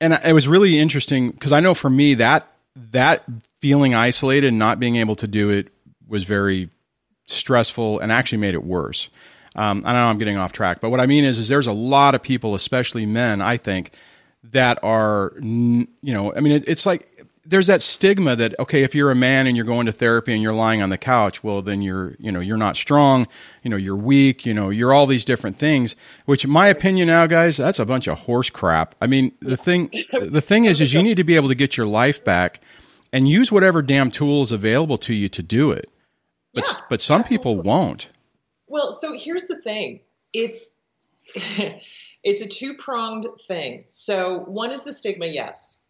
and 0.00 0.14
it 0.24 0.32
was 0.32 0.48
really 0.48 0.78
interesting 0.78 1.30
because 1.30 1.52
I 1.52 1.60
know 1.60 1.74
for 1.74 1.90
me 1.90 2.14
that 2.14 2.50
that 2.92 3.24
feeling 3.60 3.94
isolated 3.94 4.48
and 4.48 4.58
not 4.58 4.80
being 4.80 4.96
able 4.96 5.16
to 5.16 5.26
do 5.26 5.50
it 5.50 5.68
was 6.08 6.24
very 6.24 6.70
stressful 7.32 8.00
and 8.00 8.12
actually 8.12 8.38
made 8.38 8.54
it 8.54 8.64
worse. 8.64 9.08
Um, 9.56 9.82
I 9.84 9.92
know 9.92 10.06
I'm 10.06 10.18
getting 10.18 10.36
off 10.36 10.52
track, 10.52 10.80
but 10.80 10.90
what 10.90 11.00
I 11.00 11.06
mean 11.06 11.24
is, 11.24 11.38
is 11.38 11.48
there's 11.48 11.66
a 11.66 11.72
lot 11.72 12.14
of 12.14 12.22
people, 12.22 12.54
especially 12.54 13.04
men, 13.04 13.40
I 13.40 13.56
think, 13.56 13.92
that 14.52 14.78
are, 14.82 15.32
you 15.40 15.86
know, 16.02 16.34
I 16.34 16.40
mean, 16.40 16.52
it, 16.52 16.64
it's 16.68 16.86
like 16.86 17.10
there's 17.50 17.66
that 17.66 17.82
stigma 17.82 18.36
that 18.36 18.58
okay 18.58 18.82
if 18.82 18.94
you're 18.94 19.10
a 19.10 19.14
man 19.14 19.46
and 19.46 19.56
you're 19.56 19.66
going 19.66 19.86
to 19.86 19.92
therapy 19.92 20.32
and 20.32 20.42
you're 20.42 20.54
lying 20.54 20.82
on 20.82 20.90
the 20.90 20.98
couch 20.98 21.42
well 21.42 21.62
then 21.62 21.82
you're 21.82 22.14
you 22.18 22.30
know 22.30 22.40
you're 22.40 22.56
not 22.56 22.76
strong 22.76 23.26
you 23.62 23.70
know 23.70 23.76
you're 23.76 23.96
weak 23.96 24.44
you 24.44 24.52
know 24.54 24.70
you're 24.70 24.92
all 24.92 25.06
these 25.06 25.24
different 25.24 25.58
things 25.58 25.96
which 26.26 26.44
in 26.44 26.50
my 26.50 26.68
opinion 26.68 27.08
now 27.08 27.26
guys 27.26 27.56
that's 27.56 27.78
a 27.78 27.86
bunch 27.86 28.06
of 28.06 28.18
horse 28.20 28.50
crap 28.50 28.94
i 29.00 29.06
mean 29.06 29.32
the 29.40 29.56
thing 29.56 29.90
the 30.12 30.40
thing 30.40 30.64
is 30.64 30.80
is 30.80 30.92
you 30.92 31.02
need 31.02 31.16
to 31.16 31.24
be 31.24 31.34
able 31.34 31.48
to 31.48 31.54
get 31.54 31.76
your 31.76 31.86
life 31.86 32.22
back 32.24 32.60
and 33.12 33.28
use 33.28 33.50
whatever 33.50 33.82
damn 33.82 34.10
tools 34.10 34.52
available 34.52 34.98
to 34.98 35.14
you 35.14 35.28
to 35.28 35.42
do 35.42 35.72
it 35.72 35.90
but 36.54 36.64
yeah, 36.66 36.74
but 36.88 37.00
some 37.00 37.20
absolutely. 37.20 37.38
people 37.38 37.62
won't 37.62 38.08
well 38.66 38.90
so 38.90 39.16
here's 39.16 39.46
the 39.46 39.60
thing 39.60 40.00
it's 40.32 40.70
it's 42.24 42.40
a 42.40 42.48
two-pronged 42.48 43.26
thing 43.46 43.84
so 43.88 44.40
one 44.40 44.70
is 44.70 44.82
the 44.82 44.92
stigma 44.92 45.26
yes 45.26 45.80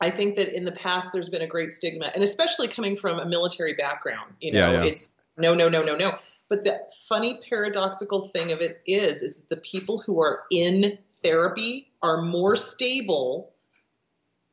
I 0.00 0.10
think 0.10 0.36
that 0.36 0.54
in 0.54 0.64
the 0.64 0.72
past 0.72 1.12
there's 1.12 1.28
been 1.28 1.42
a 1.42 1.46
great 1.46 1.72
stigma, 1.72 2.10
and 2.14 2.22
especially 2.22 2.68
coming 2.68 2.96
from 2.96 3.18
a 3.18 3.24
military 3.24 3.74
background, 3.74 4.34
you 4.40 4.52
know, 4.52 4.72
yeah, 4.72 4.82
yeah. 4.82 4.88
it's 4.90 5.10
no, 5.38 5.54
no, 5.54 5.68
no, 5.68 5.82
no, 5.82 5.96
no. 5.96 6.12
But 6.48 6.64
the 6.64 6.80
funny 7.08 7.40
paradoxical 7.48 8.20
thing 8.20 8.52
of 8.52 8.60
it 8.60 8.80
is, 8.86 9.22
is 9.22 9.36
that 9.38 9.48
the 9.48 9.56
people 9.56 9.98
who 9.98 10.20
are 10.20 10.44
in 10.50 10.98
therapy 11.22 11.90
are 12.02 12.22
more 12.22 12.56
stable 12.56 13.52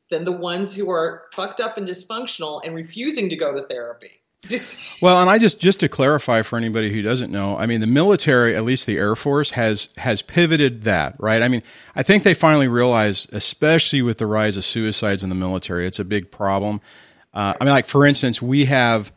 than 0.09 0.23
the 0.23 0.31
ones 0.31 0.73
who 0.73 0.89
are 0.91 1.25
fucked 1.33 1.59
up 1.59 1.77
and 1.77 1.87
dysfunctional 1.87 2.61
and 2.63 2.75
refusing 2.75 3.29
to 3.29 3.35
go 3.35 3.53
to 3.53 3.61
therapy. 3.63 4.22
Well, 5.01 5.21
and 5.21 5.29
I 5.29 5.37
just 5.37 5.59
just 5.59 5.79
to 5.81 5.89
clarify 5.89 6.41
for 6.41 6.57
anybody 6.57 6.91
who 6.91 7.01
doesn't 7.01 7.31
know, 7.31 7.57
I 7.57 7.65
mean, 7.65 7.81
the 7.81 7.87
military, 7.87 8.55
at 8.55 8.63
least 8.63 8.85
the 8.85 8.97
Air 8.97 9.15
Force, 9.15 9.51
has 9.51 9.93
has 9.97 10.21
pivoted 10.21 10.83
that, 10.83 11.15
right? 11.19 11.41
I 11.41 11.47
mean, 11.47 11.63
I 11.95 12.03
think 12.03 12.23
they 12.23 12.33
finally 12.33 12.67
realized, 12.67 13.33
especially 13.33 14.01
with 14.01 14.17
the 14.17 14.27
rise 14.27 14.57
of 14.57 14.65
suicides 14.65 15.23
in 15.23 15.29
the 15.29 15.35
military, 15.35 15.87
it's 15.87 15.99
a 15.99 16.03
big 16.03 16.29
problem. 16.29 16.81
Uh, 17.33 17.53
I 17.59 17.63
mean, 17.63 17.73
like 17.73 17.87
for 17.87 18.05
instance, 18.05 18.41
we 18.41 18.65
have 18.65 19.11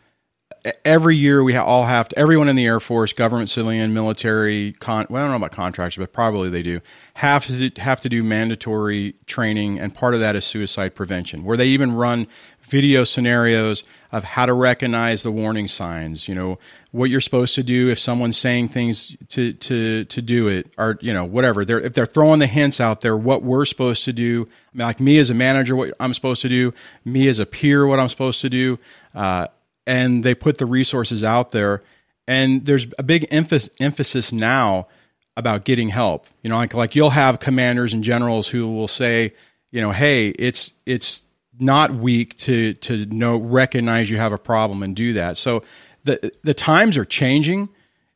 every 0.85 1.17
year 1.17 1.43
we 1.43 1.57
all 1.57 1.85
have 1.85 2.09
to, 2.09 2.19
everyone 2.19 2.49
in 2.49 2.57
the 2.57 2.67
Air 2.67 2.81
Force, 2.81 3.13
government, 3.13 3.51
civilian, 3.51 3.95
military, 3.95 4.73
con, 4.73 5.07
well, 5.09 5.23
I 5.23 5.27
don't 5.27 5.33
know 5.33 5.45
about 5.45 5.53
contractors, 5.53 6.01
but 6.01 6.13
probably 6.13 6.51
they 6.51 6.63
do 6.63 6.81
have 7.15 7.47
to 7.47 7.71
have 7.77 8.01
to 8.03 8.09
do 8.09 8.23
mandatory 8.23 9.15
training, 9.27 9.79
and 9.79 9.95
part 9.95 10.15
of 10.15 10.21
that 10.21 10.37
is 10.37 10.45
suicide 10.45 10.95
prevention, 10.95 11.45
where 11.45 11.57
they 11.57 11.69
even 11.69 11.93
run 11.93 12.27
video 12.69 13.05
scenarios 13.05 13.85
of 14.13 14.25
how 14.25 14.47
to 14.47 14.53
recognize 14.53 15.23
the 15.23 15.33
warning 15.33 15.69
signs, 15.69 16.29
you 16.29 16.35
know, 16.35 16.59
what 16.93 17.11
you're 17.11 17.21
supposed 17.21 17.55
to 17.57 17.63
do 17.63 17.91
if 17.91 17.99
someone's 17.99 18.39
saying 18.39 18.69
things 18.69 19.17
to 19.29 19.53
to 19.55 20.05
to 20.05 20.23
do 20.23 20.49
it 20.49 20.73
or 20.79 20.99
you 21.01 21.13
know, 21.13 21.25
whatever. 21.25 21.65
They're 21.65 21.81
if 21.81 21.95
they're 21.95 22.07
throwing 22.07 22.39
the 22.39 22.47
hints 22.47 22.81
out 22.81 23.01
there 23.01 23.17
what 23.17 23.43
we're 23.43 23.67
supposed 23.67 24.05
to 24.05 24.13
do. 24.13 24.49
I 24.75 24.79
mean, 24.79 24.87
like 24.87 25.01
me 25.01 25.19
as 25.19 25.31
a 25.31 25.35
manager 25.35 25.77
what 25.77 25.95
I'm 26.01 26.15
supposed 26.15 26.43
to 26.43 26.49
do, 26.49 26.73
me 27.05 27.29
as 27.29 27.39
a 27.39 27.47
peer 27.47 27.87
what 27.87 27.99
I'm 27.99 28.09
supposed 28.09 28.41
to 28.43 28.51
do. 28.51 28.79
Uh, 29.15 29.49
and 29.87 30.25
they 30.25 30.35
put 30.35 30.59
the 30.59 30.67
resources 30.67 31.23
out 31.23 31.53
there 31.53 31.83
and 32.27 32.65
there's 32.65 32.87
a 32.99 33.03
big 33.03 33.29
emph- 33.31 33.71
emphasis 33.81 34.33
now 34.33 34.89
about 35.37 35.65
getting 35.65 35.89
help. 35.89 36.27
You 36.43 36.51
know, 36.51 36.57
like 36.57 36.75
like 36.75 36.95
you'll 36.95 37.11
have 37.11 37.41
commanders 37.41 37.93
and 37.93 38.03
generals 38.03 38.49
who 38.49 38.73
will 38.73 38.89
say, 38.89 39.35
you 39.71 39.81
know, 39.81 39.93
hey, 39.93 40.29
it's 40.29 40.73
it's 40.87 41.23
not 41.59 41.95
weak 41.95 42.37
to 42.39 42.75
to 42.75 43.07
know 43.07 43.37
recognize 43.37 44.11
you 44.11 44.19
have 44.19 44.33
a 44.33 44.39
problem 44.39 44.83
and 44.83 44.95
do 44.95 45.15
that. 45.15 45.37
So 45.37 45.63
the 46.05 46.33
the 46.43 46.55
times 46.55 46.97
are 46.97 47.05
changing. 47.05 47.69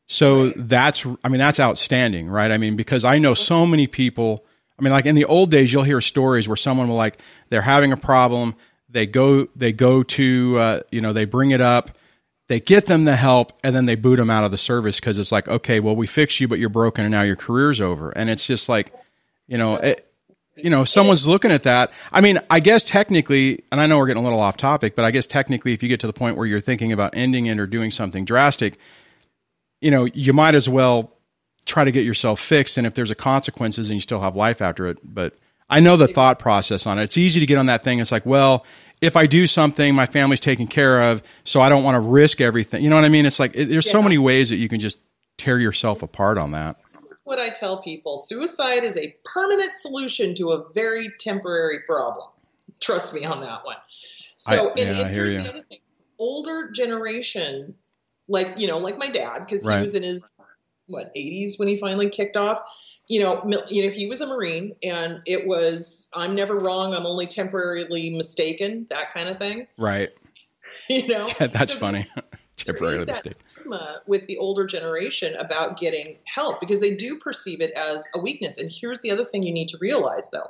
So 0.07 0.45
right. 0.45 0.53
that's 0.57 1.05
I 1.23 1.29
mean 1.29 1.39
that's 1.39 1.59
outstanding, 1.59 2.29
right? 2.29 2.51
I 2.51 2.57
mean 2.57 2.75
because 2.75 3.03
I 3.03 3.17
know 3.19 3.33
so 3.33 3.65
many 3.65 3.87
people. 3.87 4.45
I 4.77 4.83
mean 4.83 4.93
like 4.93 5.05
in 5.05 5.15
the 5.15 5.25
old 5.25 5.51
days 5.51 5.71
you'll 5.71 5.83
hear 5.83 6.01
stories 6.01 6.47
where 6.47 6.57
someone 6.57 6.87
will 6.87 6.95
like 6.95 7.19
they're 7.49 7.61
having 7.61 7.91
a 7.91 7.97
problem, 7.97 8.55
they 8.89 9.05
go 9.05 9.47
they 9.55 9.71
go 9.71 10.03
to 10.03 10.57
uh, 10.57 10.79
you 10.91 11.01
know 11.01 11.13
they 11.13 11.25
bring 11.25 11.51
it 11.51 11.61
up, 11.61 11.97
they 12.51 12.59
get 12.59 12.85
them 12.85 13.05
the 13.05 13.15
help 13.15 13.53
and 13.63 13.73
then 13.73 13.85
they 13.85 13.95
boot 13.95 14.17
them 14.17 14.29
out 14.29 14.43
of 14.43 14.51
the 14.51 14.57
service 14.57 14.99
because 14.99 15.17
it's 15.17 15.31
like 15.31 15.47
okay 15.47 15.79
well 15.79 15.95
we 15.95 16.05
fixed 16.05 16.41
you 16.41 16.49
but 16.49 16.59
you're 16.59 16.67
broken 16.67 17.05
and 17.05 17.11
now 17.13 17.21
your 17.21 17.37
career's 17.37 17.79
over 17.79 18.11
and 18.11 18.29
it's 18.29 18.45
just 18.45 18.67
like 18.67 18.93
you 19.47 19.57
know 19.57 19.77
it, 19.77 20.10
you 20.63 20.69
know, 20.69 20.85
someone's 20.85 21.27
looking 21.27 21.51
at 21.51 21.63
that. 21.63 21.91
I 22.11 22.21
mean, 22.21 22.39
I 22.49 22.59
guess 22.59 22.83
technically, 22.83 23.63
and 23.71 23.79
I 23.79 23.87
know 23.87 23.97
we're 23.97 24.07
getting 24.07 24.21
a 24.21 24.23
little 24.23 24.39
off 24.39 24.57
topic, 24.57 24.95
but 24.95 25.05
I 25.05 25.11
guess 25.11 25.25
technically, 25.25 25.73
if 25.73 25.83
you 25.83 25.89
get 25.89 25.99
to 26.01 26.07
the 26.07 26.13
point 26.13 26.37
where 26.37 26.45
you're 26.45 26.61
thinking 26.61 26.91
about 26.91 27.15
ending 27.15 27.45
it 27.45 27.59
or 27.59 27.67
doing 27.67 27.91
something 27.91 28.25
drastic, 28.25 28.77
you 29.79 29.91
know, 29.91 30.05
you 30.05 30.33
might 30.33 30.55
as 30.55 30.69
well 30.69 31.11
try 31.65 31.83
to 31.83 31.91
get 31.91 32.05
yourself 32.05 32.39
fixed. 32.39 32.77
And 32.77 32.87
if 32.87 32.93
there's 32.93 33.11
a 33.11 33.15
consequences 33.15 33.89
and 33.89 33.97
you 33.97 34.01
still 34.01 34.21
have 34.21 34.35
life 34.35 34.61
after 34.61 34.87
it, 34.87 34.97
but 35.03 35.35
I 35.69 35.79
know 35.79 35.97
the 35.97 36.07
thought 36.07 36.39
process 36.39 36.85
on 36.85 36.99
it. 36.99 37.03
It's 37.03 37.17
easy 37.17 37.39
to 37.39 37.45
get 37.45 37.57
on 37.57 37.67
that 37.67 37.83
thing. 37.83 37.99
It's 37.99 38.11
like, 38.11 38.25
well, 38.25 38.65
if 38.99 39.15
I 39.15 39.25
do 39.25 39.47
something, 39.47 39.95
my 39.95 40.05
family's 40.05 40.39
taken 40.39 40.67
care 40.67 41.11
of, 41.11 41.23
so 41.43 41.61
I 41.61 41.69
don't 41.69 41.83
want 41.83 41.95
to 41.95 42.01
risk 42.01 42.41
everything. 42.41 42.83
You 42.83 42.89
know 42.89 42.97
what 42.97 43.05
I 43.05 43.09
mean? 43.09 43.25
It's 43.25 43.39
like 43.39 43.51
it, 43.55 43.69
there's 43.69 43.85
yeah. 43.85 43.93
so 43.93 44.03
many 44.03 44.17
ways 44.17 44.49
that 44.49 44.57
you 44.57 44.69
can 44.69 44.79
just 44.79 44.97
tear 45.37 45.59
yourself 45.59 46.03
apart 46.03 46.37
on 46.37 46.51
that 46.51 46.77
what 47.23 47.39
I 47.39 47.49
tell 47.49 47.81
people 47.81 48.17
suicide 48.17 48.83
is 48.83 48.97
a 48.97 49.15
permanent 49.25 49.75
solution 49.75 50.35
to 50.35 50.51
a 50.51 50.69
very 50.73 51.09
temporary 51.19 51.79
problem. 51.87 52.27
Trust 52.79 53.13
me 53.13 53.25
on 53.25 53.41
that 53.41 53.63
one. 53.63 53.77
So, 54.37 54.69
I, 54.69 54.71
and, 54.71 54.79
yeah, 54.79 55.05
and 55.05 55.11
here's 55.11 55.33
the 55.33 55.49
other 55.49 55.63
thing 55.63 55.79
older 56.21 56.69
generation, 56.69 57.73
like, 58.27 58.53
you 58.57 58.67
know, 58.67 58.77
like 58.77 58.97
my 58.97 59.09
dad, 59.09 59.39
because 59.39 59.65
right. 59.65 59.77
he 59.77 59.81
was 59.81 59.95
in 59.95 60.03
his, 60.03 60.29
what, 60.85 61.13
80s 61.15 61.57
when 61.57 61.67
he 61.67 61.79
finally 61.79 62.09
kicked 62.09 62.37
off. 62.37 62.59
You 63.07 63.21
know, 63.21 63.63
you 63.69 63.85
know, 63.85 63.91
he 63.91 64.07
was 64.07 64.21
a 64.21 64.27
Marine, 64.27 64.73
and 64.83 65.21
it 65.25 65.45
was 65.45 66.07
"I'm 66.13 66.33
never 66.33 66.57
wrong, 66.57 66.95
I'm 66.95 67.05
only 67.05 67.27
temporarily 67.27 68.09
mistaken," 68.09 68.87
that 68.89 69.13
kind 69.13 69.27
of 69.27 69.37
thing. 69.37 69.67
Right. 69.77 70.09
You 70.89 71.07
know, 71.07 71.27
yeah, 71.39 71.47
that's 71.53 71.73
so 71.73 71.79
funny. 71.79 72.07
temporarily 72.57 73.05
mistaken 73.05 73.37
stigma 73.61 74.01
with 74.07 74.25
the 74.27 74.37
older 74.37 74.65
generation 74.65 75.35
about 75.35 75.79
getting 75.79 76.17
help 76.25 76.59
because 76.59 76.79
they 76.79 76.95
do 76.95 77.19
perceive 77.19 77.61
it 77.61 77.71
as 77.71 78.07
a 78.15 78.19
weakness. 78.19 78.57
And 78.57 78.71
here's 78.71 79.01
the 79.01 79.11
other 79.11 79.25
thing 79.25 79.43
you 79.43 79.53
need 79.53 79.69
to 79.69 79.77
realize 79.79 80.29
though 80.31 80.49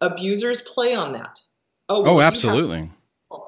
abusers 0.00 0.62
play 0.62 0.94
on 0.94 1.12
that. 1.12 1.40
Oh, 1.88 2.02
well, 2.02 2.18
oh 2.18 2.20
absolutely. 2.20 2.90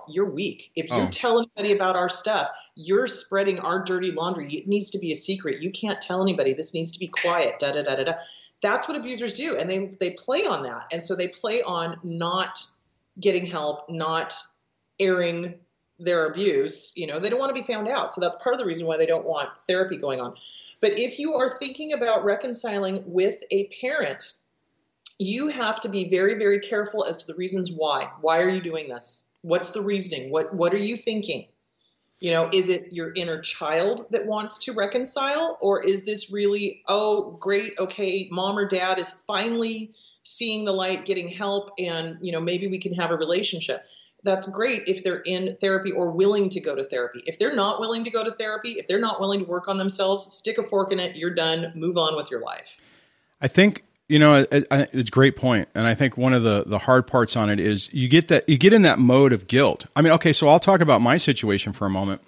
You 0.08 0.24
are 0.24 0.30
weak. 0.30 0.70
If 0.74 0.90
you 0.90 0.96
oh. 0.96 1.08
tell 1.08 1.38
anybody 1.38 1.74
about 1.74 1.94
our 1.94 2.08
stuff, 2.08 2.48
you're 2.74 3.06
spreading 3.06 3.60
our 3.60 3.84
dirty 3.84 4.10
laundry. 4.10 4.52
It 4.52 4.66
needs 4.66 4.90
to 4.90 4.98
be 4.98 5.12
a 5.12 5.16
secret. 5.16 5.60
You 5.60 5.70
can't 5.70 6.00
tell 6.00 6.22
anybody. 6.22 6.54
This 6.54 6.74
needs 6.74 6.92
to 6.92 6.98
be 6.98 7.08
quiet. 7.08 7.58
Da 7.58 7.72
da 7.72 7.82
da 7.82 7.96
da 7.96 8.04
da. 8.04 8.12
That's 8.60 8.88
what 8.88 8.96
abusers 8.96 9.34
do, 9.34 9.56
and 9.56 9.70
they 9.70 9.94
they 10.00 10.16
play 10.18 10.46
on 10.46 10.64
that, 10.64 10.86
and 10.90 11.02
so 11.02 11.14
they 11.14 11.28
play 11.28 11.62
on 11.62 11.98
not 12.02 12.58
getting 13.20 13.46
help, 13.46 13.88
not 13.88 14.34
airing 14.98 15.54
their 15.98 16.26
abuse, 16.26 16.92
you 16.96 17.06
know, 17.06 17.18
they 17.18 17.30
don't 17.30 17.40
want 17.40 17.54
to 17.54 17.60
be 17.60 17.66
found 17.66 17.88
out. 17.88 18.12
So 18.12 18.20
that's 18.20 18.36
part 18.42 18.54
of 18.54 18.60
the 18.60 18.66
reason 18.66 18.86
why 18.86 18.96
they 18.96 19.06
don't 19.06 19.26
want 19.26 19.48
therapy 19.66 19.96
going 19.96 20.20
on. 20.20 20.34
But 20.80 20.98
if 20.98 21.18
you 21.18 21.34
are 21.34 21.58
thinking 21.58 21.92
about 21.92 22.24
reconciling 22.24 23.02
with 23.06 23.36
a 23.50 23.68
parent 23.80 24.32
you 25.18 25.48
have 25.48 25.80
to 25.80 25.88
be 25.88 26.08
very, 26.08 26.38
very 26.38 26.60
careful 26.60 27.04
as 27.04 27.18
to 27.18 27.26
the 27.26 27.34
reasons 27.34 27.72
why. 27.72 28.10
Why 28.20 28.38
are 28.38 28.48
you 28.48 28.60
doing 28.60 28.88
this? 28.88 29.28
What's 29.42 29.70
the 29.70 29.82
reasoning? 29.82 30.30
What 30.30 30.54
What 30.54 30.72
are 30.72 30.78
you 30.78 30.96
thinking? 30.96 31.48
You 32.20 32.32
know, 32.32 32.50
is 32.52 32.68
it 32.68 32.92
your 32.92 33.12
inner 33.14 33.40
child 33.40 34.06
that 34.10 34.26
wants 34.26 34.64
to 34.64 34.72
reconcile, 34.72 35.56
or 35.60 35.84
is 35.84 36.04
this 36.04 36.32
really, 36.32 36.82
oh, 36.88 37.36
great, 37.40 37.74
okay, 37.78 38.28
mom 38.32 38.58
or 38.58 38.66
dad 38.66 38.98
is 38.98 39.12
finally 39.12 39.92
seeing 40.28 40.66
the 40.66 40.72
light, 40.72 41.06
getting 41.06 41.28
help, 41.28 41.70
and 41.78 42.18
you 42.20 42.32
know, 42.32 42.40
maybe 42.40 42.68
we 42.68 42.78
can 42.78 42.92
have 42.92 43.10
a 43.10 43.16
relationship. 43.16 43.84
That's 44.24 44.50
great 44.50 44.82
if 44.86 45.02
they're 45.02 45.20
in 45.20 45.56
therapy 45.60 45.90
or 45.90 46.10
willing 46.10 46.50
to 46.50 46.60
go 46.60 46.74
to 46.74 46.84
therapy. 46.84 47.22
If 47.24 47.38
they're 47.38 47.54
not 47.54 47.80
willing 47.80 48.04
to 48.04 48.10
go 48.10 48.22
to 48.24 48.32
therapy, 48.32 48.72
if 48.72 48.86
they're 48.86 49.00
not 49.00 49.20
willing 49.20 49.40
to 49.40 49.46
work 49.46 49.68
on 49.68 49.78
themselves, 49.78 50.34
stick 50.34 50.58
a 50.58 50.62
fork 50.62 50.92
in 50.92 51.00
it. 51.00 51.16
You're 51.16 51.34
done. 51.34 51.72
Move 51.74 51.96
on 51.96 52.14
with 52.14 52.30
your 52.30 52.42
life. 52.42 52.78
I 53.40 53.48
think 53.48 53.84
you 54.08 54.18
know 54.18 54.40
it, 54.40 54.48
it, 54.52 54.66
it's 54.70 55.08
a 55.08 55.12
great 55.12 55.36
point, 55.36 55.68
and 55.74 55.86
I 55.86 55.94
think 55.94 56.18
one 56.18 56.34
of 56.34 56.42
the 56.42 56.64
the 56.66 56.78
hard 56.78 57.06
parts 57.06 57.34
on 57.34 57.48
it 57.48 57.58
is 57.58 57.92
you 57.94 58.08
get 58.08 58.28
that 58.28 58.46
you 58.48 58.58
get 58.58 58.74
in 58.74 58.82
that 58.82 58.98
mode 58.98 59.32
of 59.32 59.46
guilt. 59.46 59.86
I 59.96 60.02
mean, 60.02 60.12
okay, 60.14 60.34
so 60.34 60.48
I'll 60.48 60.60
talk 60.60 60.80
about 60.82 61.00
my 61.00 61.16
situation 61.16 61.72
for 61.72 61.86
a 61.86 61.90
moment. 61.90 62.20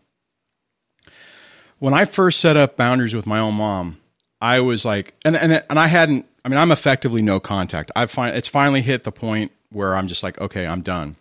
When 1.78 1.92
I 1.92 2.06
first 2.06 2.40
set 2.40 2.56
up 2.56 2.76
boundaries 2.76 3.14
with 3.14 3.26
my 3.26 3.40
own 3.40 3.54
mom, 3.54 3.99
I 4.40 4.60
was 4.60 4.84
like, 4.84 5.14
and 5.24 5.36
and 5.36 5.62
and 5.68 5.78
I 5.78 5.86
hadn't. 5.86 6.26
I 6.44 6.48
mean, 6.48 6.58
I'm 6.58 6.72
effectively 6.72 7.22
no 7.22 7.38
contact. 7.38 7.90
I 7.94 8.06
find 8.06 8.34
it's 8.34 8.48
finally 8.48 8.80
hit 8.82 9.04
the 9.04 9.12
point 9.12 9.52
where 9.70 9.94
I'm 9.94 10.08
just 10.08 10.22
like, 10.22 10.40
okay, 10.40 10.66
I'm 10.66 10.82
done. 10.82 11.16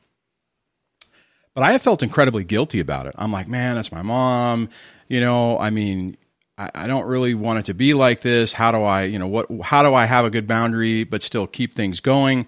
But 1.54 1.64
I 1.64 1.74
have 1.74 1.82
felt 1.82 2.02
incredibly 2.02 2.44
guilty 2.44 2.80
about 2.80 3.06
it. 3.06 3.16
I'm 3.18 3.32
like, 3.32 3.48
man, 3.48 3.76
that's 3.76 3.92
my 3.92 4.02
mom. 4.02 4.70
You 5.08 5.20
know, 5.20 5.60
I 5.60 5.72
mean, 5.72 6.16
I, 6.58 6.72
I 6.74 6.88
don't 6.88 7.06
really 7.06 7.34
want 7.34 7.60
it 7.60 7.66
to 7.66 7.74
be 7.74 7.94
like 7.94 8.22
this. 8.22 8.54
How 8.54 8.72
do 8.72 8.84
I, 8.84 9.04
you 9.04 9.20
know, 9.20 9.28
what, 9.28 9.48
how 9.64 9.84
do 9.84 9.94
I 9.94 10.06
have 10.06 10.26
a 10.26 10.30
good 10.30 10.48
boundary 10.48 11.04
but 11.04 11.24
still 11.24 11.48
keep 11.48 11.74
things 11.74 12.00
going? 12.00 12.48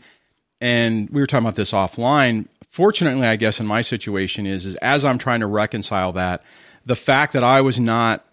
And 0.60 1.10
we 1.10 1.20
were 1.20 1.28
talking 1.28 1.46
about 1.46 1.56
this 1.56 1.72
offline. 1.72 2.48
Fortunately, 2.70 3.28
I 3.28 3.36
guess 3.36 3.60
in 3.60 3.66
my 3.66 3.82
situation 3.82 4.46
is, 4.46 4.66
is 4.66 4.76
as 4.76 5.04
I'm 5.04 5.18
trying 5.18 5.40
to 5.40 5.48
reconcile 5.48 6.14
that, 6.14 6.44
the 6.86 6.96
fact 6.96 7.34
that 7.34 7.44
I 7.44 7.62
was 7.62 7.80
not 7.80 8.26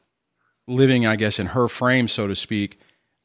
living, 0.68 1.06
I 1.06 1.16
guess, 1.16 1.38
in 1.38 1.46
her 1.46 1.68
frame, 1.68 2.08
so 2.08 2.26
to 2.26 2.36
speak, 2.36 2.78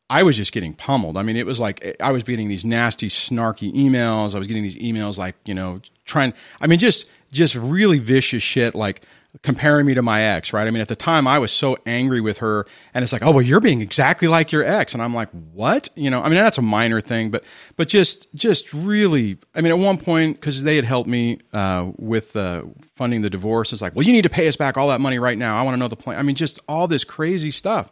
I 0.09 0.23
was 0.23 0.37
just 0.37 0.51
getting 0.51 0.73
pummeled. 0.73 1.17
I 1.17 1.23
mean, 1.23 1.37
it 1.37 1.45
was 1.45 1.59
like 1.59 1.95
I 1.99 2.11
was 2.11 2.23
getting 2.23 2.49
these 2.49 2.65
nasty, 2.65 3.09
snarky 3.09 3.73
emails. 3.73 4.35
I 4.35 4.39
was 4.39 4.47
getting 4.47 4.63
these 4.63 4.75
emails 4.75 5.17
like, 5.17 5.35
you 5.45 5.53
know, 5.53 5.79
trying, 6.05 6.33
I 6.61 6.67
mean, 6.67 6.79
just, 6.79 7.09
just 7.31 7.55
really 7.55 7.99
vicious 7.99 8.43
shit 8.43 8.75
like, 8.75 9.01
comparing 9.41 9.85
me 9.85 9.95
to 9.95 10.01
my 10.01 10.21
ex, 10.21 10.53
right? 10.53 10.67
I 10.67 10.71
mean, 10.71 10.81
at 10.81 10.87
the 10.87 10.95
time 10.95 11.27
I 11.27 11.39
was 11.39 11.51
so 11.51 11.75
angry 11.85 12.21
with 12.21 12.37
her 12.37 12.67
and 12.93 13.03
it's 13.03 13.11
like, 13.11 13.23
oh, 13.23 13.31
well, 13.31 13.41
you're 13.41 13.59
being 13.59 13.81
exactly 13.81 14.27
like 14.27 14.51
your 14.51 14.63
ex. 14.63 14.93
And 14.93 15.01
I'm 15.01 15.13
like, 15.13 15.29
what? 15.53 15.89
You 15.95 16.11
know, 16.11 16.21
I 16.21 16.25
mean, 16.25 16.35
that's 16.35 16.59
a 16.59 16.61
minor 16.61 17.01
thing, 17.01 17.31
but, 17.31 17.43
but 17.75 17.87
just, 17.87 18.27
just 18.35 18.71
really, 18.73 19.37
I 19.55 19.61
mean, 19.61 19.71
at 19.71 19.79
one 19.79 19.97
point, 19.97 20.39
cause 20.39 20.61
they 20.61 20.75
had 20.75 20.85
helped 20.85 21.09
me, 21.09 21.39
uh, 21.51 21.91
with, 21.97 22.35
uh, 22.35 22.63
funding 22.95 23.23
the 23.23 23.29
divorce. 23.29 23.73
It's 23.73 23.81
like, 23.81 23.95
well, 23.95 24.05
you 24.05 24.13
need 24.13 24.21
to 24.21 24.29
pay 24.29 24.47
us 24.47 24.55
back 24.55 24.77
all 24.77 24.89
that 24.89 25.01
money 25.01 25.17
right 25.17 25.37
now. 25.37 25.59
I 25.59 25.63
want 25.63 25.73
to 25.73 25.79
know 25.79 25.87
the 25.87 25.95
plan. 25.95 26.19
I 26.19 26.21
mean, 26.21 26.35
just 26.35 26.59
all 26.67 26.87
this 26.87 27.03
crazy 27.03 27.49
stuff 27.51 27.91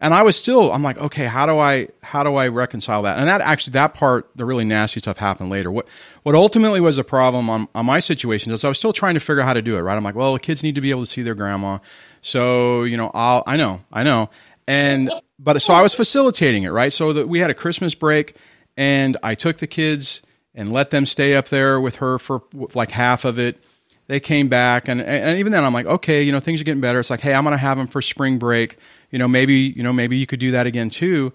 and 0.00 0.14
I 0.14 0.22
was 0.22 0.34
still, 0.36 0.72
I'm 0.72 0.82
like, 0.82 0.96
okay, 0.96 1.26
how 1.26 1.44
do 1.44 1.58
I, 1.58 1.88
how 2.02 2.22
do 2.22 2.34
I 2.34 2.48
reconcile 2.48 3.02
that? 3.02 3.18
And 3.18 3.28
that 3.28 3.42
actually, 3.42 3.72
that 3.72 3.92
part, 3.94 4.30
the 4.34 4.46
really 4.46 4.64
nasty 4.64 5.00
stuff 5.00 5.18
happened 5.18 5.50
later. 5.50 5.70
What, 5.70 5.86
what 6.22 6.34
ultimately 6.34 6.80
was 6.80 6.96
a 6.96 7.04
problem 7.04 7.50
on, 7.50 7.68
on 7.74 7.84
my 7.84 8.00
situation 8.00 8.50
is 8.52 8.64
I 8.64 8.68
was 8.68 8.78
still 8.78 8.94
trying 8.94 9.14
to 9.14 9.20
figure 9.20 9.42
out 9.42 9.46
how 9.46 9.52
to 9.52 9.62
do 9.62 9.76
it, 9.76 9.80
right? 9.80 9.96
I'm 9.96 10.02
like, 10.02 10.14
well, 10.14 10.32
the 10.32 10.40
kids 10.40 10.62
need 10.62 10.76
to 10.76 10.80
be 10.80 10.90
able 10.90 11.02
to 11.02 11.06
see 11.06 11.22
their 11.22 11.34
grandma. 11.34 11.78
So, 12.22 12.84
you 12.84 12.96
know, 12.96 13.10
I'll, 13.12 13.42
I 13.46 13.58
know, 13.58 13.82
I 13.92 14.02
know. 14.02 14.30
And, 14.66 15.12
but 15.38 15.60
so 15.60 15.74
I 15.74 15.82
was 15.82 15.94
facilitating 15.94 16.62
it, 16.62 16.70
right? 16.70 16.92
So 16.92 17.12
that 17.12 17.28
we 17.28 17.40
had 17.40 17.50
a 17.50 17.54
Christmas 17.54 17.94
break 17.94 18.36
and 18.76 19.18
I 19.22 19.34
took 19.34 19.58
the 19.58 19.66
kids 19.66 20.22
and 20.54 20.72
let 20.72 20.90
them 20.90 21.04
stay 21.04 21.34
up 21.34 21.48
there 21.48 21.78
with 21.80 21.96
her 21.96 22.18
for 22.18 22.42
like 22.74 22.90
half 22.90 23.24
of 23.26 23.38
it. 23.38 23.62
They 24.10 24.20
came 24.20 24.48
back 24.48 24.88
and, 24.88 25.00
and 25.00 25.38
even 25.38 25.52
then 25.52 25.64
I'm 25.64 25.72
like, 25.72 25.86
okay, 25.86 26.22
you 26.22 26.32
know, 26.32 26.40
things 26.40 26.60
are 26.60 26.64
getting 26.64 26.80
better. 26.80 26.98
It's 26.98 27.10
like, 27.10 27.20
hey, 27.20 27.32
I'm 27.32 27.44
to 27.44 27.56
have 27.56 27.78
them 27.78 27.86
for 27.86 28.02
spring 28.02 28.38
break 28.38 28.76
you 29.10 29.18
know, 29.18 29.28
maybe, 29.28 29.54
you 29.54 29.82
know, 29.82 29.92
maybe 29.92 30.16
you 30.16 30.26
could 30.26 30.40
do 30.40 30.52
that 30.52 30.66
again 30.66 30.90
too. 30.90 31.32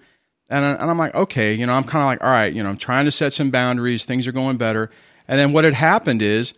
And, 0.48 0.64
and 0.64 0.90
I'm 0.90 0.98
like, 0.98 1.14
okay, 1.14 1.54
you 1.54 1.66
know, 1.66 1.74
I'm 1.74 1.84
kind 1.84 2.02
of 2.02 2.06
like, 2.06 2.22
all 2.22 2.30
right, 2.30 2.52
you 2.52 2.62
know, 2.62 2.68
I'm 2.68 2.76
trying 2.76 3.04
to 3.04 3.10
set 3.10 3.32
some 3.32 3.50
boundaries. 3.50 4.04
Things 4.04 4.26
are 4.26 4.32
going 4.32 4.56
better. 4.56 4.90
And 5.28 5.38
then 5.38 5.52
what 5.52 5.64
had 5.64 5.74
happened 5.74 6.22
is 6.22 6.54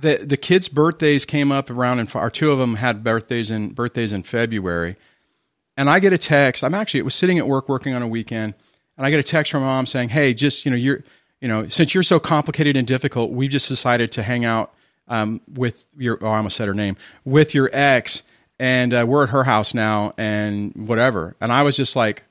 the 0.00 0.16
the 0.16 0.38
kids' 0.38 0.68
birthdays 0.68 1.24
came 1.24 1.52
up 1.52 1.70
around, 1.70 2.00
and 2.00 2.10
our 2.16 2.30
two 2.30 2.50
of 2.50 2.58
them 2.58 2.76
had 2.76 3.04
birthdays 3.04 3.50
in 3.50 3.74
birthdays 3.74 4.10
in 4.10 4.22
February. 4.22 4.96
And 5.76 5.90
I 5.90 6.00
get 6.00 6.12
a 6.12 6.18
text. 6.18 6.64
I'm 6.64 6.74
actually 6.74 7.00
it 7.00 7.04
was 7.04 7.14
sitting 7.14 7.38
at 7.38 7.46
work 7.46 7.68
working 7.68 7.94
on 7.94 8.02
a 8.02 8.08
weekend, 8.08 8.54
and 8.96 9.06
I 9.06 9.10
get 9.10 9.20
a 9.20 9.22
text 9.22 9.52
from 9.52 9.62
mom 9.62 9.86
saying, 9.86 10.08
"Hey, 10.08 10.32
just 10.32 10.64
you 10.64 10.70
know, 10.70 10.76
you're 10.76 11.04
you 11.44 11.48
know, 11.48 11.68
since 11.68 11.92
you're 11.92 12.02
so 12.02 12.18
complicated 12.18 12.74
and 12.74 12.86
difficult, 12.88 13.30
we've 13.30 13.50
just 13.50 13.68
decided 13.68 14.12
to 14.12 14.22
hang 14.22 14.46
out 14.46 14.72
um, 15.08 15.42
with 15.46 15.86
your. 15.98 16.18
Oh, 16.22 16.28
I 16.28 16.38
almost 16.38 16.56
said 16.56 16.68
her 16.68 16.74
name 16.74 16.96
with 17.24 17.54
your 17.54 17.68
ex." 17.70 18.22
and 18.58 18.94
uh, 18.94 19.04
we're 19.06 19.24
at 19.24 19.30
her 19.30 19.44
house 19.44 19.74
now 19.74 20.14
and 20.16 20.72
whatever. 20.74 21.36
And 21.40 21.52
I 21.52 21.62
was 21.62 21.76
just 21.76 21.96
like, 21.96 22.22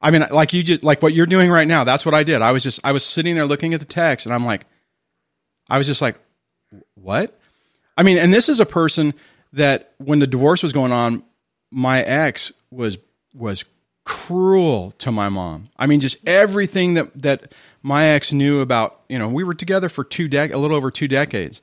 I 0.00 0.10
mean, 0.10 0.24
like 0.30 0.52
you 0.52 0.62
just 0.62 0.82
like 0.82 1.02
what 1.02 1.12
you're 1.12 1.26
doing 1.26 1.50
right 1.50 1.68
now. 1.68 1.84
That's 1.84 2.04
what 2.04 2.14
I 2.14 2.22
did. 2.22 2.42
I 2.42 2.52
was 2.52 2.62
just 2.62 2.80
I 2.82 2.92
was 2.92 3.04
sitting 3.04 3.34
there 3.34 3.46
looking 3.46 3.74
at 3.74 3.80
the 3.80 3.86
text, 3.86 4.26
and 4.26 4.34
I'm 4.34 4.44
like, 4.46 4.66
I 5.68 5.78
was 5.78 5.86
just 5.86 6.00
like, 6.00 6.16
what? 6.94 7.38
I 7.96 8.02
mean, 8.02 8.18
and 8.18 8.32
this 8.32 8.48
is 8.48 8.60
a 8.60 8.66
person 8.66 9.14
that 9.52 9.94
when 9.98 10.18
the 10.18 10.26
divorce 10.26 10.62
was 10.62 10.72
going 10.72 10.92
on, 10.92 11.22
my 11.70 12.02
ex 12.02 12.52
was 12.70 12.96
was 13.34 13.64
cruel 14.04 14.92
to 14.98 15.12
my 15.12 15.28
mom. 15.28 15.68
I 15.78 15.86
mean, 15.86 16.00
just 16.00 16.16
everything 16.26 16.94
that 16.94 17.22
that 17.22 17.52
my 17.82 18.06
ex 18.08 18.32
knew 18.32 18.60
about. 18.60 19.00
You 19.08 19.18
know, 19.18 19.28
we 19.28 19.44
were 19.44 19.54
together 19.54 19.88
for 19.88 20.04
two 20.04 20.28
dec 20.28 20.52
a 20.52 20.58
little 20.58 20.76
over 20.76 20.90
two 20.90 21.08
decades. 21.08 21.60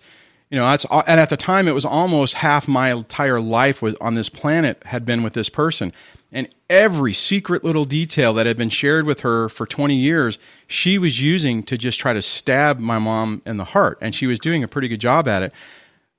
You 0.50 0.58
know 0.58 0.66
that's 0.66 0.86
and 0.86 1.20
at 1.20 1.30
the 1.30 1.38
time 1.38 1.68
it 1.68 1.74
was 1.74 1.84
almost 1.84 2.36
half 2.36 2.68
my 2.68 2.92
entire 2.92 3.42
life 3.42 3.82
was 3.82 3.96
on 4.00 4.16
this 4.16 4.30
planet 4.30 4.82
had 4.86 5.04
been 5.04 5.22
with 5.22 5.34
this 5.34 5.50
person. 5.50 5.92
And 6.32 6.48
every 6.70 7.14
secret 7.14 7.64
little 7.64 7.86
detail 7.86 8.34
that 8.34 8.46
had 8.46 8.58
been 8.58 8.70
shared 8.70 9.06
with 9.06 9.22
her 9.22 9.48
for 9.50 9.66
20 9.66 9.96
years 9.96 10.38
she 10.68 10.98
was 10.98 11.22
using 11.22 11.64
to 11.64 11.78
just 11.78 12.00
try 12.00 12.14
to 12.14 12.22
stab 12.22 12.80
my 12.80 13.00
mom 13.00 13.42
in 13.46 13.58
the 13.58 13.64
heart. 13.64 13.98
And 14.02 14.14
she 14.14 14.28
was 14.28 14.40
doing 14.40 14.64
a 14.64 14.68
pretty 14.68 14.88
good 14.88 15.02
job 15.02 15.28
at 15.28 15.44
it. 15.44 15.54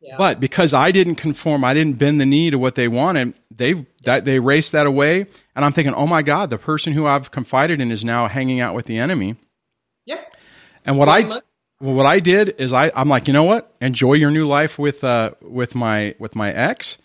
Yeah. 0.00 0.14
but 0.16 0.38
because 0.38 0.72
i 0.72 0.92
didn't 0.92 1.16
conform 1.16 1.64
i 1.64 1.74
didn't 1.74 1.98
bend 1.98 2.20
the 2.20 2.26
knee 2.26 2.50
to 2.50 2.58
what 2.58 2.76
they 2.76 2.86
wanted 2.86 3.34
they 3.50 3.84
that 4.04 4.24
they 4.24 4.38
raced 4.38 4.72
that 4.72 4.86
away. 4.86 5.26
And 5.56 5.64
i'm 5.64 5.72
thinking 5.72 5.94
oh 5.94 6.06
my 6.06 6.22
god 6.22 6.50
the 6.50 6.58
person 6.58 6.92
who 6.92 7.06
i've 7.06 7.30
confided 7.30 7.80
in 7.80 7.90
is 7.90 8.04
now 8.04 8.28
hanging 8.28 8.60
out 8.60 8.74
with 8.74 8.86
the 8.86 8.98
enemy 8.98 9.36
yeah 10.08 10.22
and 10.84 10.98
what 10.98 11.08
i 11.08 11.40
well, 11.80 11.94
what 11.94 12.06
I 12.06 12.20
did 12.20 12.56
is 12.58 12.72
I, 12.72 12.90
I'm 12.94 13.08
like, 13.08 13.28
you 13.28 13.32
know 13.32 13.44
what? 13.44 13.72
Enjoy 13.80 14.14
your 14.14 14.30
new 14.30 14.46
life 14.46 14.78
with 14.78 15.04
uh, 15.04 15.32
with 15.40 15.74
my 15.74 16.14
with 16.18 16.34
my 16.34 16.52
ex. 16.52 16.98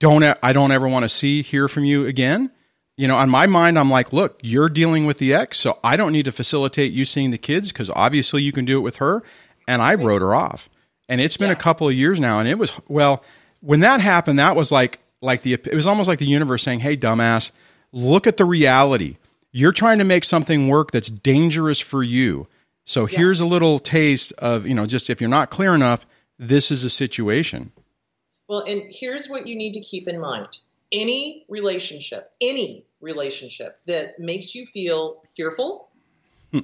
Don't 0.00 0.24
I 0.42 0.52
don't 0.52 0.72
ever 0.72 0.88
want 0.88 1.04
to 1.04 1.08
see 1.08 1.42
hear 1.42 1.68
from 1.68 1.84
you 1.84 2.06
again. 2.06 2.50
You 2.96 3.08
know, 3.08 3.16
on 3.16 3.28
my 3.30 3.46
mind, 3.46 3.78
I'm 3.78 3.90
like, 3.90 4.12
look, 4.12 4.40
you're 4.42 4.68
dealing 4.68 5.06
with 5.06 5.18
the 5.18 5.34
ex, 5.34 5.58
so 5.58 5.78
I 5.84 5.96
don't 5.96 6.12
need 6.12 6.24
to 6.24 6.32
facilitate 6.32 6.92
you 6.92 7.04
seeing 7.04 7.30
the 7.30 7.38
kids 7.38 7.70
because 7.70 7.90
obviously 7.90 8.42
you 8.42 8.52
can 8.52 8.64
do 8.64 8.78
it 8.78 8.80
with 8.80 8.96
her. 8.96 9.22
And 9.68 9.82
I 9.82 9.94
wrote 9.94 10.22
her 10.22 10.34
off. 10.34 10.68
And 11.08 11.20
it's 11.20 11.36
been 11.36 11.48
yeah. 11.48 11.54
a 11.54 11.56
couple 11.56 11.88
of 11.88 11.94
years 11.94 12.18
now, 12.18 12.40
and 12.40 12.48
it 12.48 12.58
was 12.58 12.72
well 12.88 13.22
when 13.60 13.80
that 13.80 14.00
happened. 14.00 14.40
That 14.40 14.56
was 14.56 14.72
like 14.72 14.98
like 15.20 15.42
the 15.42 15.52
it 15.52 15.74
was 15.74 15.86
almost 15.86 16.08
like 16.08 16.18
the 16.18 16.26
universe 16.26 16.64
saying, 16.64 16.80
"Hey, 16.80 16.96
dumbass, 16.96 17.52
look 17.92 18.26
at 18.26 18.36
the 18.36 18.44
reality. 18.44 19.16
You're 19.56 19.72
trying 19.72 19.98
to 19.98 20.04
make 20.04 20.24
something 20.24 20.68
work 20.68 20.90
that's 20.90 21.08
dangerous 21.10 21.80
for 21.80 22.02
you." 22.02 22.46
So 22.84 23.08
yeah. 23.08 23.18
here's 23.18 23.40
a 23.40 23.46
little 23.46 23.78
taste 23.78 24.32
of, 24.38 24.66
you 24.66 24.74
know, 24.74 24.86
just 24.86 25.10
if 25.10 25.20
you're 25.20 25.30
not 25.30 25.50
clear 25.50 25.74
enough, 25.74 26.06
this 26.38 26.70
is 26.70 26.84
a 26.84 26.90
situation. 26.90 27.72
Well, 28.48 28.60
and 28.60 28.82
here's 28.88 29.28
what 29.28 29.46
you 29.46 29.56
need 29.56 29.72
to 29.72 29.80
keep 29.80 30.06
in 30.06 30.20
mind 30.20 30.48
any 30.92 31.44
relationship, 31.48 32.30
any 32.40 32.86
relationship 33.00 33.80
that 33.86 34.20
makes 34.20 34.54
you 34.54 34.66
feel 34.66 35.22
fearful, 35.34 35.88
hmm. 36.52 36.60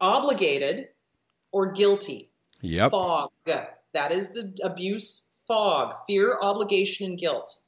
obligated, 0.00 0.88
or 1.52 1.72
guilty. 1.72 2.28
Yep. 2.60 2.90
Fog. 2.90 3.30
That 3.46 4.10
is 4.10 4.32
the 4.32 4.56
abuse 4.64 5.26
fog, 5.46 5.94
fear, 6.06 6.38
obligation, 6.40 7.10
and 7.10 7.18
guilt. 7.18 7.58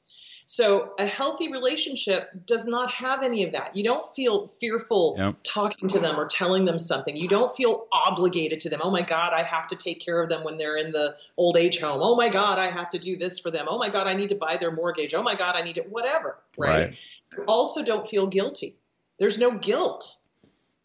So 0.47 0.93
a 0.99 1.05
healthy 1.05 1.51
relationship 1.51 2.29
does 2.45 2.67
not 2.67 2.91
have 2.91 3.23
any 3.23 3.43
of 3.43 3.53
that. 3.53 3.75
You 3.75 3.83
don't 3.83 4.07
feel 4.07 4.47
fearful 4.47 5.15
yep. 5.17 5.37
talking 5.43 5.89
to 5.89 5.99
them 5.99 6.19
or 6.19 6.27
telling 6.27 6.65
them 6.65 6.77
something. 6.77 7.17
You 7.17 7.27
don't 7.27 7.55
feel 7.55 7.87
obligated 7.91 8.59
to 8.61 8.69
them. 8.69 8.79
Oh 8.83 8.91
my 8.91 9.01
God, 9.01 9.33
I 9.33 9.41
have 9.41 9.67
to 9.67 9.75
take 9.75 10.01
care 10.01 10.21
of 10.21 10.29
them 10.29 10.43
when 10.43 10.57
they're 10.57 10.77
in 10.77 10.91
the 10.91 11.15
old 11.35 11.57
age 11.57 11.79
home. 11.79 11.99
Oh 12.01 12.15
my 12.15 12.29
God, 12.29 12.59
I 12.59 12.67
have 12.67 12.89
to 12.89 12.99
do 12.99 13.17
this 13.17 13.39
for 13.39 13.49
them. 13.49 13.65
Oh 13.67 13.79
my 13.79 13.89
God, 13.89 14.05
I 14.05 14.13
need 14.13 14.29
to 14.29 14.35
buy 14.35 14.57
their 14.57 14.71
mortgage. 14.71 15.15
Oh 15.15 15.23
my 15.23 15.33
God, 15.33 15.55
I 15.55 15.61
need 15.61 15.75
to 15.75 15.81
whatever. 15.81 16.37
Right. 16.57 16.89
right. 16.89 16.97
You 17.35 17.43
also 17.47 17.83
don't 17.83 18.07
feel 18.07 18.27
guilty. 18.27 18.77
There's 19.17 19.39
no 19.39 19.51
guilt. 19.51 20.15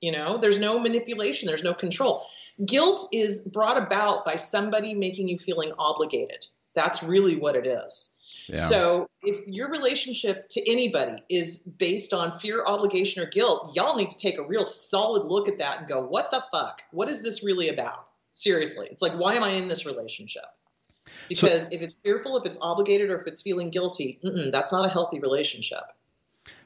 You 0.00 0.12
know, 0.12 0.38
there's 0.38 0.58
no 0.58 0.78
manipulation, 0.78 1.46
there's 1.46 1.62
no 1.62 1.74
control. 1.74 2.24
Guilt 2.64 3.10
is 3.12 3.42
brought 3.42 3.76
about 3.76 4.24
by 4.24 4.36
somebody 4.36 4.94
making 4.94 5.28
you 5.28 5.38
feeling 5.38 5.72
obligated. 5.78 6.46
That's 6.74 7.02
really 7.02 7.36
what 7.36 7.54
it 7.54 7.66
is. 7.66 8.14
Yeah. 8.46 8.56
So 8.56 9.08
if 9.22 9.46
your 9.46 9.70
relationship 9.70 10.48
to 10.50 10.70
anybody 10.70 11.22
is 11.28 11.58
based 11.58 12.12
on 12.12 12.38
fear, 12.38 12.64
obligation, 12.66 13.22
or 13.22 13.26
guilt, 13.26 13.76
y'all 13.76 13.96
need 13.96 14.10
to 14.10 14.18
take 14.18 14.38
a 14.38 14.42
real 14.42 14.64
solid 14.64 15.26
look 15.26 15.48
at 15.48 15.58
that 15.58 15.78
and 15.78 15.88
go, 15.88 16.02
what 16.02 16.30
the 16.30 16.42
fuck? 16.52 16.82
What 16.90 17.08
is 17.08 17.22
this 17.22 17.44
really 17.44 17.68
about? 17.68 18.06
Seriously. 18.32 18.88
It's 18.90 19.02
like, 19.02 19.12
why 19.12 19.34
am 19.34 19.42
I 19.42 19.50
in 19.50 19.68
this 19.68 19.86
relationship? 19.86 20.44
Because 21.28 21.64
so, 21.64 21.70
if 21.72 21.82
it's 21.82 21.94
fearful, 22.02 22.36
if 22.36 22.46
it's 22.46 22.58
obligated, 22.60 23.10
or 23.10 23.18
if 23.18 23.26
it's 23.26 23.42
feeling 23.42 23.70
guilty, 23.70 24.20
that's 24.52 24.72
not 24.72 24.84
a 24.84 24.88
healthy 24.88 25.18
relationship. 25.18 25.82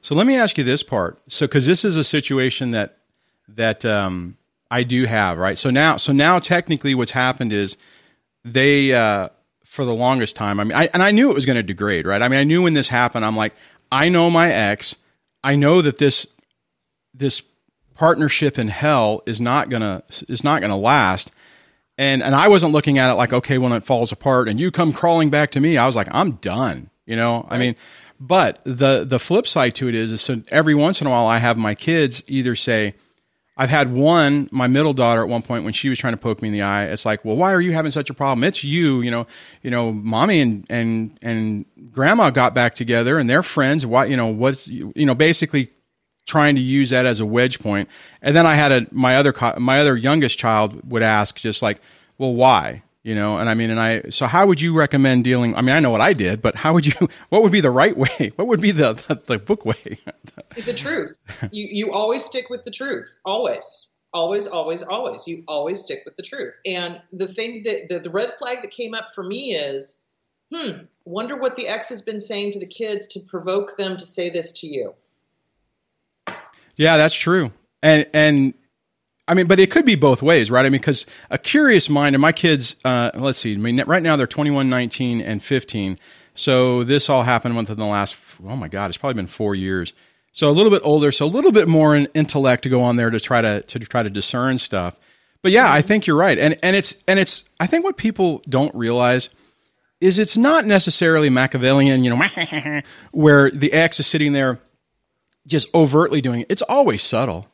So 0.02 0.14
let 0.14 0.26
me 0.26 0.36
ask 0.36 0.58
you 0.58 0.64
this 0.64 0.82
part. 0.82 1.20
So, 1.28 1.46
because 1.46 1.66
this 1.66 1.84
is 1.84 1.96
a 1.96 2.04
situation 2.04 2.72
that 2.72 2.98
that 3.48 3.84
um, 3.84 4.36
I 4.70 4.82
do 4.82 5.06
have, 5.06 5.38
right? 5.38 5.56
So 5.56 5.70
now, 5.70 5.96
so 5.96 6.12
now, 6.12 6.38
technically, 6.38 6.94
what's 6.94 7.12
happened 7.12 7.52
is 7.52 7.76
they, 8.44 8.92
uh, 8.92 9.28
for 9.74 9.84
the 9.84 9.92
longest 9.92 10.36
time, 10.36 10.60
I 10.60 10.64
mean, 10.64 10.78
I, 10.78 10.88
and 10.94 11.02
I 11.02 11.10
knew 11.10 11.32
it 11.32 11.34
was 11.34 11.46
going 11.46 11.56
to 11.56 11.62
degrade, 11.64 12.06
right? 12.06 12.22
I 12.22 12.28
mean, 12.28 12.38
I 12.38 12.44
knew 12.44 12.62
when 12.62 12.74
this 12.74 12.86
happened, 12.86 13.24
I'm 13.24 13.36
like, 13.36 13.54
I 13.90 14.08
know 14.08 14.30
my 14.30 14.52
ex, 14.52 14.94
I 15.42 15.56
know 15.56 15.82
that 15.82 15.98
this 15.98 16.28
this 17.12 17.42
partnership 17.94 18.56
in 18.56 18.68
hell 18.68 19.22
is 19.26 19.40
not 19.40 19.70
gonna 19.70 20.04
is 20.28 20.44
not 20.44 20.60
gonna 20.60 20.76
last. 20.76 21.32
And 21.98 22.22
and 22.22 22.36
I 22.36 22.48
wasn't 22.48 22.72
looking 22.72 22.98
at 22.98 23.10
it 23.10 23.14
like, 23.14 23.32
okay, 23.32 23.58
when 23.58 23.72
it 23.72 23.84
falls 23.84 24.12
apart 24.12 24.48
and 24.48 24.60
you 24.60 24.70
come 24.70 24.92
crawling 24.92 25.30
back 25.30 25.50
to 25.52 25.60
me, 25.60 25.76
I 25.76 25.86
was 25.86 25.96
like, 25.96 26.08
I'm 26.12 26.32
done. 26.32 26.90
You 27.04 27.16
know, 27.16 27.42
right. 27.42 27.52
I 27.52 27.58
mean, 27.58 27.76
but 28.20 28.60
the 28.64 29.04
the 29.04 29.18
flip 29.18 29.46
side 29.46 29.74
to 29.76 29.88
it 29.88 29.94
is, 29.96 30.12
is 30.12 30.22
so 30.22 30.40
every 30.48 30.74
once 30.74 31.00
in 31.00 31.08
a 31.08 31.10
while 31.10 31.26
I 31.26 31.38
have 31.38 31.56
my 31.56 31.74
kids 31.74 32.22
either 32.28 32.54
say, 32.54 32.94
I've 33.56 33.70
had 33.70 33.92
one, 33.92 34.48
my 34.50 34.66
middle 34.66 34.94
daughter 34.94 35.22
at 35.22 35.28
one 35.28 35.42
point 35.42 35.64
when 35.64 35.72
she 35.72 35.88
was 35.88 35.98
trying 35.98 36.12
to 36.12 36.18
poke 36.18 36.42
me 36.42 36.48
in 36.48 36.54
the 36.54 36.62
eye, 36.62 36.86
it's 36.86 37.04
like, 37.04 37.24
well, 37.24 37.36
why 37.36 37.52
are 37.52 37.60
you 37.60 37.72
having 37.72 37.92
such 37.92 38.10
a 38.10 38.14
problem? 38.14 38.42
It's 38.42 38.64
you, 38.64 39.00
you 39.00 39.10
know, 39.10 39.26
you 39.62 39.70
know, 39.70 39.92
mommy 39.92 40.40
and, 40.40 40.66
and, 40.68 41.18
and 41.22 41.64
grandma 41.92 42.30
got 42.30 42.54
back 42.54 42.74
together 42.74 43.18
and 43.18 43.30
they're 43.30 43.44
friends. 43.44 43.86
Why, 43.86 44.06
you 44.06 44.16
know, 44.16 44.26
what's, 44.26 44.66
you 44.66 44.92
know, 44.96 45.14
basically 45.14 45.70
trying 46.26 46.56
to 46.56 46.60
use 46.60 46.90
that 46.90 47.06
as 47.06 47.20
a 47.20 47.26
wedge 47.26 47.60
point. 47.60 47.88
And 48.22 48.34
then 48.34 48.46
I 48.46 48.54
had 48.54 48.72
a, 48.72 48.86
my 48.90 49.16
other, 49.16 49.34
my 49.58 49.78
other 49.78 49.96
youngest 49.96 50.38
child 50.38 50.90
would 50.90 51.02
ask 51.02 51.36
just 51.36 51.62
like, 51.62 51.80
well, 52.18 52.34
why? 52.34 52.83
You 53.04 53.14
know 53.14 53.38
and 53.38 53.48
i 53.48 53.54
mean 53.54 53.70
and 53.70 53.78
i 53.78 54.02
so 54.10 54.26
how 54.26 54.46
would 54.46 54.60
you 54.60 54.76
recommend 54.76 55.22
dealing 55.22 55.54
i 55.54 55.60
mean 55.60 55.76
i 55.76 55.78
know 55.78 55.90
what 55.90 56.00
i 56.00 56.12
did 56.12 56.42
but 56.42 56.56
how 56.56 56.72
would 56.72 56.84
you 56.84 56.92
what 57.28 57.42
would 57.42 57.52
be 57.52 57.60
the 57.60 57.70
right 57.70 57.96
way? 57.96 58.32
What 58.36 58.48
would 58.48 58.60
be 58.60 58.72
the 58.72 58.94
the, 58.94 59.20
the 59.26 59.38
book 59.38 59.64
way? 59.64 59.98
The 60.56 60.74
truth. 60.74 61.16
You 61.50 61.68
you 61.70 61.92
always 61.92 62.24
stick 62.24 62.50
with 62.50 62.64
the 62.64 62.70
truth. 62.70 63.16
Always. 63.24 63.88
Always 64.12 64.46
always 64.46 64.82
always. 64.82 65.26
You 65.26 65.44
always 65.48 65.80
stick 65.82 66.02
with 66.04 66.16
the 66.16 66.22
truth. 66.22 66.58
And 66.66 67.00
the 67.12 67.26
thing 67.26 67.64
that 67.64 67.88
the, 67.88 67.98
the 68.00 68.10
red 68.10 68.32
flag 68.38 68.62
that 68.62 68.70
came 68.70 68.94
up 68.94 69.08
for 69.14 69.22
me 69.22 69.54
is 69.54 70.00
hmm 70.52 70.84
wonder 71.04 71.36
what 71.36 71.56
the 71.56 71.68
ex 71.68 71.88
has 71.90 72.02
been 72.02 72.20
saying 72.20 72.52
to 72.52 72.60
the 72.60 72.66
kids 72.66 73.06
to 73.08 73.20
provoke 73.20 73.76
them 73.76 73.96
to 73.96 74.06
say 74.06 74.30
this 74.30 74.52
to 74.60 74.66
you. 74.66 74.94
Yeah 76.76 76.96
that's 76.96 77.14
true. 77.14 77.52
And 77.82 78.06
and 78.14 78.54
I 79.26 79.34
mean, 79.34 79.46
but 79.46 79.58
it 79.58 79.70
could 79.70 79.86
be 79.86 79.94
both 79.94 80.22
ways, 80.22 80.50
right? 80.50 80.66
I 80.66 80.68
mean, 80.68 80.80
because 80.80 81.06
a 81.30 81.38
curious 81.38 81.88
mind, 81.88 82.14
and 82.14 82.20
my 82.20 82.32
kids, 82.32 82.76
uh, 82.84 83.10
let's 83.14 83.38
see, 83.38 83.54
I 83.54 83.56
mean, 83.56 83.82
right 83.86 84.02
now 84.02 84.16
they're 84.16 84.26
21, 84.26 84.68
19, 84.68 85.20
and 85.22 85.42
15. 85.42 85.98
So 86.34 86.84
this 86.84 87.08
all 87.08 87.22
happened 87.22 87.56
within 87.56 87.78
the 87.78 87.86
last, 87.86 88.16
oh 88.46 88.56
my 88.56 88.68
God, 88.68 88.90
it's 88.90 88.98
probably 88.98 89.14
been 89.14 89.26
four 89.26 89.54
years. 89.54 89.92
So 90.32 90.50
a 90.50 90.52
little 90.52 90.70
bit 90.70 90.82
older, 90.84 91.10
so 91.12 91.24
a 91.24 91.26
little 91.26 91.52
bit 91.52 91.68
more 91.68 91.96
in 91.96 92.06
intellect 92.12 92.64
to 92.64 92.68
go 92.68 92.82
on 92.82 92.96
there 92.96 93.08
to 93.08 93.20
try 93.20 93.40
to, 93.40 93.62
to 93.62 93.78
try 93.78 94.02
to 94.02 94.10
discern 94.10 94.58
stuff. 94.58 94.96
But 95.42 95.52
yeah, 95.52 95.72
I 95.72 95.80
think 95.80 96.06
you're 96.06 96.16
right. 96.16 96.38
And, 96.38 96.58
and 96.62 96.74
it's, 96.74 96.94
and 97.06 97.18
it's, 97.18 97.44
I 97.60 97.66
think 97.66 97.84
what 97.84 97.96
people 97.96 98.42
don't 98.48 98.74
realize 98.74 99.30
is 100.00 100.18
it's 100.18 100.36
not 100.36 100.66
necessarily 100.66 101.30
Machiavellian, 101.30 102.04
you 102.04 102.14
know, 102.14 102.82
where 103.12 103.50
the 103.50 103.72
ex 103.72 104.00
is 104.00 104.06
sitting 104.06 104.32
there 104.32 104.58
just 105.46 105.72
overtly 105.74 106.20
doing 106.20 106.40
it. 106.40 106.46
It's 106.50 106.62
always 106.62 107.02
subtle 107.02 107.46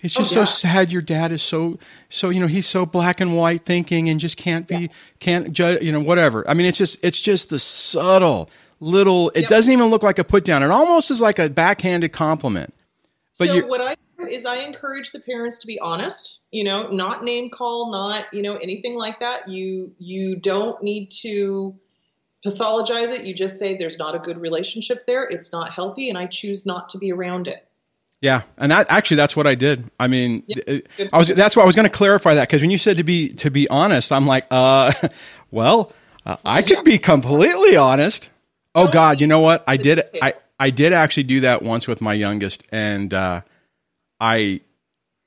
it's 0.00 0.16
oh, 0.16 0.20
just 0.20 0.36
oh, 0.36 0.40
yeah. 0.40 0.44
so 0.44 0.52
sad. 0.52 0.92
Your 0.92 1.02
dad 1.02 1.32
is 1.32 1.42
so 1.42 1.78
so 2.08 2.30
you 2.30 2.40
know 2.40 2.46
he's 2.46 2.66
so 2.66 2.86
black 2.86 3.20
and 3.20 3.36
white 3.36 3.64
thinking 3.64 4.08
and 4.08 4.20
just 4.20 4.36
can't 4.36 4.66
be 4.66 4.76
yeah. 4.76 4.88
can't 5.20 5.52
judge 5.52 5.82
you 5.82 5.92
know 5.92 6.00
whatever. 6.00 6.48
I 6.48 6.54
mean 6.54 6.66
it's 6.66 6.78
just 6.78 6.98
it's 7.02 7.20
just 7.20 7.50
the 7.50 7.58
subtle 7.58 8.50
little. 8.80 9.30
It 9.30 9.42
yep. 9.42 9.50
doesn't 9.50 9.72
even 9.72 9.86
look 9.86 10.02
like 10.02 10.18
a 10.18 10.24
put 10.24 10.44
down. 10.44 10.62
It 10.62 10.70
almost 10.70 11.10
is 11.10 11.20
like 11.20 11.38
a 11.38 11.48
backhanded 11.48 12.12
compliment. 12.12 12.74
But 13.38 13.48
so 13.48 13.66
what 13.66 13.80
I 13.80 13.96
is 14.28 14.44
I 14.44 14.56
encourage 14.56 15.12
the 15.12 15.20
parents 15.20 15.58
to 15.58 15.66
be 15.66 15.78
honest. 15.80 16.40
You 16.50 16.64
know, 16.64 16.88
not 16.88 17.22
name 17.22 17.50
call, 17.50 17.90
not 17.90 18.26
you 18.32 18.42
know 18.42 18.56
anything 18.56 18.96
like 18.96 19.20
that. 19.20 19.48
You 19.48 19.94
you 19.98 20.36
don't 20.36 20.82
need 20.82 21.10
to 21.22 21.76
pathologize 22.44 23.10
it. 23.10 23.26
You 23.26 23.34
just 23.34 23.58
say 23.58 23.76
there's 23.76 23.98
not 23.98 24.14
a 24.14 24.18
good 24.18 24.38
relationship 24.38 25.06
there. 25.06 25.24
It's 25.24 25.52
not 25.52 25.72
healthy, 25.72 26.08
and 26.08 26.18
I 26.18 26.26
choose 26.26 26.66
not 26.66 26.90
to 26.90 26.98
be 26.98 27.12
around 27.12 27.48
it. 27.48 27.67
Yeah, 28.20 28.42
and 28.56 28.72
that 28.72 28.86
actually 28.90 29.18
that's 29.18 29.36
what 29.36 29.46
I 29.46 29.54
did. 29.54 29.88
I 29.98 30.08
mean, 30.08 30.42
yeah. 30.48 30.80
I 31.12 31.18
was 31.18 31.28
that's 31.28 31.56
why 31.56 31.62
I 31.62 31.66
was 31.66 31.76
going 31.76 31.88
to 31.88 31.96
clarify 31.96 32.34
that 32.34 32.48
because 32.48 32.60
when 32.60 32.70
you 32.70 32.78
said 32.78 32.96
to 32.96 33.04
be 33.04 33.28
to 33.34 33.50
be 33.50 33.68
honest, 33.68 34.10
I'm 34.10 34.26
like, 34.26 34.46
uh, 34.50 34.92
well, 35.52 35.92
uh, 36.26 36.36
I 36.44 36.62
could 36.62 36.84
be 36.84 36.98
completely 36.98 37.76
honest. 37.76 38.28
Oh 38.74 38.88
God, 38.88 39.20
you 39.20 39.28
know 39.28 39.40
what? 39.40 39.62
I 39.68 39.76
did 39.76 40.02
I 40.20 40.34
I 40.58 40.70
did 40.70 40.92
actually 40.92 41.24
do 41.24 41.40
that 41.40 41.62
once 41.62 41.86
with 41.86 42.00
my 42.00 42.12
youngest, 42.12 42.64
and 42.72 43.14
uh, 43.14 43.42
I 44.18 44.62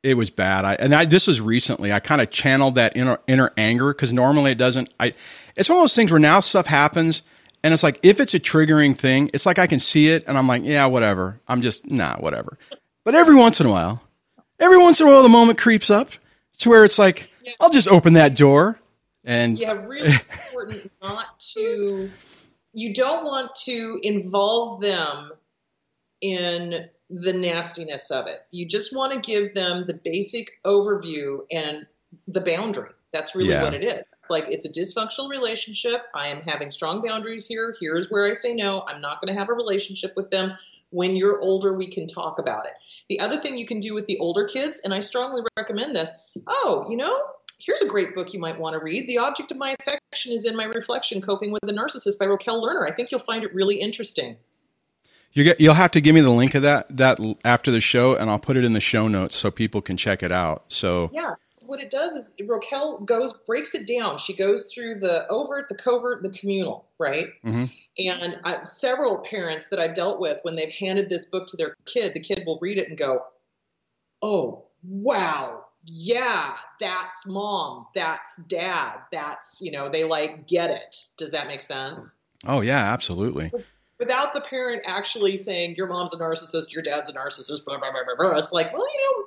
it 0.04 0.16
was 0.16 0.30
bad. 0.30 0.66
I 0.66 0.74
and 0.76 0.94
I, 0.94 1.06
this 1.06 1.28
was 1.28 1.40
recently. 1.40 1.94
I 1.94 2.02
kind 2.02 2.20
of 2.20 2.30
channeled 2.30 2.76
that 2.76 2.98
inner 2.98 3.20
inner 3.26 3.54
anger 3.56 3.94
because 3.94 4.12
normally 4.12 4.52
it 4.52 4.58
doesn't. 4.58 4.94
I 5.00 5.14
it's 5.56 5.70
one 5.70 5.78
of 5.78 5.84
those 5.84 5.96
things 5.96 6.12
where 6.12 6.20
now 6.20 6.42
stuff 6.42 6.68
happens 6.68 7.24
and 7.64 7.74
it's 7.74 7.84
like 7.84 8.00
if 8.04 8.20
it's 8.20 8.34
a 8.34 8.40
triggering 8.40 8.98
thing, 8.98 9.30
it's 9.34 9.46
like 9.46 9.60
I 9.60 9.68
can 9.68 9.80
see 9.80 10.10
it 10.10 10.24
and 10.28 10.38
I'm 10.38 10.48
like, 10.48 10.64
yeah, 10.64 10.86
whatever. 10.86 11.40
I'm 11.48 11.62
just 11.62 11.92
nah, 11.92 12.18
whatever. 12.18 12.58
But 13.04 13.16
every 13.16 13.36
once 13.36 13.60
in 13.60 13.66
a 13.66 13.70
while, 13.70 14.02
every 14.60 14.78
once 14.78 15.00
in 15.00 15.08
a 15.08 15.10
while, 15.10 15.24
the 15.24 15.30
moment 15.30 15.58
creeps 15.58 15.90
up 15.90 16.12
to 16.60 16.70
where 16.70 16.86
it's 16.86 17.00
like, 17.00 17.32
yeah. 17.44 17.54
I'll 17.60 17.70
just 17.70 17.88
open 17.88 18.14
that 18.14 18.36
door. 18.36 18.80
And 19.24 19.58
yeah, 19.58 19.74
really 19.74 20.14
important 20.48 20.92
not 21.02 21.40
to. 21.56 22.12
You 22.74 22.94
don't 22.94 23.26
want 23.26 23.54
to 23.66 24.00
involve 24.02 24.82
them 24.82 25.32
in 26.22 26.90
the 27.10 27.34
nastiness 27.34 28.10
of 28.12 28.28
it. 28.28 28.40
You 28.52 28.68
just 28.68 28.96
want 28.96 29.14
to 29.14 29.20
give 29.20 29.54
them 29.54 29.86
the 29.86 29.94
basic 29.94 30.52
overview 30.66 31.40
and 31.52 31.86
the 32.28 32.42
boundary. 32.42 32.92
That's 33.12 33.36
really 33.36 33.50
yeah. 33.50 33.64
what 33.64 33.74
it 33.74 33.84
is. 33.84 34.04
It's 34.22 34.30
like 34.30 34.46
it's 34.50 34.66
a 34.66 34.70
dysfunctional 34.70 35.30
relationship. 35.30 36.04
I 36.14 36.28
am 36.28 36.42
having 36.42 36.70
strong 36.70 37.02
boundaries 37.02 37.48
here. 37.48 37.76
Here's 37.80 38.10
where 38.10 38.30
I 38.30 38.34
say 38.34 38.54
no. 38.54 38.84
I'm 38.88 39.02
not 39.02 39.20
going 39.20 39.34
to 39.34 39.40
have 39.40 39.50
a 39.50 39.54
relationship 39.54 40.14
with 40.16 40.30
them. 40.30 40.54
When 40.92 41.16
you're 41.16 41.40
older, 41.40 41.74
we 41.74 41.88
can 41.88 42.06
talk 42.06 42.38
about 42.38 42.66
it. 42.66 42.74
The 43.10 43.20
other 43.20 43.38
thing 43.38 43.58
you 43.58 43.66
can 43.66 43.80
do 43.80 43.96
with 43.96 44.06
the 44.06 44.20
older 44.20 44.46
kids, 44.46 44.82
and 44.84 44.94
I 44.94 45.00
strongly 45.00 45.42
recommend 45.58 45.96
this 45.96 46.14
oh, 46.48 46.86
you 46.90 46.98
know, 46.98 47.20
here's 47.60 47.82
a 47.82 47.88
great 47.88 48.14
book 48.14 48.34
you 48.34 48.40
might 48.40 48.60
want 48.60 48.74
to 48.74 48.80
read. 48.80 49.08
The 49.08 49.20
Object 49.20 49.52
of 49.52 49.58
My 49.58 49.76
Affection 49.80 50.34
is 50.34 50.46
in 50.46 50.56
My 50.56 50.66
Reflection 50.66 51.22
Coping 51.22 51.52
with 51.52 51.62
the 51.64 51.74
Narcissist 51.74 52.20
by 52.20 52.26
Rokelle 52.26 52.62
Lerner. 52.62 52.90
I 52.90 52.94
think 52.94 53.12
you'll 53.12 53.22
find 53.22 53.44
it 53.44 53.54
really 53.54 53.78
interesting. 53.78 54.38
You 55.34 55.46
get, 55.46 55.62
you'll 55.62 55.76
have 55.76 55.92
to 55.92 56.02
give 56.02 56.14
me 56.14 56.22
the 56.22 56.30
link 56.30 56.56
of 56.56 56.64
that 56.64 56.96
that 56.98 57.20
after 57.46 57.72
the 57.72 57.80
show, 57.80 58.16
and 58.16 58.30
I'll 58.30 58.40
put 58.40 58.58
it 58.58 58.66
in 58.66 58.74
the 58.74 58.82
show 58.82 59.08
notes 59.08 59.36
so 59.36 59.50
people 59.50 59.82
can 59.82 59.96
check 59.96 60.24
it 60.24 60.32
out. 60.32 60.66
So 60.68 61.10
yeah, 61.14 61.36
what 61.72 61.80
it 61.80 61.90
does 61.90 62.12
is 62.12 62.36
Rokelle 62.42 63.06
goes 63.06 63.32
breaks 63.32 63.74
it 63.74 63.88
down. 63.88 64.18
She 64.18 64.36
goes 64.36 64.72
through 64.72 64.96
the 64.96 65.26
overt, 65.30 65.70
the 65.70 65.76
covert, 65.76 66.22
the 66.22 66.30
communal, 66.30 66.86
right? 67.00 67.28
Mm-hmm. 67.46 67.66
And 67.98 68.40
uh, 68.44 68.64
several 68.66 69.20
parents 69.20 69.70
that 69.70 69.80
I've 69.80 69.96
dealt 69.96 70.20
with, 70.20 70.40
when 70.44 70.56
they've 70.56 70.74
handed 70.74 71.10
this 71.10 71.28
book 71.28 71.48
to 71.48 71.58
their 71.58 71.76
kid, 71.86 72.14
the 72.14 72.20
kid 72.20 72.44
will 72.46 72.60
read 72.62 72.78
it 72.78 72.90
and 72.90 72.98
go, 72.98 73.24
"Oh, 74.22 74.66
wow, 74.84 75.64
yeah, 75.86 76.56
that's 76.82 77.26
mom, 77.26 77.88
that's 77.96 78.36
dad, 78.48 78.98
that's 79.14 79.60
you 79.62 79.72
know." 79.72 79.88
They 79.88 80.04
like 80.04 80.48
get 80.48 80.72
it. 80.72 80.98
Does 81.18 81.32
that 81.32 81.48
make 81.48 81.64
sense? 81.64 82.18
Oh 82.46 82.60
yeah, 82.60 82.92
absolutely. 82.92 83.50
Without 83.98 84.34
the 84.34 84.42
parent 84.42 84.82
actually 84.88 85.38
saying 85.38 85.76
your 85.78 85.88
mom's 85.88 86.14
a 86.14 86.18
narcissist, 86.18 86.74
your 86.74 86.84
dad's 86.84 87.10
a 87.10 87.14
narcissist, 87.14 87.64
blah 87.64 87.78
blah 87.78 87.92
blah 87.92 88.02
blah. 88.18 88.30
blah. 88.30 88.38
It's 88.38 88.52
like, 88.52 88.74
well, 88.74 88.86
you 88.94 89.02
know 89.04 89.26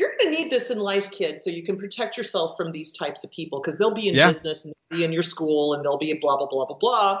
you're 0.00 0.16
going 0.18 0.32
to 0.32 0.38
need 0.38 0.50
this 0.50 0.70
in 0.70 0.78
life, 0.78 1.10
kid, 1.10 1.42
so 1.42 1.50
you 1.50 1.62
can 1.62 1.76
protect 1.76 2.16
yourself 2.16 2.56
from 2.56 2.70
these 2.70 2.90
types 2.90 3.22
of 3.22 3.30
people 3.30 3.60
because 3.60 3.76
they'll 3.76 3.94
be 3.94 4.08
in 4.08 4.14
yeah. 4.14 4.28
business 4.28 4.64
and 4.64 4.72
they'll 4.88 4.98
be 4.98 5.04
in 5.04 5.12
your 5.12 5.22
school 5.22 5.74
and 5.74 5.84
they'll 5.84 5.98
be 5.98 6.12
blah 6.14 6.38
blah 6.38 6.46
blah 6.46 6.64
blah 6.64 6.76
blah. 6.76 7.20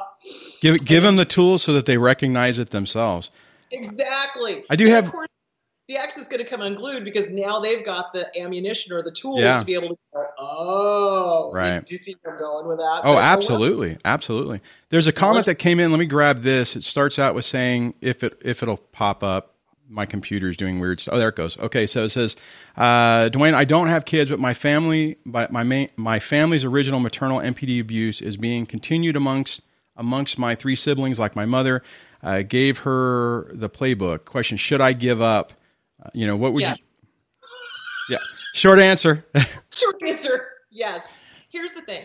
Give 0.62 0.82
give 0.82 1.02
them 1.02 1.16
the 1.16 1.26
tools 1.26 1.62
so 1.62 1.74
that 1.74 1.84
they 1.84 1.98
recognize 1.98 2.58
it 2.58 2.70
themselves. 2.70 3.30
Exactly. 3.70 4.64
I 4.70 4.76
do 4.76 4.86
and 4.86 4.94
have. 4.94 5.14
the 5.88 5.98
X 5.98 6.16
is 6.16 6.28
going 6.28 6.42
to 6.42 6.48
come 6.48 6.62
unglued 6.62 7.04
because 7.04 7.28
now 7.28 7.60
they've 7.60 7.84
got 7.84 8.14
the 8.14 8.26
ammunition 8.40 8.94
or 8.94 9.02
the 9.02 9.12
tools 9.12 9.42
yeah. 9.42 9.58
to 9.58 9.64
be 9.64 9.74
able 9.74 9.88
to 9.90 9.98
go, 10.14 10.26
oh, 10.38 11.50
right. 11.52 11.84
Do 11.84 11.94
you 11.94 11.98
see 11.98 12.16
where 12.22 12.34
I'm 12.34 12.40
going 12.40 12.66
with 12.66 12.78
that? 12.78 13.02
Oh, 13.04 13.18
absolutely, 13.18 13.98
absolutely. 14.06 14.62
There's 14.88 15.06
a 15.06 15.12
comment 15.12 15.44
that 15.44 15.56
came 15.56 15.80
in. 15.80 15.90
Let 15.90 16.00
me 16.00 16.06
grab 16.06 16.42
this. 16.42 16.76
It 16.76 16.84
starts 16.84 17.18
out 17.18 17.34
with 17.34 17.44
saying 17.44 17.92
if 18.00 18.24
it 18.24 18.40
if 18.42 18.62
it'll 18.62 18.78
pop 18.78 19.22
up 19.22 19.54
my 19.90 20.06
computer's 20.06 20.56
doing 20.56 20.78
weird 20.80 21.00
stuff. 21.00 21.14
Oh, 21.14 21.18
there 21.18 21.28
it 21.30 21.36
goes. 21.36 21.58
Okay, 21.58 21.86
so 21.86 22.04
it 22.04 22.10
says, 22.10 22.36
uh, 22.76 23.28
Dwayne, 23.30 23.54
I 23.54 23.64
don't 23.64 23.88
have 23.88 24.04
kids, 24.04 24.30
but 24.30 24.38
my 24.38 24.54
family, 24.54 25.16
but 25.26 25.52
my 25.52 25.64
main, 25.64 25.90
my 25.96 26.20
family's 26.20 26.64
original 26.64 27.00
maternal 27.00 27.40
NPD 27.40 27.80
abuse 27.80 28.20
is 28.22 28.36
being 28.36 28.66
continued 28.66 29.16
amongst 29.16 29.62
amongst 29.96 30.38
my 30.38 30.54
three 30.54 30.76
siblings, 30.76 31.18
like 31.18 31.36
my 31.36 31.44
mother, 31.44 31.82
I 32.22 32.42
gave 32.42 32.78
her 32.78 33.50
the 33.52 33.68
playbook. 33.68 34.24
Question: 34.24 34.56
Should 34.56 34.80
I 34.80 34.92
give 34.94 35.20
up? 35.20 35.52
Uh, 36.02 36.08
you 36.14 36.26
know, 36.26 36.36
what 36.36 36.52
would 36.54 36.62
Yeah. 36.62 36.76
you? 36.78 36.84
Yeah. 38.10 38.18
Short 38.54 38.78
answer. 38.78 39.24
Short 39.74 39.96
answer, 40.06 40.48
yes. 40.70 41.06
Here's 41.50 41.74
the 41.74 41.82
thing. 41.82 42.04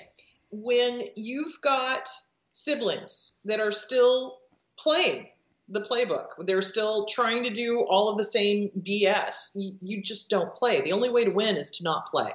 When 0.51 1.01
you've 1.15 1.59
got 1.61 2.07
siblings 2.53 3.33
that 3.45 3.59
are 3.59 3.71
still 3.71 4.37
playing 4.77 5.27
the 5.69 5.81
playbook, 5.81 6.27
they're 6.45 6.61
still 6.61 7.05
trying 7.05 7.43
to 7.43 7.49
do 7.49 7.81
all 7.89 8.09
of 8.09 8.17
the 8.17 8.23
same 8.23 8.69
BS, 8.81 9.51
you, 9.55 9.73
you 9.81 10.03
just 10.03 10.29
don't 10.29 10.53
play. 10.55 10.81
The 10.81 10.93
only 10.93 11.09
way 11.09 11.25
to 11.25 11.31
win 11.31 11.57
is 11.57 11.71
to 11.77 11.83
not 11.83 12.07
play. 12.07 12.31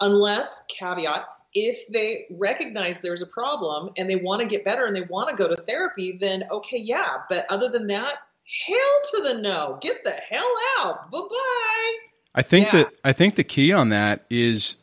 Unless, 0.00 0.64
caveat, 0.68 1.26
if 1.54 1.86
they 1.92 2.26
recognize 2.30 3.00
there's 3.00 3.22
a 3.22 3.26
problem 3.26 3.90
and 3.96 4.08
they 4.08 4.16
want 4.16 4.42
to 4.42 4.46
get 4.48 4.64
better 4.64 4.86
and 4.86 4.94
they 4.94 5.02
want 5.02 5.28
to 5.30 5.36
go 5.36 5.48
to 5.48 5.60
therapy, 5.62 6.18
then 6.20 6.44
okay, 6.50 6.78
yeah. 6.78 7.18
But 7.28 7.46
other 7.50 7.68
than 7.68 7.86
that, 7.88 8.14
hell 8.66 9.00
to 9.14 9.22
the 9.28 9.34
no. 9.40 9.78
Get 9.80 10.04
the 10.04 10.12
hell 10.12 10.52
out. 10.80 11.10
Bye 11.10 11.18
bye. 11.18 11.96
I 12.34 12.42
think 12.42 12.66
Yeah. 12.66 12.84
that 12.84 12.92
I 13.04 13.12
think 13.12 13.34
the 13.36 13.44
key 13.44 13.72
on 13.72 13.88
that 13.88 14.24
is, 14.30 14.76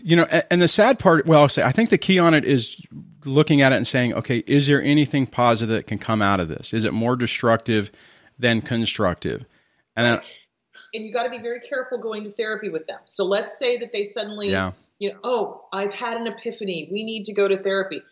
you 0.00 0.16
know, 0.16 0.24
and 0.50 0.60
the 0.62 0.68
sad 0.68 0.98
part. 0.98 1.26
Well, 1.26 1.40
I'll 1.42 1.48
say 1.48 1.62
I 1.62 1.72
think 1.72 1.90
the 1.90 1.98
key 1.98 2.18
on 2.18 2.34
it 2.34 2.44
is 2.44 2.76
looking 3.24 3.62
at 3.62 3.72
it 3.72 3.76
and 3.76 3.86
saying, 3.86 4.14
okay, 4.14 4.38
is 4.46 4.66
there 4.66 4.82
anything 4.82 5.26
positive 5.26 5.74
that 5.76 5.86
can 5.86 5.98
come 5.98 6.22
out 6.22 6.40
of 6.40 6.48
this? 6.48 6.72
Is 6.72 6.84
it 6.84 6.92
more 6.92 7.16
destructive 7.16 7.90
than 8.38 8.60
constructive? 8.60 9.44
And 9.96 10.06
then, 10.06 10.20
and 10.92 11.04
you 11.04 11.12
got 11.12 11.24
to 11.24 11.30
be 11.30 11.38
very 11.38 11.60
careful 11.60 11.98
going 11.98 12.24
to 12.24 12.30
therapy 12.30 12.68
with 12.68 12.86
them. 12.86 13.00
So 13.04 13.24
let's 13.24 13.58
say 13.58 13.76
that 13.78 13.92
they 13.92 14.04
suddenly, 14.04 14.50
yeah, 14.50 14.72
you 14.98 15.10
know, 15.12 15.18
oh, 15.24 15.64
I've 15.72 15.92
had 15.92 16.16
an 16.20 16.26
epiphany. 16.26 16.88
We 16.92 17.04
need 17.04 17.24
to 17.26 17.32
go 17.32 17.48
to 17.48 17.56
therapy. 17.56 18.02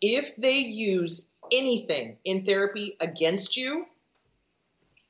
If 0.00 0.36
they 0.36 0.58
use 0.58 1.28
anything 1.52 2.16
in 2.24 2.44
therapy 2.44 2.96
against 3.00 3.56
you, 3.56 3.86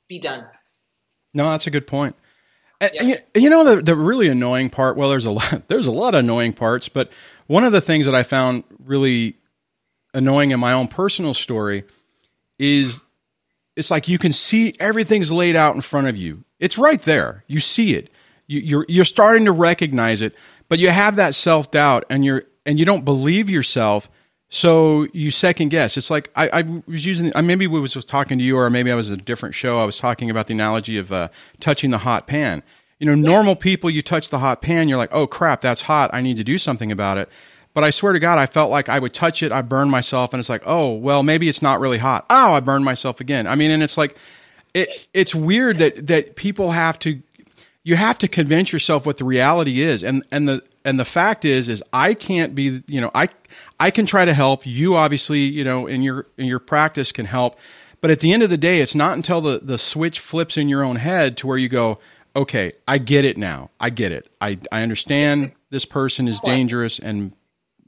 be 0.08 0.18
done. 0.18 0.44
no, 1.32 1.50
that's 1.50 1.66
a 1.66 1.70
good 1.70 1.86
point. 1.86 2.14
And, 2.80 2.90
Yeah. 2.94 3.02
you, 3.02 3.16
you 3.42 3.50
know 3.50 3.64
the 3.76 3.82
the 3.82 3.94
really 3.96 4.28
annoying 4.28 4.68
part. 4.70 4.96
Well, 4.96 5.08
there's 5.08 5.24
a 5.24 5.30
lot. 5.30 5.62
There's 5.68 5.86
a 5.86 5.92
lot 5.92 6.14
of 6.14 6.20
annoying 6.20 6.52
parts, 6.52 6.88
but 6.88 7.10
one 7.46 7.64
of 7.64 7.72
the 7.72 7.80
things 7.80 8.06
that 8.06 8.14
I 8.14 8.22
found 8.22 8.64
really 8.84 9.36
annoying 10.12 10.52
in 10.52 10.60
my 10.60 10.72
own 10.72 10.88
personal 10.88 11.34
story 11.34 11.84
is 12.58 13.00
it's 13.76 13.90
like 13.90 14.08
you 14.08 14.18
can 14.18 14.32
see 14.32 14.74
everything's 14.78 15.30
laid 15.30 15.56
out 15.56 15.74
in 15.74 15.80
front 15.80 16.06
of 16.06 16.16
you. 16.16 16.44
It's 16.60 16.78
right 16.78 17.00
there. 17.02 17.44
You 17.46 17.60
see 17.60 17.94
it. 17.94 18.10
You, 18.46 18.60
you're 18.60 18.86
you're 18.88 19.04
starting 19.04 19.46
to 19.46 19.52
recognize 19.52 20.20
it, 20.20 20.34
but 20.68 20.78
you 20.78 20.90
have 20.90 21.16
that 21.16 21.34
self 21.34 21.70
doubt, 21.70 22.04
and 22.10 22.24
you're 22.24 22.44
and 22.66 22.78
you 22.78 22.84
don't 22.84 23.04
believe 23.04 23.50
yourself. 23.50 24.10
So 24.50 25.08
you 25.12 25.30
second 25.30 25.70
guess. 25.70 25.96
It's 25.96 26.10
like 26.10 26.30
I, 26.36 26.60
I 26.60 26.62
was 26.86 27.04
using. 27.04 27.32
I 27.34 27.40
maybe 27.40 27.66
we 27.66 27.80
was 27.80 27.92
talking 28.04 28.38
to 28.38 28.44
you, 28.44 28.58
or 28.58 28.70
maybe 28.70 28.92
I 28.92 28.94
was 28.94 29.08
a 29.08 29.16
different 29.16 29.54
show. 29.54 29.80
I 29.80 29.84
was 29.84 29.96
talking 29.96 30.30
about 30.30 30.46
the 30.46 30.54
analogy 30.54 30.98
of 30.98 31.10
uh, 31.10 31.28
touching 31.58 31.90
the 31.90 31.98
hot 31.98 32.26
pan. 32.26 32.62
You 32.98 33.06
know, 33.06 33.14
normal 33.14 33.56
people, 33.56 33.90
you 33.90 34.02
touch 34.02 34.28
the 34.28 34.38
hot 34.38 34.62
pan, 34.62 34.88
you're 34.88 34.98
like, 34.98 35.12
oh 35.12 35.26
crap, 35.26 35.60
that's 35.60 35.82
hot. 35.82 36.10
I 36.12 36.20
need 36.20 36.36
to 36.36 36.44
do 36.44 36.58
something 36.58 36.92
about 36.92 37.18
it. 37.18 37.28
But 37.74 37.82
I 37.82 37.90
swear 37.90 38.12
to 38.12 38.20
God, 38.20 38.38
I 38.38 38.46
felt 38.46 38.70
like 38.70 38.88
I 38.88 39.00
would 39.00 39.12
touch 39.12 39.42
it, 39.42 39.50
I 39.50 39.60
burn 39.62 39.90
myself, 39.90 40.32
and 40.32 40.40
it's 40.40 40.48
like, 40.48 40.62
oh 40.64 40.94
well, 40.94 41.22
maybe 41.22 41.48
it's 41.48 41.62
not 41.62 41.80
really 41.80 41.98
hot. 41.98 42.24
Oh, 42.30 42.52
I 42.52 42.60
burned 42.60 42.84
myself 42.84 43.20
again. 43.20 43.46
I 43.46 43.56
mean, 43.56 43.70
and 43.72 43.82
it's 43.82 43.98
like, 43.98 44.16
it, 44.74 44.88
it's 45.12 45.34
weird 45.34 45.78
that 45.78 46.06
that 46.06 46.36
people 46.36 46.72
have 46.72 46.98
to 47.00 47.20
you 47.84 47.96
have 47.96 48.18
to 48.18 48.28
convince 48.28 48.72
yourself 48.72 49.06
what 49.06 49.18
the 49.18 49.24
reality 49.24 49.80
is 49.80 50.02
and 50.02 50.24
and 50.32 50.48
the 50.48 50.62
and 50.84 50.98
the 50.98 51.04
fact 51.04 51.44
is 51.44 51.68
is 51.68 51.82
I 51.92 52.14
can't 52.14 52.54
be 52.54 52.82
you 52.86 53.00
know 53.00 53.10
I 53.14 53.28
I 53.78 53.90
can 53.90 54.06
try 54.06 54.24
to 54.24 54.34
help 54.34 54.66
you 54.66 54.96
obviously 54.96 55.40
you 55.40 55.62
know 55.62 55.86
in 55.86 56.02
your 56.02 56.26
in 56.36 56.46
your 56.46 56.58
practice 56.58 57.12
can 57.12 57.26
help 57.26 57.56
but 58.00 58.10
at 58.10 58.20
the 58.20 58.32
end 58.32 58.42
of 58.42 58.50
the 58.50 58.58
day 58.58 58.80
it's 58.80 58.94
not 58.94 59.16
until 59.16 59.40
the 59.40 59.60
the 59.62 59.78
switch 59.78 60.18
flips 60.18 60.56
in 60.56 60.68
your 60.68 60.82
own 60.82 60.96
head 60.96 61.36
to 61.38 61.46
where 61.46 61.58
you 61.58 61.68
go 61.68 61.98
okay 62.36 62.72
I 62.88 62.98
get 62.98 63.24
it 63.24 63.36
now 63.36 63.70
I 63.80 63.90
get 63.90 64.12
it 64.12 64.28
I 64.40 64.58
I 64.72 64.82
understand 64.82 65.52
this 65.70 65.84
person 65.84 66.28
is 66.28 66.40
dangerous 66.40 66.98
and 66.98 67.32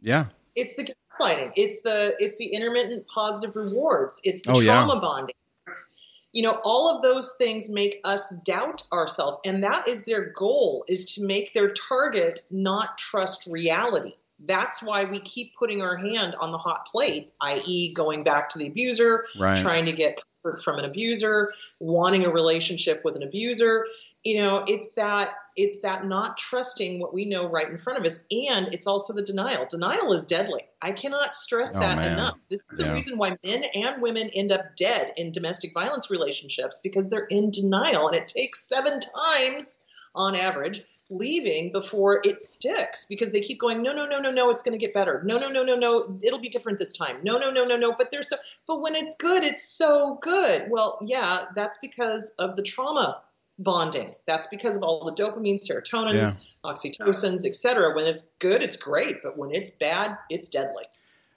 yeah 0.01 0.27
It's 0.55 0.75
the 0.77 0.85
gaslighting. 0.85 1.53
It's 1.57 1.83
the 1.83 2.15
it's 2.19 2.37
the 2.37 2.47
intermittent 2.47 3.07
positive 3.09 3.57
rewards. 3.57 4.21
It's 4.25 4.43
the 4.43 4.53
Oh, 4.53 4.61
yeah. 4.61 4.85
trauma 4.85 5.01
bonding. 5.01 5.35
It's, 5.69 5.91
you 6.33 6.43
know, 6.43 6.61
all 6.65 6.95
of 6.95 7.03
those 7.03 7.35
things 7.39 7.69
make 7.71 8.01
us 8.05 8.31
doubt 8.45 8.83
ourselves, 8.93 9.39
and 9.45 9.63
that 9.65 9.89
is 9.89 10.05
their 10.05 10.31
goal: 10.33 10.85
is 10.89 11.15
to 11.15 11.25
make 11.25 11.55
their 11.55 11.73
target 11.73 12.41
not 12.51 12.99
trust 12.99 13.47
reality. 13.47 14.13
That's 14.45 14.83
why 14.83 15.05
we 15.05 15.19
keep 15.19 15.55
putting 15.59 15.81
our 15.81 15.97
hand 15.97 16.35
on 16.39 16.51
the 16.53 16.59
hot 16.59 16.87
plate, 16.93 17.33
i.e., 17.41 17.95
going 17.95 18.23
back 18.23 18.51
to 18.51 18.59
the 18.59 18.67
abuser, 18.67 19.25
Right. 19.39 19.57
trying 19.57 19.87
to 19.87 19.93
get 19.93 20.19
comfort 20.43 20.63
from 20.63 20.79
an 20.79 20.85
abuser, 20.85 21.55
wanting 21.81 22.27
a 22.27 22.31
relationship 22.31 23.03
with 23.03 23.17
an 23.17 23.23
abuser. 23.23 23.87
You 24.27 24.43
know, 24.43 24.65
it's 24.67 24.95
that 24.95 25.35
it's 25.55 25.83
that 25.83 26.05
not 26.05 26.37
trusting 26.37 27.01
what 27.01 27.15
we 27.15 27.27
know 27.27 27.49
right 27.49 27.71
in 27.71 27.79
front 27.79 28.01
of 28.01 28.05
us, 28.05 28.25
and 28.33 28.75
it's 28.75 28.89
also 28.89 29.13
the 29.13 29.23
denial. 29.23 29.67
Denial 29.71 30.13
is 30.13 30.27
deadly. 30.27 30.63
I 30.83 30.91
cannot 30.91 31.37
stress 31.37 31.77
Oh, 31.77 31.81
that 31.81 31.97
man. 31.99 32.15
enough. 32.15 32.35
This 32.51 32.61
is 32.61 32.77
the 32.77 32.87
Yeah. 32.87 32.93
reason 32.93 33.19
why 33.19 33.39
men 33.45 33.63
and 33.73 34.03
women 34.03 34.29
end 34.31 34.51
up 34.51 34.75
dead 34.77 35.13
in 35.17 35.31
domestic 35.31 35.73
violence 35.75 36.11
relationships 36.11 36.81
because 36.83 37.09
they're 37.09 37.27
in 37.27 37.53
denial, 37.53 38.09
and 38.09 38.17
it 38.17 38.27
takes 38.27 38.69
seven 38.69 38.99
times 38.99 39.85
on 40.17 40.35
average 40.35 40.83
leaving 41.09 41.71
before 41.71 42.21
it 42.25 42.41
sticks 42.41 43.07
because 43.07 43.31
they 43.31 43.41
keep 43.41 43.61
going 43.61 43.81
no 43.81 43.93
no 43.93 44.07
no 44.07 44.19
no 44.19 44.33
no 44.33 44.51
it's 44.51 44.63
going 44.63 44.77
to 44.77 44.85
get 44.85 44.93
better 44.93 45.23
no 45.25 45.39
no 45.39 45.49
no 45.49 45.63
no 45.63 45.77
no 45.77 46.19
it'll 46.25 46.41
be 46.41 46.49
different 46.49 46.81
this 46.81 46.93
time 46.93 47.17
no 47.23 47.39
no 47.39 47.49
no 47.49 47.65
no 47.65 47.77
no 47.77 47.93
but 47.97 48.11
there's 48.11 48.29
so 48.29 48.35
but 48.67 48.83
when 48.83 48.97
it's 48.97 49.15
good 49.17 49.45
it's 49.45 49.63
so 49.63 50.19
good 50.21 50.69
well 50.69 50.99
yeah 51.03 51.45
that's 51.55 51.79
because 51.79 52.35
of 52.41 52.57
the 52.57 52.63
trauma 52.63 53.23
bonding 53.59 54.15
that's 54.27 54.47
because 54.49 54.77
of 54.77 54.83
all 54.83 55.05
the 55.05 55.13
dopamine 55.13 55.59
serotonins 55.59 56.43
oxytocins 56.65 57.47
etc 57.47 57.95
when 57.95 58.07
it's 58.07 58.29
good 58.39 58.63
it's 58.63 58.77
great 58.77 59.23
but 59.23 59.39
when 59.39 59.51
it's 59.55 59.71
bad 59.71 60.17
it's 60.29 60.49
deadly 60.49 60.85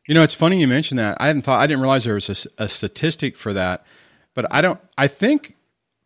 You 0.08 0.16
know, 0.16 0.24
it's 0.24 0.34
funny 0.34 0.60
you 0.60 0.68
mentioned 0.68 0.98
that. 0.98 1.18
I 1.20 1.28
hadn't 1.28 1.44
thought. 1.44 1.62
I 1.62 1.68
didn't 1.68 1.82
realize 1.82 2.04
there 2.04 2.16
was 2.16 2.48
a 2.58 2.68
statistic 2.68 3.38
for 3.38 3.54
that. 3.54 3.86
But 4.34 4.48
I 4.50 4.62
don't. 4.62 4.80
I 4.98 5.08
think 5.08 5.56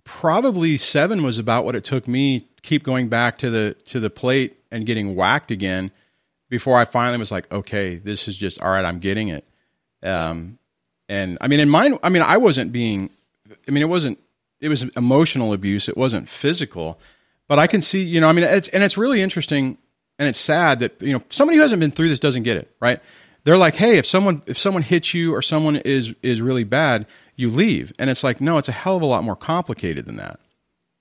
probably 0.04 0.76
seven 0.78 1.24
was 1.24 1.38
about 1.40 1.64
what 1.64 1.74
it 1.76 1.86
took 1.86 2.06
me 2.06 2.42
to 2.42 2.62
keep 2.64 2.84
going 2.84 3.08
back 3.08 3.38
to 3.38 3.50
the 3.50 3.76
to 3.86 4.02
the 4.02 4.10
plate 4.10 4.58
and 4.72 4.86
getting 4.86 5.16
whacked 5.16 5.52
again 5.52 5.90
before 6.50 6.78
I 6.78 6.86
finally 6.86 7.18
was 7.18 7.32
like, 7.32 7.50
okay, 7.52 7.96
this 7.96 8.28
is 8.28 8.36
just 8.36 8.62
all 8.62 8.72
right. 8.72 8.84
I'm 8.84 9.00
getting 9.00 9.30
it. 9.30 9.46
Um, 10.02 10.58
and 11.08 11.38
I 11.40 11.48
mean, 11.48 11.62
in 11.62 11.70
mine, 11.70 11.98
I 12.04 12.10
mean, 12.10 12.24
I 12.24 12.38
wasn't 12.38 12.72
being. 12.74 13.10
I 13.68 13.72
mean, 13.72 13.84
it 13.84 13.90
wasn't. 13.90 14.20
It 14.64 14.70
was 14.70 14.84
emotional 14.96 15.54
abuse. 15.54 15.88
It 15.90 15.98
wasn't 15.98 16.30
physical. 16.30 17.00
But 17.48 17.60
I 17.60 17.68
can 17.68 17.82
see, 17.82 18.02
you 18.04 18.22
know, 18.22 18.30
I 18.30 18.32
mean, 18.32 18.46
it's 18.46 18.70
and 18.70 18.84
it's 18.84 18.98
really 18.98 19.22
interesting 19.22 19.78
and 20.18 20.30
it's 20.30 20.40
sad 20.40 20.80
that 20.80 21.02
you 21.02 21.14
know 21.14 21.22
somebody 21.30 21.58
who 21.58 21.62
hasn't 21.62 21.80
been 21.80 21.92
through 21.92 22.10
this 22.10 22.20
doesn't 22.20 22.44
get 22.44 22.58
it, 22.58 22.74
right? 22.80 23.02
They're 23.44 23.58
like, 23.58 23.76
hey, 23.76 23.98
if 23.98 24.06
someone 24.06 24.42
if 24.48 24.58
someone 24.58 24.84
hits 24.84 25.14
you 25.14 25.34
or 25.36 25.42
someone 25.42 25.76
is 25.76 26.14
is 26.24 26.40
really 26.42 26.64
bad, 26.64 27.06
you 27.36 27.50
leave, 27.50 27.92
and 28.00 28.10
it's 28.10 28.24
like, 28.24 28.40
no, 28.40 28.58
it's 28.58 28.70
a 28.70 28.74
hell 28.74 28.96
of 28.96 29.02
a 29.02 29.06
lot 29.06 29.24
more 29.24 29.36
complicated 29.36 30.06
than 30.06 30.16
that. 30.18 30.40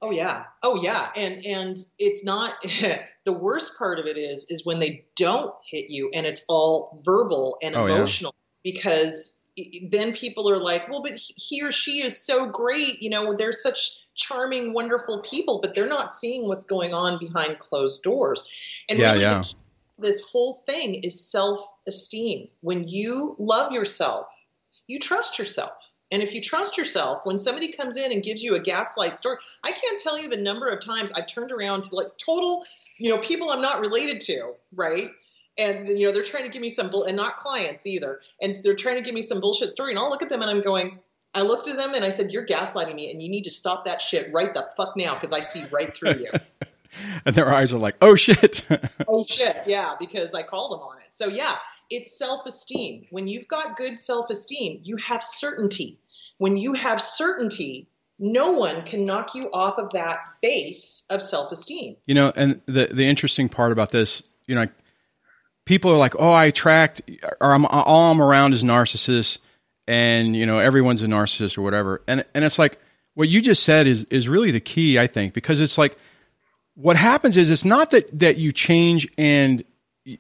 Oh 0.05 0.11
yeah. 0.11 0.45
Oh 0.65 0.75
yeah. 0.83 1.11
And 1.15 1.45
and 1.47 1.77
it's 1.99 2.25
not 2.25 2.55
the 3.25 3.33
worst 3.33 3.79
part 3.79 4.01
of 4.01 4.07
it 4.07 4.17
is 4.17 4.47
is 4.51 4.67
when 4.67 4.81
they 4.81 5.05
don't 5.15 5.55
hit 5.71 5.91
you 5.91 6.11
and 6.13 6.27
it's 6.27 6.45
all 6.49 7.01
verbal 7.05 7.57
and 7.63 7.77
Oh, 7.77 7.87
yeah. 7.87 7.95
emotional 7.95 8.35
because 8.65 9.39
i- 9.39 9.42
then 9.91 10.15
people 10.15 10.51
are 10.51 10.59
like, 10.59 10.89
well, 10.89 11.03
but 11.03 11.13
he 11.17 11.63
or 11.63 11.73
she 11.73 12.03
is 12.03 12.25
so 12.25 12.47
great. 12.47 13.03
You 13.03 13.11
know, 13.11 13.37
they're 13.37 13.53
such 13.53 13.99
charming, 14.15 14.73
wonderful 14.73 15.21
people, 15.21 15.61
but 15.63 15.75
they're 15.75 15.89
not 15.89 16.13
seeing 16.13 16.49
what's 16.49 16.65
going 16.65 16.95
on 16.95 17.19
behind 17.19 17.59
closed 17.59 18.03
doors. 18.03 18.49
And 18.89 18.99
Yeah, 18.99 19.13
really, 19.13 19.23
yeah. 19.23 19.39
the 19.39 19.45
key 19.45 19.51
to 19.51 19.57
this 19.99 20.23
whole 20.31 20.53
thing 20.53 21.03
is 21.03 21.31
self-esteem. 21.31 22.49
When 22.61 22.89
you 22.89 23.37
love 23.39 23.73
yourself, 23.73 24.27
you 24.87 24.99
trust 24.99 25.39
yourself. 25.39 25.73
And 26.11 26.23
if 26.23 26.35
you 26.35 26.43
trust 26.43 26.77
yourself, 26.77 27.21
when 27.25 27.39
somebody 27.39 27.73
comes 27.73 27.97
in 27.97 28.13
and 28.13 28.23
gives 28.23 28.43
you 28.43 28.55
a 28.55 28.61
gaslight 28.61 29.17
story, 29.17 29.39
I 29.65 29.73
can't 29.73 29.99
tell 29.99 30.21
you 30.21 30.29
the 30.29 30.37
number 30.37 30.69
of 30.69 30.85
times 30.85 31.11
I've 31.11 31.27
turned 31.27 31.53
around 31.53 31.85
to 31.85 31.97
like 31.97 32.09
total, 32.19 32.65
you 32.99 33.09
know, 33.09 33.19
people 33.19 33.51
I'm 33.51 33.63
not 33.63 33.81
related 33.81 34.21
to, 34.23 34.53
right? 34.75 35.09
And 35.59 35.89
you 35.89 36.07
know, 36.07 36.13
they're 36.13 36.23
trying 36.23 36.45
to 36.45 36.51
give 36.51 36.63
me 36.63 36.71
some 36.71 36.91
bull 36.91 37.05
and 37.05 37.17
not 37.17 37.37
clients 37.37 37.87
either. 37.87 38.21
And 38.41 38.55
they're 38.63 38.75
trying 38.75 38.97
to 38.97 39.03
give 39.03 39.15
me 39.15 39.23
some 39.23 39.41
bullshit 39.41 39.71
story. 39.71 39.91
And 39.93 39.99
I'll 39.99 40.09
look 40.09 40.23
at 40.23 40.29
them 40.29 40.41
and 40.41 40.51
I'm 40.51 40.61
going, 40.61 40.99
I 41.35 41.43
looked 41.43 41.69
at 41.69 41.77
them 41.77 41.95
and 41.95 42.05
I 42.05 42.11
said, 42.11 42.31
You're 42.31 42.47
gaslighting 42.47 42.95
me 42.95 43.11
and 43.11 43.23
you 43.23 43.29
need 43.29 43.45
to 43.45 43.51
stop 43.51 43.85
that 43.85 44.01
shit 44.01 44.33
right 44.33 44.53
the 44.53 44.69
fuck 44.77 44.97
now 44.97 45.15
because 45.15 45.33
I 45.33 45.41
see 45.41 45.65
right 45.71 45.95
through 45.95 46.19
you. 46.19 46.31
And 47.25 47.35
their 47.35 47.53
eyes 47.53 47.73
are 47.73 47.79
like, 47.79 47.97
oh 48.03 48.15
shit. 48.17 48.63
oh 49.09 49.25
shit, 49.29 49.63
yeah, 49.67 49.95
because 49.99 50.35
I 50.35 50.43
called 50.43 50.73
them 50.73 50.81
on 50.81 50.99
it. 50.99 51.13
So 51.13 51.27
yeah, 51.27 51.57
it's 51.91 52.19
self-esteem. 52.19 53.07
When 53.11 53.29
you've 53.29 53.49
got 53.49 53.77
good 53.77 53.97
self-esteem, 53.97 54.81
you 54.85 54.97
have 54.97 55.23
certainty. 55.23 55.99
When 56.39 56.57
you 56.57 56.75
have 56.75 57.01
certainty, 57.01 57.89
no 58.19 58.53
one 58.53 58.83
can 58.83 59.05
knock 59.05 59.35
you 59.35 59.51
off 59.53 59.79
of 59.79 59.91
that 59.95 60.19
base 60.43 61.07
of 61.11 61.23
self-esteem. 61.23 61.97
You 62.07 62.15
know, 62.15 62.33
and 62.37 62.61
the 62.67 62.89
the 62.93 63.07
interesting 63.07 63.49
part 63.49 63.73
about 63.73 63.91
this, 63.91 64.23
you 64.47 64.55
know, 64.55 64.67
people 65.65 65.91
are 65.91 65.97
like, 65.97 66.15
oh, 66.19 66.31
I 66.31 66.47
attract, 66.47 67.03
or 67.41 67.53
I'm 67.53 67.67
all 67.67 68.11
I'm 68.11 68.21
around 68.21 68.53
is 68.53 68.63
narcissists, 68.63 69.39
and 69.87 70.35
you 70.37 70.47
know 70.47 70.59
everyone's 70.59 71.03
a 71.03 71.07
narcissist 71.07 71.59
or 71.59 71.63
whatever, 71.63 72.03
and 72.07 72.25
and 72.35 72.45
it's 72.45 72.59
like 72.59 72.79
what 73.15 73.29
you 73.29 73.41
just 73.41 73.63
said 73.63 73.87
is 73.87 74.05
is 74.05 74.29
really 74.29 74.51
the 74.51 74.61
key, 74.61 74.99
I 74.99 75.07
think, 75.07 75.35
because 75.35 75.61
it's 75.61 75.79
like 75.79 75.97
what 76.75 76.97
happens 76.97 77.37
is 77.37 77.51
it's 77.51 77.65
not 77.65 77.91
that 77.91 78.19
that 78.19 78.37
you 78.39 78.53
change 78.53 79.09
and 79.19 79.65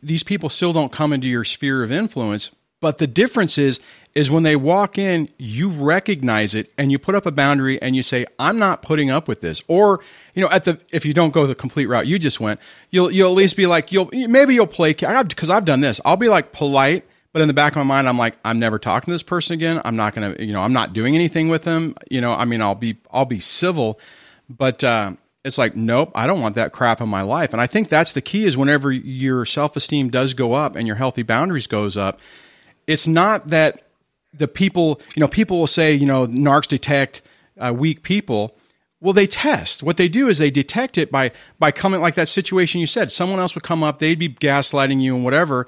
these 0.02 0.22
people 0.22 0.48
still 0.48 0.72
don't 0.72 0.92
come 0.92 1.12
into 1.12 1.26
your 1.26 1.44
sphere 1.44 1.82
of 1.82 1.90
influence, 1.90 2.50
but 2.80 2.98
the 2.98 3.06
difference 3.06 3.58
is 3.58 3.80
is 4.14 4.30
when 4.30 4.42
they 4.42 4.56
walk 4.56 4.98
in, 4.98 5.28
you 5.38 5.70
recognize 5.70 6.54
it 6.54 6.70
and 6.76 6.92
you 6.92 6.98
put 6.98 7.14
up 7.14 7.24
a 7.24 7.30
boundary 7.30 7.80
and 7.80 7.96
you 7.96 8.02
say, 8.02 8.26
"I'm 8.38 8.58
not 8.58 8.82
putting 8.82 9.10
up 9.10 9.26
with 9.28 9.40
this." 9.40 9.62
Or, 9.68 10.00
you 10.34 10.42
know, 10.42 10.50
at 10.50 10.64
the 10.64 10.78
if 10.90 11.06
you 11.06 11.14
don't 11.14 11.32
go 11.32 11.46
the 11.46 11.54
complete 11.54 11.86
route 11.86 12.06
you 12.06 12.18
just 12.18 12.40
went, 12.40 12.60
you'll 12.90 13.10
you'll 13.10 13.30
at 13.30 13.36
least 13.36 13.56
be 13.56 13.66
like, 13.66 13.92
you'll 13.92 14.10
maybe 14.12 14.54
you'll 14.54 14.66
play 14.66 14.92
because 14.92 15.50
I've 15.50 15.64
done 15.64 15.80
this. 15.80 16.00
I'll 16.04 16.16
be 16.16 16.28
like 16.28 16.52
polite, 16.52 17.04
but 17.32 17.40
in 17.40 17.48
the 17.48 17.54
back 17.54 17.72
of 17.72 17.76
my 17.78 17.84
mind, 17.84 18.08
I'm 18.08 18.18
like, 18.18 18.36
I'm 18.44 18.58
never 18.58 18.78
talking 18.78 19.06
to 19.06 19.12
this 19.12 19.22
person 19.22 19.54
again. 19.54 19.80
I'm 19.84 19.96
not 19.96 20.14
gonna, 20.14 20.36
you 20.38 20.52
know, 20.52 20.60
I'm 20.60 20.74
not 20.74 20.92
doing 20.92 21.14
anything 21.14 21.48
with 21.48 21.62
them. 21.62 21.94
You 22.10 22.20
know, 22.20 22.32
I 22.32 22.44
mean, 22.44 22.60
I'll 22.60 22.74
be 22.74 22.98
I'll 23.10 23.24
be 23.24 23.40
civil, 23.40 23.98
but 24.50 24.84
uh, 24.84 25.12
it's 25.44 25.58
like, 25.58 25.74
nope, 25.74 26.12
I 26.14 26.26
don't 26.26 26.40
want 26.40 26.56
that 26.56 26.72
crap 26.72 27.00
in 27.00 27.08
my 27.08 27.22
life. 27.22 27.52
And 27.52 27.60
I 27.60 27.66
think 27.66 27.88
that's 27.88 28.12
the 28.12 28.20
key 28.20 28.44
is 28.44 28.56
whenever 28.56 28.92
your 28.92 29.46
self 29.46 29.74
esteem 29.76 30.10
does 30.10 30.34
go 30.34 30.52
up 30.52 30.76
and 30.76 30.86
your 30.86 30.96
healthy 30.96 31.22
boundaries 31.22 31.66
goes 31.66 31.96
up, 31.96 32.20
it's 32.86 33.06
not 33.06 33.48
that 33.48 33.82
the 34.32 34.48
people, 34.48 35.00
you 35.14 35.20
know, 35.20 35.28
people 35.28 35.58
will 35.58 35.66
say, 35.66 35.94
you 35.94 36.06
know, 36.06 36.26
narcs 36.26 36.68
detect 36.68 37.22
uh, 37.58 37.72
weak 37.72 38.02
people. 38.02 38.56
Well, 39.00 39.12
they 39.12 39.26
test. 39.26 39.82
What 39.82 39.96
they 39.96 40.08
do 40.08 40.28
is 40.28 40.38
they 40.38 40.50
detect 40.50 40.96
it 40.96 41.10
by 41.10 41.32
by 41.58 41.72
coming 41.72 42.00
like 42.00 42.14
that 42.14 42.28
situation 42.28 42.80
you 42.80 42.86
said. 42.86 43.10
Someone 43.10 43.40
else 43.40 43.54
would 43.54 43.64
come 43.64 43.82
up, 43.82 43.98
they'd 43.98 44.18
be 44.18 44.28
gaslighting 44.28 45.02
you 45.02 45.14
and 45.16 45.24
whatever, 45.24 45.66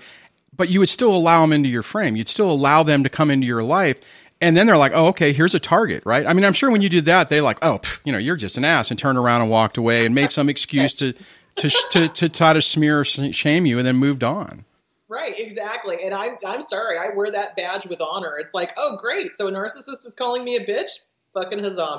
but 0.57 0.69
you 0.69 0.79
would 0.81 0.89
still 0.89 1.15
allow 1.15 1.41
them 1.41 1.53
into 1.53 1.69
your 1.69 1.83
frame. 1.83 2.17
You'd 2.17 2.29
still 2.29 2.51
allow 2.51 2.85
them 2.85 3.03
to 3.03 3.11
come 3.11 3.31
into 3.31 3.47
your 3.47 3.62
life 3.62 3.99
and 4.41 4.57
then 4.57 4.67
they're 4.67 4.77
like, 4.77 4.93
oh, 4.95 5.07
okay, 5.07 5.33
here's 5.33 5.55
a 5.55 5.59
target, 5.61 6.03
right? 6.05 6.27
I 6.27 6.33
mean, 6.33 6.45
I'm 6.45 6.53
sure 6.53 6.71
when 6.71 6.83
you 6.83 6.91
did 6.91 7.07
that, 7.07 7.31
they 7.31 7.41
like, 7.41 7.59
oh, 7.62 7.79
pff, 7.79 8.01
you 8.05 8.12
know, 8.12 8.19
you're 8.19 8.37
just 8.37 8.59
an 8.59 8.65
ass, 8.65 8.91
and 8.91 8.99
turned 8.99 9.17
around 9.17 9.41
and 9.41 9.51
walked 9.51 9.79
away 9.79 10.05
and 10.05 10.15
made 10.15 10.33
some 10.33 10.49
excuse 10.49 10.93
to, 10.95 11.15
to, 11.57 11.71
to, 11.93 12.09
to 12.09 12.29
try 12.29 12.53
to 12.53 12.61
smear 12.61 13.01
or 13.01 13.05
shame 13.05 13.65
you, 13.65 13.79
and 13.79 13.87
then 13.87 13.97
moved 13.97 14.23
on. 14.23 14.67
Right, 15.09 15.38
exactly. 15.38 15.98
And 16.05 16.14
I'm, 16.14 16.36
I'm 16.46 16.61
sorry, 16.61 16.98
I 16.98 17.14
wear 17.14 17.30
that 17.30 17.57
badge 17.57 17.86
with 17.86 18.00
honor. 18.00 18.38
It's 18.38 18.55
like, 18.55 18.72
oh, 18.78 18.96
great. 18.96 19.32
So 19.32 19.48
a 19.48 19.52
narcissist 19.52 20.07
is 20.07 20.14
calling 20.16 20.44
me 20.44 20.57
a 20.57 20.64
bitch? 20.64 20.90
Fucking 21.34 21.59
huzzah, 21.59 21.98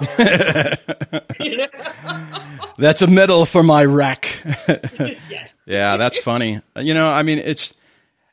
you 1.40 1.58
know? 1.58 1.68
That's 2.78 3.02
a 3.02 3.08
medal 3.08 3.46
for 3.46 3.64
my 3.64 3.84
wreck. 3.84 4.42
yes. 5.30 5.58
Yeah, 5.68 5.98
that's 5.98 6.18
funny. 6.18 6.62
You 6.76 6.94
know, 6.94 7.10
I 7.10 7.24
mean, 7.24 7.40
it's, 7.40 7.74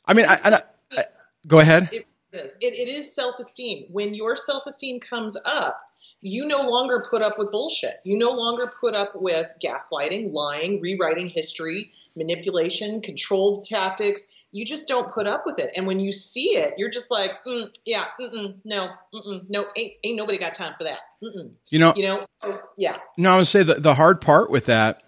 I 0.07 0.15
mean, 0.15 0.27
I, 0.27 0.39
I, 0.45 0.63
I 0.93 1.05
go 1.47 1.59
ahead. 1.61 1.89
It, 1.93 2.07
is. 2.33 2.57
It, 2.61 2.75
it 2.75 2.89
is 2.89 3.15
self 3.15 3.39
esteem. 3.39 3.87
When 3.91 4.15
your 4.15 4.37
self 4.37 4.65
esteem 4.67 5.01
comes 5.01 5.37
up, 5.45 5.81
you 6.21 6.47
no 6.47 6.63
longer 6.63 7.05
put 7.09 7.23
up 7.23 7.39
with 7.39 7.51
bullshit. 7.51 8.01
You 8.05 8.17
no 8.17 8.31
longer 8.31 8.73
put 8.81 8.95
up 8.95 9.13
with 9.15 9.51
gaslighting, 9.63 10.33
lying, 10.33 10.81
rewriting 10.81 11.29
history, 11.29 11.93
manipulation, 12.17 13.01
controlled 13.01 13.65
tactics. 13.65 14.27
You 14.53 14.65
just 14.65 14.87
don't 14.87 15.13
put 15.13 15.27
up 15.27 15.45
with 15.47 15.59
it. 15.59 15.71
And 15.75 15.87
when 15.87 15.99
you 15.99 16.13
see 16.13 16.57
it, 16.57 16.75
you're 16.77 16.91
just 16.91 17.11
like, 17.11 17.33
mm, 17.47 17.69
yeah, 17.85 18.05
mm-mm, 18.21 18.57
no, 18.65 18.91
mm-mm, 19.15 19.45
no, 19.49 19.67
ain't, 19.77 19.93
ain't 20.05 20.17
nobody 20.17 20.39
got 20.39 20.55
time 20.55 20.75
for 20.79 20.85
that. 20.85 20.99
Mm-mm. 21.23 21.53
You 21.71 21.79
know, 21.79 21.95
you 21.97 22.05
know, 22.05 22.25
so, 22.43 22.61
yeah. 22.77 22.99
No, 23.17 23.33
I 23.33 23.37
would 23.39 23.47
say 23.47 23.63
the, 23.63 23.75
the 23.75 23.95
hard 23.95 24.21
part 24.21 24.51
with 24.51 24.67
that 24.67 25.03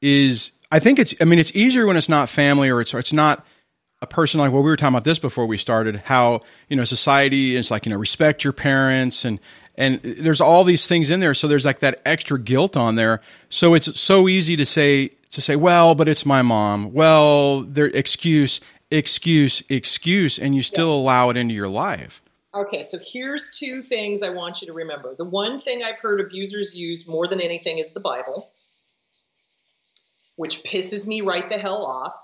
is 0.00 0.52
I 0.72 0.78
think 0.78 0.98
it's, 0.98 1.14
I 1.20 1.24
mean, 1.24 1.38
it's 1.38 1.52
easier 1.54 1.86
when 1.86 1.96
it's 1.96 2.08
not 2.08 2.28
family 2.28 2.70
or 2.70 2.80
it's, 2.80 2.94
or 2.94 2.98
it's 2.98 3.12
not– 3.12 3.46
a 4.00 4.06
person 4.06 4.38
like 4.38 4.52
well 4.52 4.62
we 4.62 4.70
were 4.70 4.76
talking 4.76 4.94
about 4.94 5.04
this 5.04 5.18
before 5.18 5.46
we 5.46 5.58
started 5.58 5.96
how 6.04 6.40
you 6.68 6.76
know 6.76 6.84
society 6.84 7.56
is 7.56 7.70
like 7.70 7.86
you 7.86 7.90
know 7.90 7.98
respect 7.98 8.44
your 8.44 8.52
parents 8.52 9.24
and 9.24 9.40
and 9.76 10.00
there's 10.02 10.40
all 10.40 10.64
these 10.64 10.86
things 10.86 11.10
in 11.10 11.20
there 11.20 11.34
so 11.34 11.48
there's 11.48 11.64
like 11.64 11.80
that 11.80 12.00
extra 12.04 12.38
guilt 12.38 12.76
on 12.76 12.94
there 12.94 13.20
so 13.50 13.74
it's 13.74 14.00
so 14.00 14.28
easy 14.28 14.56
to 14.56 14.64
say 14.64 15.08
to 15.30 15.40
say 15.40 15.56
well 15.56 15.94
but 15.94 16.08
it's 16.08 16.24
my 16.24 16.42
mom 16.42 16.92
well 16.92 17.62
their 17.62 17.86
excuse 17.86 18.60
excuse 18.90 19.62
excuse 19.68 20.38
and 20.38 20.54
you 20.54 20.62
still 20.62 20.88
yeah. 20.88 20.94
allow 20.94 21.30
it 21.30 21.36
into 21.36 21.54
your 21.54 21.68
life 21.68 22.22
okay 22.54 22.82
so 22.82 22.98
here's 23.12 23.50
two 23.58 23.82
things 23.82 24.22
i 24.22 24.30
want 24.30 24.60
you 24.60 24.66
to 24.66 24.72
remember 24.72 25.14
the 25.14 25.24
one 25.24 25.58
thing 25.58 25.82
i've 25.82 25.98
heard 25.98 26.20
abusers 26.20 26.74
use 26.74 27.06
more 27.06 27.26
than 27.26 27.40
anything 27.40 27.78
is 27.78 27.92
the 27.92 28.00
bible 28.00 28.50
which 30.36 30.62
pisses 30.64 31.06
me 31.06 31.20
right 31.20 31.50
the 31.50 31.58
hell 31.58 31.84
off 31.84 32.14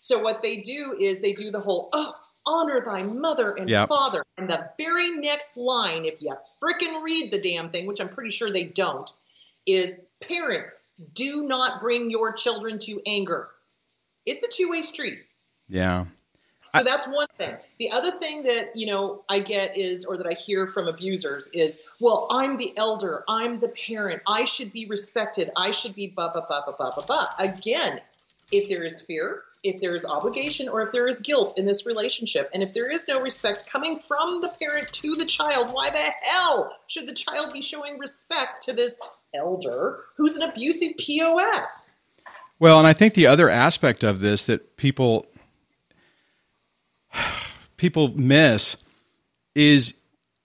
so 0.00 0.18
what 0.18 0.42
they 0.42 0.56
do 0.56 0.96
is 0.98 1.20
they 1.20 1.34
do 1.34 1.50
the 1.50 1.60
whole, 1.60 1.90
oh, 1.92 2.14
honor 2.46 2.82
thy 2.82 3.02
mother 3.02 3.52
and 3.52 3.68
yep. 3.68 3.88
father. 3.88 4.24
And 4.38 4.48
the 4.48 4.70
very 4.78 5.10
next 5.10 5.58
line, 5.58 6.06
if 6.06 6.22
you 6.22 6.34
fricking 6.62 7.02
read 7.02 7.30
the 7.30 7.40
damn 7.40 7.68
thing, 7.68 7.86
which 7.86 8.00
I'm 8.00 8.08
pretty 8.08 8.30
sure 8.30 8.50
they 8.50 8.64
don't, 8.64 9.08
is 9.66 9.96
parents, 10.22 10.90
do 11.12 11.42
not 11.42 11.82
bring 11.82 12.10
your 12.10 12.32
children 12.32 12.78
to 12.84 13.02
anger. 13.06 13.50
It's 14.24 14.42
a 14.42 14.48
two 14.50 14.70
way 14.70 14.80
street. 14.80 15.18
Yeah. 15.70 16.06
So 16.72 16.84
that's 16.84 17.06
one 17.06 17.26
thing. 17.36 17.56
The 17.78 17.90
other 17.90 18.12
thing 18.12 18.44
that, 18.44 18.72
you 18.76 18.86
know, 18.86 19.24
I 19.28 19.40
get 19.40 19.76
is, 19.76 20.04
or 20.04 20.16
that 20.18 20.26
I 20.26 20.34
hear 20.34 20.68
from 20.68 20.86
abusers 20.86 21.48
is, 21.48 21.78
well, 21.98 22.28
I'm 22.30 22.58
the 22.58 22.72
elder, 22.76 23.24
I'm 23.28 23.58
the 23.58 23.68
parent, 23.68 24.22
I 24.28 24.44
should 24.44 24.72
be 24.72 24.86
respected, 24.86 25.50
I 25.56 25.72
should 25.72 25.96
be 25.96 26.08
blah, 26.08 26.32
blah, 26.32 26.46
blah, 26.46 26.62
blah, 26.64 26.76
blah, 26.76 26.94
blah, 26.94 27.06
blah. 27.06 27.26
Again, 27.38 28.00
if 28.52 28.68
there 28.68 28.84
is 28.84 29.02
fear, 29.02 29.42
if 29.62 29.80
there 29.80 29.94
is 29.94 30.06
obligation 30.06 30.68
or 30.68 30.82
if 30.82 30.92
there 30.92 31.08
is 31.08 31.20
guilt 31.20 31.54
in 31.56 31.66
this 31.66 31.86
relationship. 31.86 32.50
And 32.54 32.62
if 32.62 32.72
there 32.72 32.90
is 32.90 33.06
no 33.08 33.20
respect 33.20 33.70
coming 33.70 33.98
from 33.98 34.40
the 34.40 34.48
parent 34.48 34.92
to 34.92 35.16
the 35.16 35.26
child, 35.26 35.72
why 35.72 35.90
the 35.90 36.12
hell 36.22 36.72
should 36.86 37.08
the 37.08 37.14
child 37.14 37.52
be 37.52 37.62
showing 37.62 37.98
respect 37.98 38.64
to 38.64 38.72
this 38.72 39.00
elder 39.34 39.98
who's 40.16 40.36
an 40.36 40.48
abusive 40.48 40.96
POS? 40.98 41.98
Well, 42.58 42.78
and 42.78 42.86
I 42.86 42.92
think 42.92 43.14
the 43.14 43.26
other 43.26 43.50
aspect 43.50 44.04
of 44.04 44.20
this 44.20 44.46
that 44.46 44.76
people 44.76 45.26
people 47.76 48.08
miss 48.16 48.76
is 49.54 49.94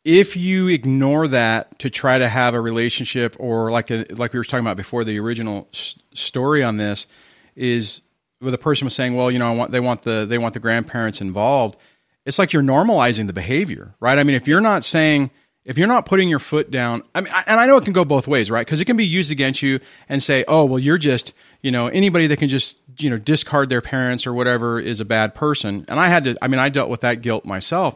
if 0.04 0.38
you 0.38 0.68
ignore 0.68 1.28
that 1.28 1.80
to 1.80 1.90
try 1.90 2.20
to 2.20 2.30
have 2.30 2.54
a 2.54 2.62
relationship 2.62 3.36
or 3.40 3.72
like 3.72 3.90
a, 3.90 4.06
like 4.12 4.34
we 4.34 4.40
were 4.40 4.44
talking 4.44 4.66
about 4.66 4.78
before 4.78 5.04
the 5.04 5.20
original 5.20 5.68
s- 5.74 5.96
story 6.14 6.64
on 6.64 6.78
this 6.78 7.08
is 7.56 8.02
where 8.40 8.52
the 8.52 8.58
person 8.58 8.86
was 8.86 8.94
saying, 8.94 9.16
well, 9.16 9.32
you 9.32 9.40
know, 9.40 9.52
I 9.52 9.56
want, 9.56 9.72
they 9.72 9.80
want 9.80 10.04
the 10.04 10.26
they 10.28 10.38
want 10.38 10.54
the 10.54 10.60
grandparents 10.60 11.22
involved. 11.22 11.78
It's 12.26 12.38
like 12.38 12.54
you're 12.54 12.64
normalizing 12.64 13.28
the 13.28 13.34
behavior, 13.34 13.96
right? 14.00 14.18
I 14.18 14.24
mean, 14.24 14.36
if 14.36 14.48
you're 14.48 14.62
not 14.62 14.84
saying 14.84 15.32
if 15.66 15.80
you're 15.80 15.88
not 15.88 16.06
putting 16.06 16.30
your 16.30 16.40
foot 16.40 16.70
down, 16.70 17.04
I 17.16 17.22
mean, 17.22 17.34
and 17.48 17.60
I 17.60 17.66
know 17.66 17.78
it 17.78 17.84
can 17.84 17.94
go 17.94 18.06
both 18.06 18.28
ways, 18.28 18.52
right? 18.52 18.66
Because 18.66 18.80
it 18.80 18.86
can 18.86 18.98
be 18.98 19.06
used 19.06 19.32
against 19.32 19.64
you 19.64 19.80
and 20.08 20.22
say, 20.22 20.46
oh, 20.48 20.66
well, 20.66 20.78
you're 20.78 21.00
just, 21.00 21.34
you 21.62 21.72
know, 21.72 21.88
anybody 21.88 22.28
that 22.28 22.38
can 22.38 22.50
just, 22.50 22.78
you 23.00 23.10
know, 23.10 23.18
discard 23.18 23.70
their 23.70 23.82
parents 23.82 24.28
or 24.28 24.34
whatever 24.34 24.80
is 24.80 25.00
a 25.00 25.06
bad 25.06 25.34
person. 25.34 25.84
And 25.88 26.00
I 26.00 26.08
had 26.08 26.26
to, 26.26 26.38
I 26.42 26.48
mean, 26.48 26.60
I 26.60 26.70
dealt 26.70 26.90
with 26.90 27.02
that 27.02 27.22
guilt 27.22 27.46
myself. 27.46 27.96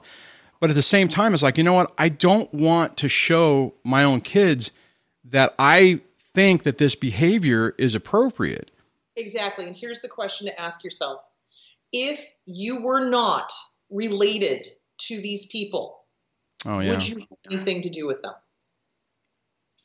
But 0.59 0.71
at 0.71 0.75
the 0.75 0.81
same 0.81 1.07
time, 1.09 1.33
it's 1.33 1.43
like, 1.43 1.57
you 1.57 1.63
know 1.63 1.73
what? 1.73 1.93
I 1.97 2.09
don't 2.09 2.51
want 2.53 2.97
to 2.97 3.07
show 3.07 3.75
my 3.83 4.03
own 4.03 4.21
kids 4.21 4.71
that 5.25 5.53
I 5.59 6.01
think 6.33 6.63
that 6.63 6.79
this 6.79 6.95
behavior 6.95 7.75
is 7.77 7.95
appropriate. 7.95 8.71
Exactly. 9.15 9.65
And 9.65 9.75
here's 9.75 10.01
the 10.01 10.07
question 10.07 10.47
to 10.47 10.59
ask 10.59 10.83
yourself 10.83 11.21
if 11.93 12.23
you 12.45 12.81
were 12.83 13.07
not 13.07 13.51
related 13.89 14.67
to 15.07 15.21
these 15.21 15.45
people, 15.47 15.98
oh, 16.65 16.79
yeah. 16.79 16.91
would 16.91 17.07
you 17.07 17.19
have 17.19 17.27
anything 17.51 17.81
to 17.83 17.89
do 17.89 18.07
with 18.07 18.21
them? 18.21 18.33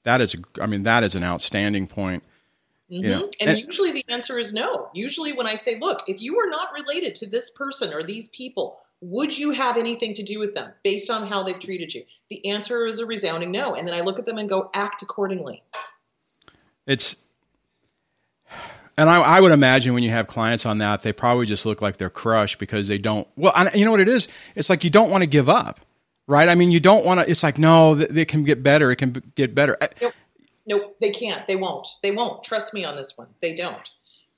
That 0.04 0.20
is, 0.20 0.36
I 0.60 0.66
mean, 0.66 0.82
that 0.84 1.02
is 1.02 1.14
an 1.14 1.24
outstanding 1.24 1.86
point. 1.86 2.22
Mm-hmm. 2.90 3.02
You 3.02 3.10
know, 3.10 3.30
and, 3.40 3.50
and 3.50 3.58
usually 3.58 3.92
the 3.92 4.04
answer 4.08 4.38
is 4.38 4.52
no. 4.52 4.90
Usually, 4.92 5.32
when 5.32 5.46
I 5.46 5.54
say, 5.54 5.78
look, 5.80 6.02
if 6.06 6.20
you 6.20 6.36
were 6.36 6.50
not 6.50 6.72
related 6.74 7.16
to 7.16 7.30
this 7.30 7.50
person 7.50 7.94
or 7.94 8.02
these 8.02 8.28
people, 8.28 8.78
would 9.00 9.36
you 9.36 9.52
have 9.52 9.78
anything 9.78 10.14
to 10.14 10.22
do 10.22 10.38
with 10.38 10.54
them 10.54 10.70
based 10.82 11.10
on 11.10 11.26
how 11.26 11.42
they've 11.42 11.58
treated 11.58 11.94
you? 11.94 12.04
The 12.28 12.50
answer 12.50 12.86
is 12.86 12.98
a 12.98 13.06
resounding 13.06 13.50
no. 13.50 13.74
And 13.74 13.88
then 13.88 13.94
I 13.94 14.00
look 14.00 14.18
at 14.18 14.26
them 14.26 14.36
and 14.36 14.48
go, 14.48 14.70
act 14.74 15.02
accordingly. 15.02 15.62
It's 16.86 17.16
and 18.96 19.10
I, 19.10 19.20
I, 19.20 19.40
would 19.40 19.50
imagine 19.50 19.92
when 19.92 20.04
you 20.04 20.10
have 20.10 20.28
clients 20.28 20.64
on 20.66 20.78
that, 20.78 21.02
they 21.02 21.12
probably 21.12 21.46
just 21.46 21.66
look 21.66 21.82
like 21.82 21.96
they're 21.96 22.10
crushed 22.10 22.58
because 22.58 22.86
they 22.86 22.98
don't. 22.98 23.26
Well, 23.36 23.52
you 23.74 23.84
know 23.84 23.90
what 23.90 24.00
it 24.00 24.08
is? 24.08 24.28
It's 24.54 24.70
like 24.70 24.84
you 24.84 24.90
don't 24.90 25.10
want 25.10 25.22
to 25.22 25.26
give 25.26 25.48
up, 25.48 25.80
right? 26.26 26.48
I 26.48 26.54
mean, 26.54 26.70
you 26.70 26.80
don't 26.80 27.04
want 27.04 27.20
to. 27.20 27.30
It's 27.30 27.42
like 27.42 27.58
no, 27.58 27.98
it 27.98 28.28
can 28.28 28.44
get 28.44 28.62
better. 28.62 28.90
It 28.90 28.96
can 28.96 29.22
get 29.34 29.54
better. 29.54 29.76
Nope. 30.00 30.14
nope, 30.66 30.96
they 31.00 31.10
can't. 31.10 31.46
They 31.46 31.56
won't. 31.56 31.86
They 32.02 32.10
won't. 32.10 32.42
Trust 32.42 32.74
me 32.74 32.84
on 32.84 32.96
this 32.96 33.16
one. 33.16 33.28
They 33.40 33.54
don't. 33.54 33.90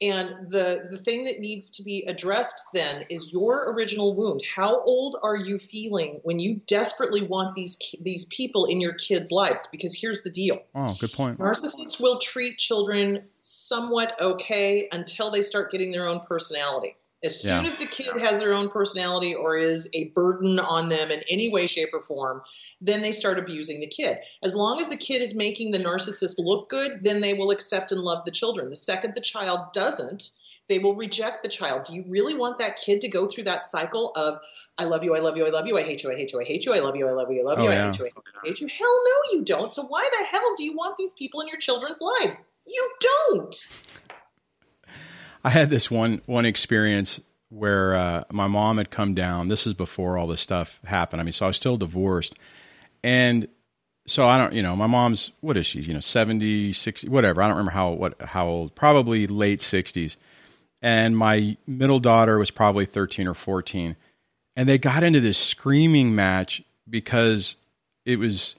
And 0.03 0.51
the 0.51 0.87
the 0.91 0.99
thing 0.99 1.25
that 1.25 1.41
needs 1.41 1.71
to 1.71 1.83
be 1.83 2.05
addressed 2.07 2.67
then 2.75 3.07
is 3.09 3.33
your 3.33 3.73
original 3.73 4.15
wound. 4.15 4.43
How 4.55 4.83
old 4.83 5.17
are 5.23 5.37
you 5.37 5.59
feeling 5.59 6.21
when 6.23 6.39
you 6.39 6.61
desperately 6.67 7.23
want 7.23 7.55
these 7.55 7.79
these 8.03 8.27
people 8.27 8.67
in 8.67 8.79
your 8.79 8.93
kids' 8.93 9.33
lives? 9.33 9.67
Because 9.69 9.99
here's 9.99 10.23
the 10.23 10.29
deal. 10.29 10.61
Oh, 10.75 10.95
good 11.01 11.13
point. 11.13 11.39
Narcissists 11.39 11.99
will 11.99 12.19
treat 12.19 12.59
children 12.59 13.25
somewhat 13.41 14.21
okay 14.21 14.87
until 14.93 15.31
they 15.31 15.41
start 15.41 15.73
getting 15.73 15.93
their 15.93 16.07
own 16.07 16.21
personality. 16.21 16.95
As 17.25 17.41
soon 17.41 17.65
Yeah. 17.65 17.71
as 17.71 17.77
the 17.77 17.87
kid 17.87 18.15
has 18.19 18.41
their 18.41 18.53
own 18.53 18.69
personality 18.69 19.35
or 19.35 19.57
is 19.57 19.89
a 19.95 20.09
burden 20.11 20.59
on 20.61 20.89
them 20.89 21.11
in 21.11 21.23
any 21.29 21.49
way, 21.49 21.67
shape, 21.67 21.91
or 21.93 22.03
form, 22.03 22.43
then 22.81 23.03
they 23.03 23.13
start 23.13 23.39
abusing 23.39 23.81
the 23.81 23.87
kid. 23.87 24.19
As 24.43 24.55
long 24.55 24.81
as 24.81 24.89
the 24.89 24.97
kid 24.97 25.23
is 25.23 25.35
making 25.35 25.71
the 25.71 25.79
narcissist 25.79 26.35
look 26.39 26.69
good, 26.69 27.01
then 27.03 27.21
they 27.21 27.35
will 27.35 27.51
accept 27.51 27.91
and 27.91 28.03
love 28.03 28.25
the 28.25 28.31
children. 28.31 28.71
The 28.71 28.77
second 28.77 29.15
the 29.15 29.21
child 29.23 29.73
doesn't, 29.73 30.31
they 30.69 30.79
will 30.79 30.95
reject 30.95 31.43
the 31.43 31.49
child. 31.49 31.87
Do 31.87 31.95
you 31.95 32.05
really 32.09 32.35
want 32.35 32.59
that 32.59 32.77
kid 32.77 33.01
to 33.03 33.09
go 33.09 33.27
through 33.27 33.45
that 33.45 33.65
cycle 33.65 34.13
of 34.17 34.41
I 34.77 34.85
love 34.85 35.05
you, 35.05 35.15
I 35.15 35.21
love 35.21 35.37
you, 35.37 35.47
I 35.47 35.51
love 35.51 35.67
you, 35.67 35.79
I 35.79 35.83
hate 35.83 36.03
you, 36.03 36.11
I 36.11 36.17
hate 36.17 36.33
you, 36.33 36.41
I 36.41 36.45
hate 36.45 36.67
you, 36.67 36.75
I 36.75 36.81
love 36.81 36.97
you, 36.97 37.09
I 37.09 37.13
love 37.13 37.31
you, 37.31 37.41
I 37.41 37.45
love 37.45 37.61
you, 37.61 37.69
Oh, 37.69 37.71
I 37.71 37.75
yeah. 37.75 37.87
hate 37.87 37.99
you, 37.99 38.05
I 38.05 38.09
hate 38.09 38.15
you, 38.17 38.41
I 38.43 38.47
hate 38.47 38.61
you? 38.61 38.67
Hell 38.67 39.03
no, 39.05 39.39
you 39.39 39.45
don't. 39.45 39.73
So 39.73 39.85
why 39.85 40.09
the 40.11 40.27
hell 40.27 40.55
do 40.57 40.65
you 40.65 40.77
want 40.77 40.97
these 40.97 41.15
people 41.15 41.41
in 41.41 41.49
your 41.49 41.59
children's 41.59 42.01
lives? 42.01 42.43
You 42.67 42.91
don't. 43.01 43.57
I 45.47 45.51
had 45.51 45.71
this 45.71 45.89
one 45.89 46.21
one 46.27 46.45
experience 46.45 47.21
where 47.51 47.95
uh, 47.95 48.25
my 48.33 48.49
mom 48.49 48.79
had 48.79 48.91
come 48.91 49.15
down. 49.15 49.47
This 49.47 49.65
is 49.65 49.75
before 49.75 50.19
all 50.19 50.27
this 50.27 50.41
stuff 50.41 50.81
happened. 50.85 51.21
I 51.21 51.25
mean, 51.25 51.33
so 51.33 51.45
I 51.45 51.49
was 51.49 51.57
still 51.57 51.77
divorced, 51.77 52.35
and 53.05 53.47
so 54.09 54.27
I 54.27 54.39
don't, 54.39 54.55
you 54.55 54.63
know, 54.63 54.75
my 54.75 54.89
mom's 54.89 55.31
what 55.43 55.57
is 55.57 55.65
she? 55.65 55.83
You 55.83 55.95
know, 55.95 56.01
70, 56.01 56.73
60, 56.73 57.09
whatever. 57.09 57.43
I 57.43 57.47
don't 57.47 57.59
remember 57.59 57.71
how 57.71 57.93
what 57.93 58.21
how 58.23 58.49
old. 58.49 58.75
Probably 58.75 59.29
late 59.29 59.63
sixties. 59.63 60.17
And 60.83 61.17
my 61.17 61.57
middle 61.65 62.01
daughter 62.01 62.41
was 62.41 62.51
probably 62.51 62.85
thirteen 62.85 63.29
or 63.29 63.35
fourteen, 63.35 63.95
and 64.57 64.69
they 64.69 64.79
got 64.79 65.05
into 65.05 65.21
this 65.21 65.39
screaming 65.39 66.13
match 66.17 66.61
because 66.91 67.55
it 68.05 68.19
was 68.19 68.57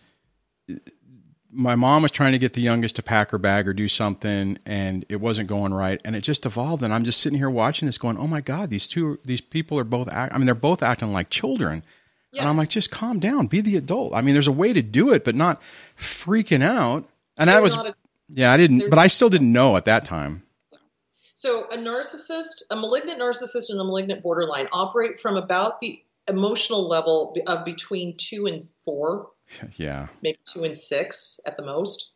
my 1.58 1.74
mom 1.76 2.04
was 2.04 2.12
trying 2.12 2.34
to 2.34 2.38
get 2.38 2.54
the 2.54 2.62
youngest 2.62 2.96
to 2.98 3.02
pack 3.04 3.32
her 3.32 3.40
bag 3.40 3.68
or 3.68 3.74
do 3.74 3.88
something 3.88 4.60
and 4.66 5.04
it 5.10 5.16
wasn't 5.16 5.50
going 5.50 5.74
right 5.74 6.00
and 6.06 6.16
it 6.16 6.22
just 6.22 6.46
evolved 6.46 6.84
and 6.84 6.94
i'm 6.94 7.04
just 7.04 7.20
sitting 7.20 7.38
here 7.38 7.50
watching 7.50 7.88
this 7.88 7.98
going 7.98 8.16
oh 8.18 8.28
my 8.28 8.40
god 8.40 8.70
these 8.70 8.88
two 8.88 9.20
these 9.26 9.42
people 9.42 9.80
are 9.80 9.84
both 9.84 10.08
act- 10.08 10.34
i 10.34 10.38
mean 10.38 10.46
they're 10.46 10.54
both 10.56 10.84
acting 10.84 11.12
like 11.12 11.30
children. 11.32 11.84
Yes. 12.32 12.42
and 12.42 12.50
i'm 12.50 12.58
like 12.58 12.70
just 12.70 12.92
calm 12.92 13.20
down 13.20 13.48
be 13.48 13.62
the 13.62 13.76
adult. 13.78 14.14
I 14.14 14.22
mean 14.22 14.34
there's 14.34 14.48
a 14.48 14.52
way 14.52 14.72
to 14.72 14.82
do 14.82 15.12
it 15.12 15.24
but 15.24 15.34
not 15.34 15.60
freaking 16.00 16.64
out 16.64 17.06
and 17.38 17.50
that 17.50 17.54
They're 17.56 17.62
was 17.64 17.76
a- 17.76 17.96
yeah 18.30 18.52
i 18.52 18.58
didn't 18.58 18.90
but 18.90 19.00
i 19.00 19.08
still 19.08 19.30
didn't 19.30 19.52
know 19.52 19.76
at 19.78 19.86
that 19.86 20.06
time. 20.06 20.44
So 21.34 21.66
a 21.72 21.78
narcissist, 21.78 22.64
a 22.72 22.76
malignant 22.76 23.20
narcissist 23.22 23.70
and 23.70 23.80
a 23.80 23.84
malignant 23.84 24.24
borderline 24.24 24.68
operate 24.72 25.20
from 25.20 25.38
about 25.38 25.80
the 25.82 26.02
emotional 26.28 26.88
level 26.88 27.36
of 27.46 27.64
between 27.64 28.18
two 28.18 28.48
and 28.48 28.60
four, 28.84 29.30
yeah 29.78 30.08
maybe 30.22 30.38
two 30.54 30.64
and 30.64 30.78
six 30.78 31.40
at 31.46 31.58
the 31.58 31.64
most. 31.64 32.14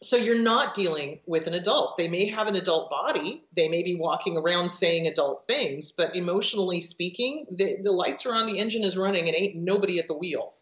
So 0.00 0.16
you're 0.16 0.38
not 0.38 0.74
dealing 0.74 1.18
with 1.26 1.48
an 1.48 1.54
adult. 1.54 1.96
They 1.96 2.06
may 2.06 2.26
have 2.26 2.46
an 2.46 2.54
adult 2.54 2.88
body. 2.88 3.44
They 3.56 3.68
may 3.68 3.82
be 3.82 3.96
walking 3.96 4.36
around 4.36 4.68
saying 4.68 5.08
adult 5.08 5.44
things, 5.44 5.90
but 5.90 6.14
emotionally 6.14 6.80
speaking, 6.82 7.46
the, 7.50 7.78
the 7.82 7.90
lights 7.90 8.24
are 8.24 8.32
on, 8.32 8.46
the 8.46 8.60
engine 8.60 8.84
is 8.84 8.96
running, 8.96 9.26
and 9.26 9.36
ain't 9.36 9.56
nobody 9.56 9.98
at 9.98 10.06
the 10.06 10.14
wheel. 10.14 10.54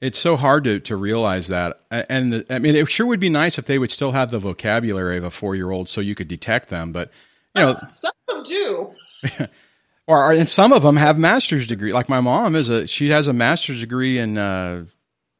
it's 0.00 0.18
so 0.18 0.36
hard 0.36 0.64
to, 0.64 0.80
to 0.80 0.96
realize 0.96 1.46
that 1.48 1.80
and 1.92 2.32
the, 2.32 2.46
i 2.50 2.58
mean 2.58 2.74
it 2.74 2.90
sure 2.90 3.06
would 3.06 3.20
be 3.20 3.28
nice 3.28 3.58
if 3.58 3.66
they 3.66 3.78
would 3.78 3.92
still 3.92 4.10
have 4.10 4.32
the 4.32 4.38
vocabulary 4.40 5.16
of 5.16 5.22
a 5.24 5.30
four 5.30 5.54
year 5.54 5.70
old 5.70 5.88
so 5.88 6.00
you 6.00 6.16
could 6.16 6.26
detect 6.26 6.68
them 6.68 6.90
but 6.90 7.10
you 7.54 7.62
know 7.62 7.76
Some 7.88 8.12
of 8.28 8.34
them 8.34 8.42
do. 8.42 8.92
or 10.08 10.32
and 10.32 10.50
some 10.50 10.72
of 10.72 10.82
them 10.82 10.96
have 10.96 11.16
master's 11.16 11.68
degree. 11.68 11.92
Like 11.92 12.08
my 12.08 12.20
mom 12.20 12.56
is 12.56 12.68
a 12.68 12.88
she 12.88 13.10
has 13.10 13.28
a 13.28 13.32
master's 13.32 13.80
degree 13.80 14.18
in 14.18 14.36
uh, 14.36 14.86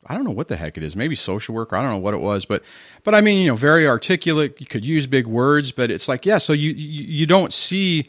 I 0.06 0.14
don't 0.14 0.24
know 0.24 0.30
what 0.32 0.48
the 0.48 0.56
heck 0.56 0.76
it 0.76 0.82
is, 0.82 0.96
maybe 0.96 1.14
social 1.14 1.54
worker. 1.54 1.76
I 1.76 1.82
don't 1.82 1.90
know 1.90 1.98
what 1.98 2.14
it 2.14 2.20
was, 2.20 2.44
but 2.44 2.62
but 3.04 3.14
I 3.14 3.20
mean 3.20 3.38
you 3.44 3.48
know 3.48 3.56
very 3.56 3.86
articulate. 3.86 4.56
You 4.60 4.66
could 4.66 4.84
use 4.84 5.06
big 5.06 5.26
words, 5.26 5.70
but 5.72 5.90
it's 5.90 6.08
like 6.08 6.26
yeah. 6.26 6.38
So 6.38 6.52
you 6.52 6.70
you, 6.70 7.04
you 7.04 7.26
don't 7.26 7.52
see 7.52 8.08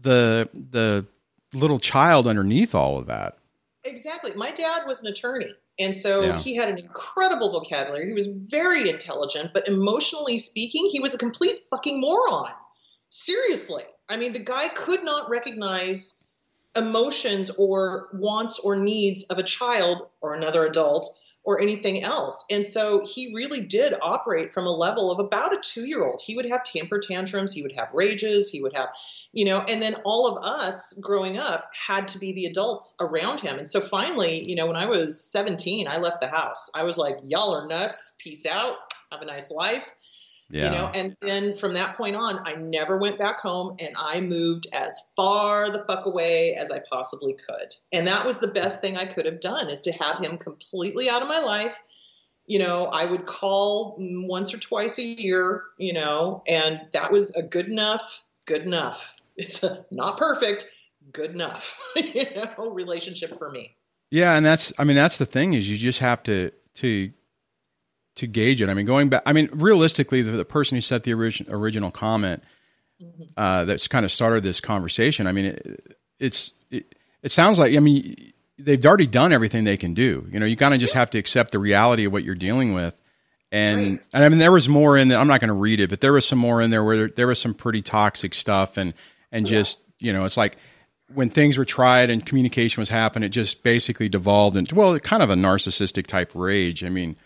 the 0.00 0.48
the 0.54 1.06
little 1.52 1.78
child 1.78 2.26
underneath 2.26 2.74
all 2.74 2.98
of 2.98 3.06
that. 3.06 3.38
Exactly. 3.84 4.32
My 4.34 4.50
dad 4.50 4.82
was 4.86 5.02
an 5.02 5.12
attorney. 5.12 5.50
And 5.78 5.94
so 5.94 6.22
Yeah. 6.22 6.38
he 6.38 6.56
had 6.56 6.68
an 6.68 6.78
incredible 6.78 7.52
vocabulary. 7.52 8.06
He 8.08 8.14
was 8.14 8.26
very 8.26 8.88
intelligent, 8.88 9.52
but 9.54 9.68
emotionally 9.68 10.38
speaking, 10.38 10.88
he 10.90 11.00
was 11.00 11.14
a 11.14 11.18
complete 11.18 11.64
fucking 11.70 12.00
moron. 12.00 12.50
Seriously. 13.10 13.84
I 14.08 14.16
mean, 14.16 14.32
the 14.32 14.40
guy 14.40 14.68
could 14.68 15.04
not 15.04 15.30
recognize 15.30 16.22
emotions 16.74 17.50
or 17.50 18.08
wants 18.12 18.58
or 18.58 18.76
needs 18.76 19.24
of 19.24 19.38
a 19.38 19.42
child 19.42 20.02
or 20.20 20.34
another 20.34 20.64
adult 20.66 21.14
or 21.46 21.62
anything 21.62 22.02
else. 22.02 22.44
And 22.50 22.66
so 22.66 23.02
he 23.06 23.32
really 23.32 23.62
did 23.62 23.94
operate 24.02 24.52
from 24.52 24.66
a 24.66 24.70
level 24.70 25.12
of 25.12 25.20
about 25.20 25.54
a 25.54 25.60
two 25.62 25.86
year 25.86 26.04
old. 26.04 26.20
He 26.22 26.34
would 26.34 26.44
have 26.50 26.64
temper 26.64 26.98
tantrums, 26.98 27.52
he 27.52 27.62
would 27.62 27.72
have 27.72 27.88
rages, 27.94 28.50
he 28.50 28.60
would 28.60 28.74
have, 28.74 28.88
you 29.32 29.44
know, 29.44 29.60
and 29.60 29.80
then 29.80 29.94
all 30.04 30.26
of 30.26 30.44
us 30.44 30.92
growing 30.94 31.38
up 31.38 31.70
had 31.86 32.08
to 32.08 32.18
be 32.18 32.32
the 32.32 32.46
adults 32.46 32.96
around 33.00 33.40
him. 33.40 33.58
And 33.58 33.70
so 33.70 33.80
finally, 33.80 34.44
you 34.44 34.56
know, 34.56 34.66
when 34.66 34.76
I 34.76 34.86
was 34.86 35.22
17, 35.24 35.86
I 35.86 35.98
left 35.98 36.20
the 36.20 36.28
house. 36.28 36.68
I 36.74 36.82
was 36.82 36.98
like, 36.98 37.18
y'all 37.22 37.54
are 37.54 37.68
nuts. 37.68 38.16
Peace 38.18 38.44
out. 38.44 38.74
Have 39.12 39.22
a 39.22 39.24
nice 39.24 39.52
life 39.52 39.84
Yeah, 40.48 40.66
you 40.66 40.70
know 40.70 40.86
and 40.94 41.16
then 41.20 41.56
from 41.56 41.74
that 41.74 41.96
point 41.96 42.14
on 42.14 42.38
i 42.46 42.52
never 42.52 42.98
went 42.98 43.18
back 43.18 43.40
home 43.40 43.74
and 43.80 43.96
i 43.98 44.20
moved 44.20 44.68
as 44.72 45.10
far 45.16 45.70
the 45.70 45.84
fuck 45.88 46.06
away 46.06 46.54
as 46.54 46.70
i 46.70 46.80
possibly 46.88 47.32
could. 47.34 47.74
And 47.92 48.06
that 48.06 48.24
was 48.24 48.38
the 48.38 48.48
best 48.48 48.80
thing 48.80 48.96
i 48.96 49.06
could 49.06 49.26
have 49.26 49.40
done 49.40 49.68
is 49.68 49.82
to 49.82 49.92
have 49.92 50.24
him 50.24 50.38
completely 50.38 51.10
out 51.10 51.22
of 51.22 51.28
my 51.28 51.40
life. 51.40 51.80
You 52.46 52.60
know 52.60 52.86
i 52.86 53.04
would 53.04 53.26
call 53.26 53.96
once 53.98 54.54
or 54.54 54.58
twice 54.58 54.98
a 54.98 55.04
year 55.04 55.64
you 55.78 55.92
know 55.92 56.44
and 56.46 56.80
that 56.92 57.10
was 57.10 57.34
a 57.34 57.42
good 57.42 57.66
enough 57.66 58.22
good 58.46 58.62
enough. 58.62 59.12
It's 59.38 59.62
not 59.90 60.16
perfect 60.16 60.64
good 61.12 61.32
enough 61.32 61.78
you 61.96 62.24
know 62.34 62.70
relationship 62.70 63.36
for 63.38 63.50
me. 63.50 63.76
Yeah, 64.10 64.34
and 64.34 64.46
that's 64.46 64.72
I 64.78 64.84
mean 64.84 64.96
that's 64.96 65.18
the 65.18 65.26
thing 65.26 65.54
is 65.54 65.68
you 65.68 65.76
just 65.76 65.98
have 65.98 66.22
to 66.24 66.52
to 66.76 67.12
to 68.16 68.26
gauge 68.26 68.60
it. 68.60 68.68
I 68.68 68.74
mean, 68.74 68.86
going 68.86 69.08
back, 69.08 69.22
I 69.26 69.32
mean, 69.32 69.48
realistically, 69.52 70.22
the, 70.22 70.32
the 70.32 70.44
person 70.44 70.76
who 70.76 70.80
set 70.82 71.04
the 71.04 71.14
origin, 71.14 71.46
original 71.48 71.90
comment 71.90 72.42
Mhm. 73.02 73.28
uh, 73.36 73.64
that's 73.66 73.88
kind 73.88 74.04
of 74.06 74.10
started 74.12 74.42
this 74.42 74.58
conversation. 74.60 75.26
I 75.26 75.32
mean, 75.32 75.44
it, 75.46 75.96
it's 76.18 76.52
it, 76.70 76.94
it 77.22 77.30
sounds 77.30 77.58
like 77.58 77.76
I 77.76 77.80
mean 77.80 78.32
they've 78.58 78.84
already 78.86 79.06
done 79.06 79.34
everything 79.34 79.64
they 79.64 79.76
can 79.76 79.92
do. 79.92 80.26
You 80.30 80.40
know, 80.40 80.46
you 80.46 80.56
kind 80.56 80.72
of 80.72 80.80
just 80.80 80.94
have 80.94 81.10
to 81.10 81.18
accept 81.18 81.52
the 81.52 81.58
reality 81.58 82.06
of 82.06 82.12
what 82.12 82.24
you're 82.24 82.34
dealing 82.34 82.72
with. 82.72 82.98
And 83.52 83.78
Right. 83.92 84.00
and 84.14 84.24
I 84.24 84.28
mean, 84.30 84.38
there 84.38 84.50
was 84.50 84.66
more 84.68 84.96
in. 84.96 85.08
The, 85.08 85.16
I'm 85.16 85.28
not 85.28 85.40
going 85.40 85.48
to 85.48 85.54
read 85.54 85.78
it, 85.80 85.90
but 85.90 86.00
there 86.00 86.14
was 86.14 86.26
some 86.26 86.38
more 86.38 86.62
in 86.62 86.70
there 86.70 86.82
where 86.82 86.96
there, 86.96 87.08
there 87.08 87.26
was 87.26 87.38
some 87.38 87.52
pretty 87.52 87.82
toxic 87.82 88.32
stuff, 88.32 88.78
and 88.78 88.94
and 89.30 89.46
Yeah. 89.46 89.58
just 89.58 89.78
you 89.98 90.12
know, 90.14 90.24
it's 90.24 90.38
like 90.38 90.56
when 91.14 91.28
things 91.30 91.56
were 91.58 91.64
tried 91.66 92.08
and 92.10 92.24
communication 92.24 92.80
was 92.80 92.88
happening, 92.88 93.26
it 93.26 93.30
just 93.30 93.62
basically 93.62 94.08
devolved 94.08 94.56
into 94.56 94.74
well, 94.74 94.98
kind 95.00 95.22
of 95.22 95.28
a 95.28 95.34
narcissistic 95.34 96.06
type 96.06 96.30
rage. 96.34 96.82
I 96.82 96.88
mean, 96.88 97.16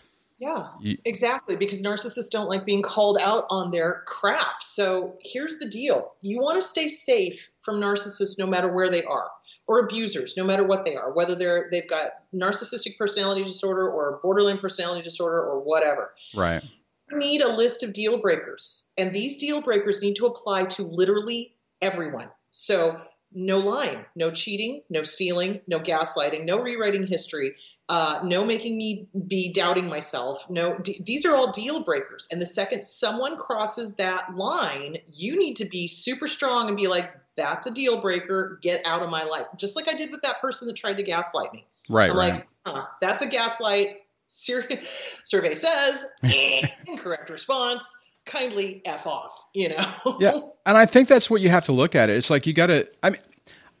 yeah 0.41 0.67
you, 0.81 0.97
Exactly, 1.05 1.55
because 1.55 1.81
narcissists 1.83 2.29
don't 2.29 2.49
like 2.49 2.65
being 2.65 2.81
called 2.81 3.17
out 3.21 3.45
on 3.49 3.71
their 3.71 4.01
crap. 4.07 4.61
So 4.61 5.15
here's 5.21 5.59
the 5.59 5.69
deal 5.69 6.13
you 6.19 6.41
want 6.41 6.61
to 6.61 6.67
stay 6.67 6.89
safe 6.89 7.49
from 7.61 7.79
narcissists 7.79 8.37
no 8.37 8.47
matter 8.47 8.67
where 8.67 8.89
they 8.89 9.03
are, 9.03 9.29
or 9.67 9.79
abusers 9.79 10.35
no 10.35 10.43
matter 10.43 10.63
what 10.63 10.83
they 10.83 10.95
are, 10.95 11.13
whether 11.13 11.35
they're 11.35 11.69
they've 11.71 11.89
got 11.89 12.11
narcissistic 12.35 12.97
personality 12.97 13.43
disorder 13.43 13.89
or 13.89 14.19
borderline 14.23 14.57
personality 14.57 15.03
disorder 15.03 15.39
or 15.39 15.59
whatever. 15.59 16.11
right, 16.35 16.63
You 17.09 17.19
need 17.19 17.41
a 17.41 17.55
list 17.55 17.83
of 17.83 17.93
deal 17.93 18.19
breakers, 18.19 18.89
and 18.97 19.15
these 19.15 19.37
deal 19.37 19.61
breakers 19.61 20.01
need 20.01 20.15
to 20.15 20.25
apply 20.25 20.63
to 20.63 20.83
literally 20.83 21.55
everyone. 21.81 22.29
So 22.49 22.99
no 23.33 23.59
lying, 23.59 24.05
no 24.15 24.31
cheating, 24.31 24.81
no 24.89 25.03
stealing, 25.03 25.61
no 25.67 25.79
gaslighting, 25.79 26.45
no 26.45 26.61
rewriting 26.61 27.07
history, 27.07 27.55
uh, 27.91 28.21
no 28.23 28.45
making 28.45 28.77
me 28.77 29.05
be 29.27 29.51
doubting 29.51 29.89
myself. 29.89 30.49
No, 30.49 30.77
d- 30.77 31.03
these 31.05 31.25
are 31.25 31.35
all 31.35 31.51
deal 31.51 31.83
breakers. 31.83 32.25
And 32.31 32.41
the 32.41 32.45
second 32.45 32.85
someone 32.85 33.35
crosses 33.35 33.97
that 33.97 34.33
line, 34.33 34.99
you 35.11 35.37
need 35.37 35.55
to 35.57 35.65
be 35.65 35.89
super 35.89 36.29
strong 36.29 36.69
and 36.69 36.77
be 36.77 36.87
like, 36.87 37.11
"That's 37.35 37.65
a 37.65 37.71
deal 37.71 37.99
breaker. 37.99 38.59
Get 38.61 38.85
out 38.85 39.01
of 39.01 39.09
my 39.09 39.23
life." 39.23 39.45
Just 39.57 39.75
like 39.75 39.89
I 39.89 39.93
did 39.93 40.09
with 40.09 40.21
that 40.21 40.39
person 40.39 40.69
that 40.69 40.77
tried 40.77 40.97
to 40.97 41.03
gaslight 41.03 41.51
me. 41.51 41.65
right, 41.89 42.09
I'm 42.09 42.17
right. 42.17 42.33
like, 42.35 42.47
huh, 42.65 42.85
that's 43.01 43.21
a 43.21 43.27
gaslight. 43.27 43.97
Sur- 44.25 44.69
survey 45.25 45.53
says 45.53 46.05
incorrect 46.87 47.29
response. 47.29 47.93
Kindly 48.25 48.81
f 48.85 49.05
off. 49.05 49.33
You 49.53 49.67
know. 49.75 50.17
Yeah. 50.21 50.39
and 50.65 50.77
I 50.77 50.85
think 50.85 51.09
that's 51.09 51.29
what 51.29 51.41
you 51.41 51.49
have 51.49 51.65
to 51.65 51.73
look 51.73 51.93
at 51.95 52.09
it. 52.09 52.15
It's 52.15 52.29
like 52.29 52.47
you 52.47 52.53
got 52.53 52.67
to. 52.67 52.87
I 53.03 53.09
mean, 53.09 53.21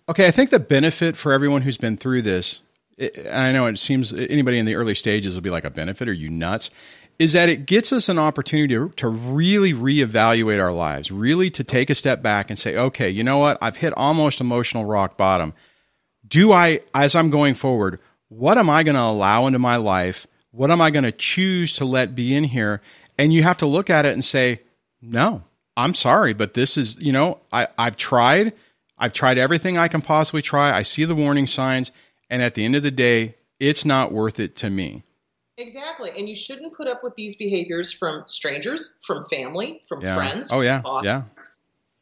okay. 0.09 0.27
I 0.27 0.31
think 0.31 0.49
the 0.49 0.59
benefit 0.59 1.15
for 1.15 1.31
everyone 1.31 1.61
who's 1.61 1.77
been 1.77 1.95
through 1.95 2.23
this, 2.23 2.59
I 3.31 3.51
know 3.51 3.65
it 3.67 3.79
seems 3.79 4.13
anybody 4.13 4.59
in 4.59 4.65
the 4.65 4.75
early 4.75 4.95
stages 4.95 5.33
will 5.35 5.41
be 5.41 5.49
like 5.49 5.65
a 5.65 5.69
benefit. 5.69 6.07
Are 6.07 6.13
you 6.13 6.29
nuts? 6.29 6.69
Is 7.19 7.33
that 7.33 7.49
it 7.49 7.65
gets 7.65 7.93
us 7.93 8.09
an 8.09 8.17
opportunity 8.17 8.73
to, 8.73 8.89
to 8.97 9.07
really 9.07 9.73
reevaluate 9.73 10.61
our 10.61 10.71
lives, 10.71 11.11
really 11.11 11.51
to 11.51 11.63
take 11.63 11.89
a 11.89 11.95
step 11.95 12.21
back 12.21 12.49
and 12.49 12.57
say, 12.57 12.75
okay, 12.75 13.09
you 13.09 13.23
know 13.23 13.37
what? 13.37 13.57
I've 13.61 13.75
hit 13.75 13.93
almost 13.95 14.41
emotional 14.41 14.85
rock 14.85 15.17
bottom. 15.17 15.53
Do 16.27 16.51
I, 16.51 16.81
as 16.95 17.15
I'm 17.15 17.29
going 17.29 17.55
forward, 17.55 17.99
what 18.29 18.57
am 18.57 18.69
I 18.69 18.83
going 18.83 18.95
to 18.95 19.01
allow 19.01 19.45
into 19.47 19.59
my 19.59 19.75
life? 19.75 20.25
What 20.51 20.71
am 20.71 20.81
I 20.81 20.89
going 20.89 21.03
to 21.03 21.11
choose 21.11 21.73
to 21.73 21.85
let 21.85 22.15
be 22.15 22.33
in 22.35 22.43
here? 22.43 22.81
And 23.17 23.33
you 23.33 23.43
have 23.43 23.57
to 23.57 23.67
look 23.67 23.89
at 23.89 24.05
it 24.05 24.13
and 24.13 24.23
say, 24.25 24.61
no, 25.01 25.43
I'm 25.77 25.93
sorry, 25.93 26.33
but 26.33 26.53
this 26.53 26.77
is, 26.77 26.97
you 26.99 27.11
know, 27.11 27.39
I, 27.51 27.67
I've 27.77 27.97
tried. 27.97 28.53
I've 28.97 29.13
tried 29.13 29.37
everything 29.37 29.77
I 29.77 29.87
can 29.87 30.01
possibly 30.01 30.41
try. 30.41 30.75
I 30.75 30.83
see 30.83 31.05
the 31.05 31.15
warning 31.15 31.47
signs. 31.47 31.91
And 32.31 32.41
at 32.41 32.55
the 32.55 32.63
end 32.65 32.75
of 32.77 32.81
the 32.81 32.91
day, 32.91 33.35
it's 33.59 33.85
not 33.85 34.11
worth 34.11 34.39
it 34.39 34.55
to 34.57 34.69
me. 34.69 35.03
Exactly. 35.57 36.11
And 36.17 36.27
you 36.27 36.33
shouldn't 36.33 36.75
put 36.75 36.87
up 36.87 37.03
with 37.03 37.15
these 37.15 37.35
behaviors 37.35 37.91
from 37.91 38.23
strangers, 38.25 38.95
from 39.05 39.25
family, 39.25 39.83
from 39.87 40.01
yeah. 40.01 40.15
friends. 40.15 40.49
Oh, 40.51 40.61
yeah. 40.61 40.81
Yeah. 41.03 41.23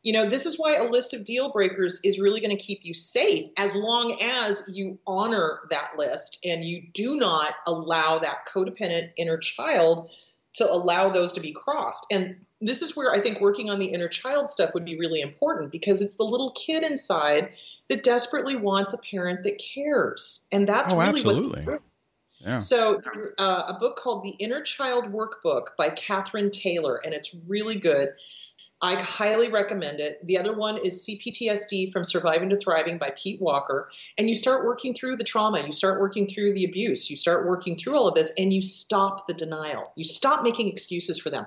You 0.03 0.13
know, 0.13 0.29
this 0.29 0.45
is 0.45 0.57
why 0.57 0.75
a 0.75 0.85
list 0.85 1.13
of 1.13 1.25
deal 1.25 1.51
breakers 1.51 1.99
is 2.05 2.19
really 2.19 2.39
going 2.39 2.55
to 2.55 2.63
keep 2.63 2.79
you 2.83 2.93
safe 2.93 3.49
as 3.57 3.75
long 3.75 4.17
as 4.21 4.63
you 4.71 4.99
honor 5.05 5.59
that 5.71 5.97
list 5.97 6.39
and 6.45 6.63
you 6.63 6.83
do 6.93 7.17
not 7.17 7.53
allow 7.67 8.19
that 8.19 8.47
codependent 8.47 9.09
inner 9.17 9.37
child 9.37 10.09
to 10.53 10.71
allow 10.71 11.09
those 11.09 11.33
to 11.33 11.41
be 11.41 11.51
crossed. 11.51 12.05
And 12.11 12.45
this 12.61 12.81
is 12.81 12.95
where 12.95 13.11
I 13.11 13.21
think 13.21 13.39
working 13.39 13.69
on 13.69 13.79
the 13.79 13.87
inner 13.87 14.07
child 14.07 14.49
stuff 14.49 14.73
would 14.73 14.85
be 14.85 14.97
really 14.99 15.21
important 15.21 15.71
because 15.71 16.01
it's 16.01 16.15
the 16.15 16.23
little 16.23 16.51
kid 16.51 16.83
inside 16.83 17.55
that 17.87 18.03
desperately 18.03 18.55
wants 18.55 18.93
a 18.93 18.97
parent 18.97 19.43
that 19.43 19.61
cares. 19.73 20.47
And 20.51 20.67
that's 20.67 20.91
oh, 20.91 20.99
really 20.99 21.19
absolutely. 21.19 21.63
what 21.63 21.81
yeah. 22.39 22.59
so 22.59 23.01
there's 23.03 23.31
uh, 23.37 23.63
a 23.67 23.77
book 23.79 23.97
called 23.97 24.23
The 24.23 24.29
Inner 24.29 24.61
Child 24.61 25.11
Workbook 25.11 25.75
by 25.77 25.89
Cathryn 25.89 26.51
Taylor, 26.51 26.95
and 26.95 27.13
it's 27.13 27.35
really 27.47 27.75
good. 27.75 28.09
I 28.81 28.95
highly 28.95 29.49
recommend 29.49 29.99
it. 29.99 30.25
The 30.25 30.37
other 30.37 30.55
one 30.55 30.77
is 30.77 31.05
CPTSD 31.05 31.91
from 31.91 32.05
Surviving 32.05 32.49
to 32.49 32.57
Thriving 32.57 32.97
by 32.97 33.11
Pete 33.21 33.41
Walker. 33.41 33.89
And 34.17 34.29
you 34.29 34.35
start 34.35 34.63
working 34.63 34.93
through 34.93 35.17
the 35.17 35.25
trauma, 35.25 35.65
you 35.65 35.73
start 35.73 35.99
working 35.99 36.27
through 36.27 36.53
the 36.53 36.63
abuse, 36.63 37.09
you 37.09 37.17
start 37.17 37.45
working 37.45 37.75
through 37.75 37.97
all 37.97 38.07
of 38.07 38.15
this, 38.15 38.31
and 38.37 38.53
you 38.53 38.61
stop 38.61 39.27
the 39.27 39.33
denial. 39.33 39.91
You 39.97 40.05
stop 40.05 40.43
making 40.43 40.69
excuses 40.69 41.19
for 41.19 41.29
them. 41.29 41.45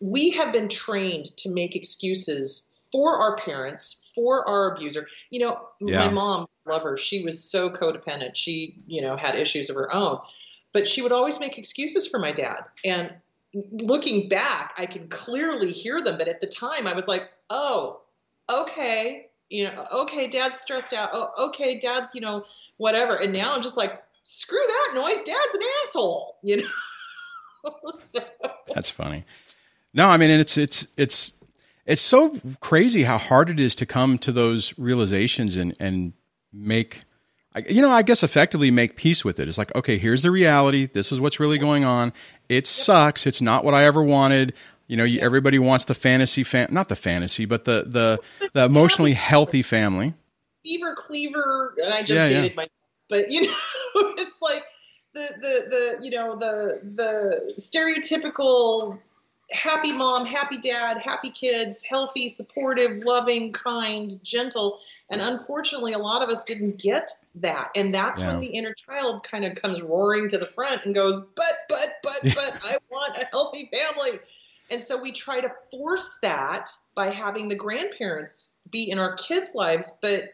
We 0.00 0.30
have 0.30 0.52
been 0.52 0.68
trained 0.68 1.36
to 1.38 1.50
make 1.50 1.74
excuses 1.74 2.68
for 2.92 3.18
our 3.18 3.36
parents, 3.36 4.10
for 4.14 4.48
our 4.48 4.74
abuser. 4.74 5.08
You 5.30 5.40
know, 5.40 5.68
Yeah. 5.80 6.06
my 6.06 6.08
mom, 6.08 6.48
love 6.66 6.82
her, 6.82 6.96
she 6.96 7.22
was 7.22 7.42
so 7.42 7.70
codependent. 7.70 8.36
She, 8.36 8.76
you 8.86 9.02
know, 9.02 9.16
had 9.16 9.34
issues 9.34 9.70
of 9.70 9.76
her 9.76 9.92
own. 9.94 10.20
But 10.72 10.86
she 10.86 11.02
would 11.02 11.12
always 11.12 11.40
make 11.40 11.58
excuses 11.58 12.06
for 12.06 12.18
my 12.18 12.32
dad. 12.32 12.64
And 12.84 13.14
looking 13.54 14.28
back, 14.28 14.74
I 14.76 14.86
can 14.86 15.08
clearly 15.08 15.72
hear 15.72 16.02
them. 16.02 16.18
But 16.18 16.28
at 16.28 16.40
the 16.40 16.46
time, 16.46 16.86
I 16.86 16.92
was 16.94 17.08
like, 17.08 17.30
oh, 17.50 18.00
okay, 18.50 19.30
you 19.48 19.64
know, 19.64 19.86
okay, 19.92 20.26
dad's 20.28 20.60
stressed 20.60 20.92
out. 20.92 21.10
Oh, 21.12 21.48
okay, 21.48 21.78
dad's, 21.78 22.14
you 22.14 22.20
know, 22.20 22.44
whatever. 22.76 23.16
And 23.16 23.32
now 23.32 23.54
I'm 23.54 23.62
just 23.62 23.76
like, 23.76 24.02
screw 24.22 24.60
that 24.60 24.92
noise. 24.94 25.22
Dad's 25.22 25.54
an 25.54 25.60
asshole, 25.82 26.36
you 26.42 26.58
know? 26.58 27.70
so, 28.02 28.20
That's 28.74 28.90
funny. 28.90 29.24
No, 29.94 30.08
I 30.08 30.16
mean, 30.16 30.30
and 30.30 30.40
it's 30.40 30.56
it's 30.56 30.86
it's 30.96 31.32
it's 31.86 32.02
so 32.02 32.38
crazy 32.60 33.04
how 33.04 33.18
hard 33.18 33.50
it 33.50 33.58
is 33.60 33.74
to 33.76 33.86
come 33.86 34.18
to 34.18 34.32
those 34.32 34.74
realizations 34.78 35.56
and 35.56 35.74
and 35.80 36.12
make 36.52 37.00
you 37.68 37.82
know, 37.82 37.90
I 37.90 38.02
guess 38.02 38.22
effectively 38.22 38.70
make 38.70 38.96
peace 38.96 39.24
with 39.24 39.40
it. 39.40 39.48
It's 39.48 39.58
like, 39.58 39.74
okay, 39.74 39.98
here's 39.98 40.22
the 40.22 40.30
reality. 40.30 40.86
This 40.86 41.10
is 41.10 41.20
what's 41.20 41.40
really 41.40 41.58
going 41.58 41.84
on. 41.84 42.12
It 42.48 42.66
sucks. 42.66 43.26
It's 43.26 43.40
not 43.40 43.64
what 43.64 43.74
I 43.74 43.84
ever 43.84 44.02
wanted. 44.02 44.54
You 44.86 44.96
know, 44.96 45.04
you, 45.04 45.20
everybody 45.20 45.58
wants 45.58 45.84
the 45.86 45.94
fantasy 45.94 46.44
fam- 46.44 46.72
not 46.72 46.88
the 46.88 46.96
fantasy, 46.96 47.44
but 47.44 47.64
the 47.64 47.84
the 47.86 48.50
the 48.54 48.64
emotionally 48.64 49.14
healthy 49.14 49.62
family. 49.62 50.14
Beaver 50.62 50.94
Cleaver, 50.96 51.74
and 51.82 51.92
I 51.92 52.00
just 52.00 52.10
Yeah, 52.10 52.26
yeah. 52.28 52.40
dated 52.42 52.56
my, 52.56 52.68
but 53.08 53.30
you 53.30 53.42
know, 53.46 53.54
it's 54.18 54.40
like 54.40 54.64
the 55.14 55.28
the 55.40 55.66
the 55.98 56.04
you 56.04 56.10
know 56.10 56.36
the 56.36 56.80
the 56.94 57.54
stereotypical 57.58 58.98
happy 59.52 59.92
mom, 59.92 60.26
happy 60.26 60.58
dad, 60.58 60.98
happy 60.98 61.30
kids, 61.30 61.82
healthy, 61.82 62.28
supportive, 62.28 63.04
loving, 63.04 63.52
kind, 63.52 64.22
gentle. 64.22 64.78
And 65.10 65.22
unfortunately, 65.22 65.94
a 65.94 65.98
lot 65.98 66.22
of 66.22 66.28
us 66.28 66.44
didn't 66.44 66.78
get 66.78 67.10
that. 67.36 67.70
And 67.74 67.94
that's 67.94 68.20
Yeah. 68.20 68.28
when 68.28 68.40
the 68.40 68.48
inner 68.48 68.74
child 68.74 69.22
kind 69.22 69.44
of 69.44 69.54
comes 69.54 69.82
roaring 69.82 70.28
to 70.28 70.38
the 70.38 70.46
front 70.46 70.84
and 70.84 70.94
goes, 70.94 71.20
but, 71.34 71.52
but, 71.68 71.88
but, 72.02 72.20
but, 72.22 72.60
I 72.64 72.76
want 72.90 73.16
a 73.16 73.24
healthy 73.26 73.70
family. 73.72 74.18
And 74.70 74.82
so 74.82 75.00
we 75.00 75.12
try 75.12 75.40
to 75.40 75.50
force 75.70 76.18
that 76.20 76.68
by 76.94 77.08
having 77.10 77.48
the 77.48 77.54
grandparents 77.54 78.60
be 78.70 78.90
in 78.90 78.98
our 78.98 79.14
kids' 79.14 79.54
lives, 79.54 79.96
but 80.02 80.24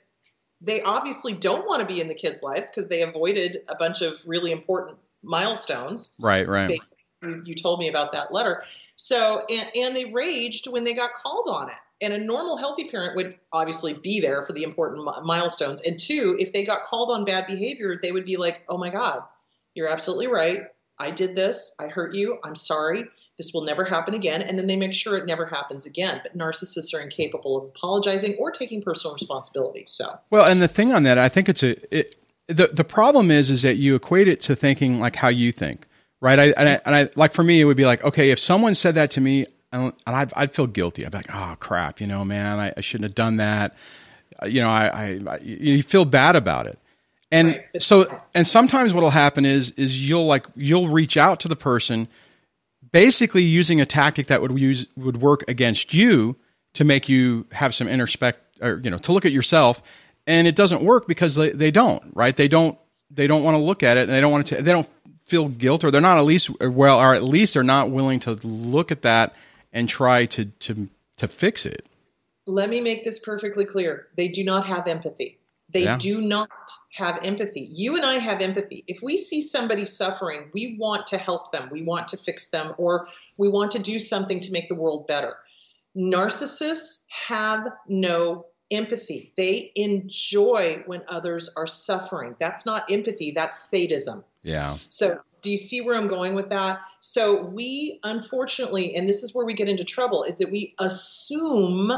they 0.60 0.82
obviously 0.82 1.34
don't 1.34 1.66
want 1.68 1.80
to 1.80 1.86
be 1.86 2.00
in 2.00 2.08
the 2.08 2.14
kids' 2.14 2.42
lives 2.42 2.70
because 2.70 2.88
they 2.88 3.02
avoided 3.02 3.58
a 3.68 3.76
bunch 3.76 4.02
of 4.02 4.18
really 4.26 4.50
important 4.50 4.98
milestones. 5.22 6.14
Right, 6.18 6.48
right. 6.48 6.66
They- 6.68 6.80
You 7.44 7.54
told 7.54 7.78
me 7.78 7.88
about 7.88 8.12
that 8.12 8.32
letter. 8.32 8.64
So, 8.96 9.44
and, 9.48 9.68
and 9.74 9.96
they 9.96 10.06
raged 10.06 10.70
when 10.70 10.84
they 10.84 10.94
got 10.94 11.14
called 11.14 11.48
on 11.48 11.68
it. 11.68 11.76
And 12.00 12.12
a 12.12 12.18
normal, 12.18 12.56
healthy 12.56 12.90
parent 12.90 13.16
would 13.16 13.36
obviously 13.52 13.94
be 13.94 14.20
there 14.20 14.42
for 14.42 14.52
the 14.52 14.64
important 14.64 15.04
milestones. 15.24 15.80
And 15.80 15.98
two, 15.98 16.36
if 16.38 16.52
they 16.52 16.64
got 16.64 16.84
called 16.84 17.10
on 17.10 17.24
bad 17.24 17.46
behavior, 17.46 17.98
they 18.02 18.12
would 18.12 18.26
be 18.26 18.36
like, 18.36 18.62
oh 18.68 18.76
my 18.76 18.90
God, 18.90 19.22
you're 19.74 19.88
absolutely 19.88 20.26
right. 20.26 20.64
I 20.98 21.10
did 21.10 21.34
this. 21.34 21.74
I 21.80 21.88
hurt 21.88 22.14
you. 22.14 22.38
I'm 22.44 22.56
sorry. 22.56 23.06
This 23.36 23.52
will 23.52 23.64
never 23.64 23.84
happen 23.84 24.14
again. 24.14 24.42
And 24.42 24.58
then 24.58 24.66
they 24.66 24.76
make 24.76 24.94
sure 24.94 25.16
it 25.16 25.26
never 25.26 25.46
happens 25.46 25.86
again. 25.86 26.20
But 26.22 26.38
narcissists 26.38 26.94
are 26.94 27.00
incapable 27.00 27.56
of 27.56 27.64
apologizing 27.64 28.36
or 28.36 28.52
taking 28.52 28.82
personal 28.82 29.14
responsibility. 29.14 29.84
So, 29.86 30.18
Well, 30.30 30.48
and 30.48 30.62
the 30.62 30.68
thing 30.68 30.92
on 30.92 31.02
that, 31.02 31.18
I 31.18 31.28
think 31.28 31.48
it's 31.48 31.62
a 31.62 31.96
it, 31.96 32.16
the 32.46 32.68
the 32.68 32.84
problem 32.84 33.30
is 33.30 33.50
is 33.50 33.62
that 33.62 33.76
you 33.76 33.94
equate 33.94 34.28
it 34.28 34.40
to 34.42 34.54
thinking 34.54 35.00
like 35.00 35.16
how 35.16 35.28
you 35.28 35.50
think, 35.50 35.86
right? 36.24 36.38
I 36.38 36.44
and 36.56 36.68
I, 36.68 36.80
and 36.86 36.94
I 36.94 37.10
like 37.16 37.34
for 37.34 37.44
me, 37.44 37.60
it 37.60 37.66
would 37.66 37.76
be 37.76 37.84
like, 37.84 38.02
okay, 38.02 38.30
if 38.30 38.38
someone 38.38 38.74
said 38.74 38.94
that 38.94 39.10
to 39.12 39.20
me, 39.20 39.44
and 39.70 39.92
and 40.06 40.16
I'd, 40.16 40.32
I'd 40.34 40.52
feel 40.54 40.66
guilty. 40.66 41.04
I'd 41.04 41.12
be 41.12 41.18
like, 41.18 41.34
oh 41.34 41.54
crap, 41.60 42.00
you 42.00 42.06
know, 42.06 42.24
man, 42.24 42.58
I, 42.58 42.72
I 42.74 42.80
shouldn't 42.80 43.10
have 43.10 43.14
done 43.14 43.36
that. 43.36 43.76
Uh, 44.42 44.46
You 44.46 44.62
know, 44.62 44.70
I, 44.70 44.86
I, 44.86 45.20
I 45.28 45.38
you 45.42 45.82
feel 45.82 46.06
bad 46.06 46.34
about 46.34 46.66
it. 46.66 46.78
And 47.30 47.48
Right, 47.48 47.82
so, 47.82 48.20
and 48.32 48.46
sometimes 48.46 48.94
what'll 48.94 49.10
happen 49.10 49.44
is, 49.44 49.72
is 49.72 50.00
you'll 50.08 50.26
like, 50.26 50.46
you'll 50.54 50.88
reach 50.88 51.16
out 51.16 51.40
to 51.40 51.48
the 51.48 51.56
person, 51.56 52.08
basically 52.90 53.42
using 53.42 53.80
a 53.80 53.86
tactic 53.86 54.28
that 54.28 54.40
would 54.40 54.58
use 54.58 54.86
would 54.96 55.20
work 55.20 55.44
against 55.46 55.92
you 55.92 56.36
to 56.74 56.84
make 56.84 57.08
you 57.08 57.46
have 57.52 57.74
some 57.74 57.86
introspect 57.86 58.38
or 58.62 58.80
you 58.82 58.90
know 58.90 58.98
to 58.98 59.12
look 59.12 59.26
at 59.26 59.32
yourself 59.32 59.82
and 60.26 60.46
it 60.46 60.56
doesn't 60.56 60.82
work 60.82 61.06
because 61.06 61.34
they, 61.34 61.50
they 61.50 61.70
don't 61.70 62.02
right 62.14 62.36
they 62.36 62.48
don't 62.48 62.78
they 63.10 63.26
don't 63.26 63.42
want 63.42 63.56
to 63.56 63.58
look 63.58 63.82
at 63.82 63.96
it 63.96 64.02
and 64.02 64.10
they 64.10 64.20
don't 64.20 64.32
want 64.32 64.46
to 64.46 64.62
they 64.62 64.72
don't 64.72 64.88
feel 65.24 65.48
guilt 65.48 65.84
or 65.84 65.90
they're 65.90 66.00
not 66.00 66.18
at 66.18 66.24
least 66.24 66.50
well 66.60 66.98
or 66.98 67.14
at 67.14 67.22
least 67.22 67.54
they're 67.54 67.62
not 67.62 67.90
willing 67.90 68.20
to 68.20 68.32
look 68.44 68.92
at 68.92 69.02
that 69.02 69.34
and 69.72 69.88
try 69.88 70.26
to 70.26 70.46
to 70.60 70.88
to 71.16 71.26
fix 71.28 71.64
it 71.66 71.86
let 72.46 72.68
me 72.68 72.80
make 72.80 73.04
this 73.04 73.20
perfectly 73.20 73.64
clear. 73.64 74.08
They 74.16 74.28
do 74.28 74.44
not 74.44 74.66
have 74.66 74.86
empathy. 74.86 75.38
They 75.72 75.84
Yeah. 75.84 75.96
do 75.96 76.20
not 76.20 76.50
have 76.92 77.20
empathy. 77.24 77.68
You 77.72 77.96
and 77.96 78.04
I 78.04 78.18
have 78.18 78.42
empathy. 78.42 78.84
If 78.86 78.98
we 79.02 79.16
see 79.16 79.40
somebody 79.40 79.86
suffering, 79.86 80.50
we 80.52 80.76
want 80.78 81.06
to 81.08 81.18
help 81.18 81.52
them, 81.52 81.70
we 81.72 81.82
want 81.82 82.08
to 82.08 82.18
fix 82.18 82.50
them, 82.50 82.74
or 82.76 83.08
we 83.38 83.48
want 83.48 83.72
to 83.72 83.78
do 83.78 83.98
something 83.98 84.40
to 84.40 84.52
make 84.52 84.68
the 84.68 84.74
world 84.74 85.06
better. 85.06 85.38
Narcissists 85.96 87.02
have 87.28 87.66
no 87.88 88.46
empathy. 88.70 89.32
They 89.36 89.72
enjoy 89.74 90.82
when 90.86 91.02
others 91.08 91.50
are 91.56 91.66
suffering. 91.66 92.36
That's 92.38 92.66
not 92.66 92.90
empathy, 92.90 93.32
that's 93.32 93.58
sadism. 93.70 94.24
yeah 94.42 94.78
So, 94.88 95.18
do 95.42 95.50
you 95.50 95.58
see 95.58 95.82
where 95.82 95.96
I'm 95.96 96.08
going 96.08 96.34
with 96.34 96.48
that? 96.50 96.80
So, 97.00 97.42
we 97.42 98.00
unfortunately, 98.02 98.96
and 98.96 99.08
this 99.08 99.22
is 99.22 99.34
where 99.34 99.44
we 99.46 99.54
get 99.54 99.68
into 99.68 99.84
trouble, 99.84 100.24
is 100.24 100.38
that 100.38 100.50
we 100.50 100.74
assume 100.78 101.92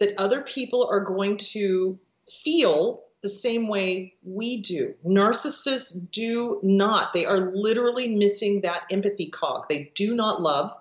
that 0.00 0.18
other 0.18 0.42
people 0.42 0.88
are 0.90 1.00
going 1.00 1.36
to 1.36 1.98
feel 2.44 3.04
the 3.22 3.28
same 3.28 3.68
way 3.68 4.14
we 4.22 4.60
do. 4.60 4.94
Narcissists 5.04 5.96
do 6.12 6.60
not. 6.62 7.12
They 7.12 7.26
are 7.26 7.50
literally 7.52 8.14
missing 8.16 8.60
that 8.60 8.82
empathy 8.90 9.26
cog. 9.26 9.66
They 9.68 9.90
do 9.94 10.14
not 10.14 10.40
love. 10.40 10.72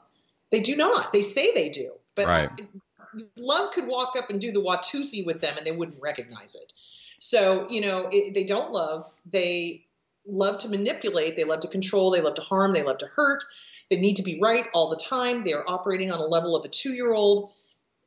They 0.51 0.59
do 0.59 0.75
not. 0.75 1.13
They 1.13 1.23
say 1.23 1.53
they 1.53 1.69
do. 1.69 1.93
But 2.15 2.27
Right. 2.27 2.49
Love 3.37 3.71
could 3.71 3.87
walk 3.87 4.15
up 4.17 4.29
and 4.29 4.39
do 4.39 4.51
the 4.51 4.61
Watusi 4.61 5.25
with 5.25 5.41
them 5.41 5.57
and 5.57 5.65
they 5.65 5.71
wouldn't 5.71 6.01
recognize 6.01 6.55
it. 6.55 6.73
So, 7.19 7.67
you 7.69 7.81
know, 7.81 8.09
it, 8.11 8.33
they 8.33 8.43
don't 8.43 8.71
love. 8.71 9.11
They 9.31 9.85
love 10.25 10.59
to 10.59 10.69
manipulate. 10.69 11.35
They 11.35 11.43
love 11.43 11.61
to 11.61 11.67
control. 11.67 12.11
They 12.11 12.21
love 12.21 12.35
to 12.35 12.41
harm. 12.41 12.73
They 12.73 12.83
love 12.83 12.99
to 12.99 13.07
hurt. 13.07 13.43
They 13.89 13.97
need 13.97 14.17
to 14.17 14.23
be 14.23 14.39
right 14.41 14.65
all 14.73 14.89
the 14.89 14.97
time. 14.97 15.43
They 15.43 15.53
are 15.53 15.63
operating 15.67 16.11
on 16.11 16.19
a 16.19 16.25
level 16.25 16.55
of 16.55 16.65
a 16.65 16.69
two 16.69 16.91
year 16.91 17.13
old. 17.13 17.51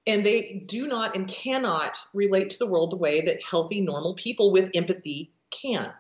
And 0.07 0.25
they 0.25 0.65
do 0.67 0.89
not 0.89 1.15
and 1.15 1.29
cannot 1.29 1.99
relate 2.15 2.51
to 2.51 2.59
the 2.59 2.67
world 2.67 2.93
the 2.93 2.97
way 2.97 3.27
that 3.27 3.39
healthy, 3.49 3.81
normal 3.81 4.15
people 4.15 4.53
with 4.53 4.71
empathy 4.75 5.33
can. 5.51 5.93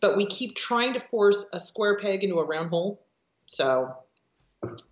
But 0.00 0.16
we 0.16 0.26
keep 0.26 0.54
trying 0.54 0.94
to 0.94 1.00
force 1.00 1.48
a 1.52 1.58
square 1.58 1.98
peg 1.98 2.22
into 2.22 2.38
a 2.38 2.44
round 2.44 2.70
hole. 2.70 3.02
So, 3.46 3.96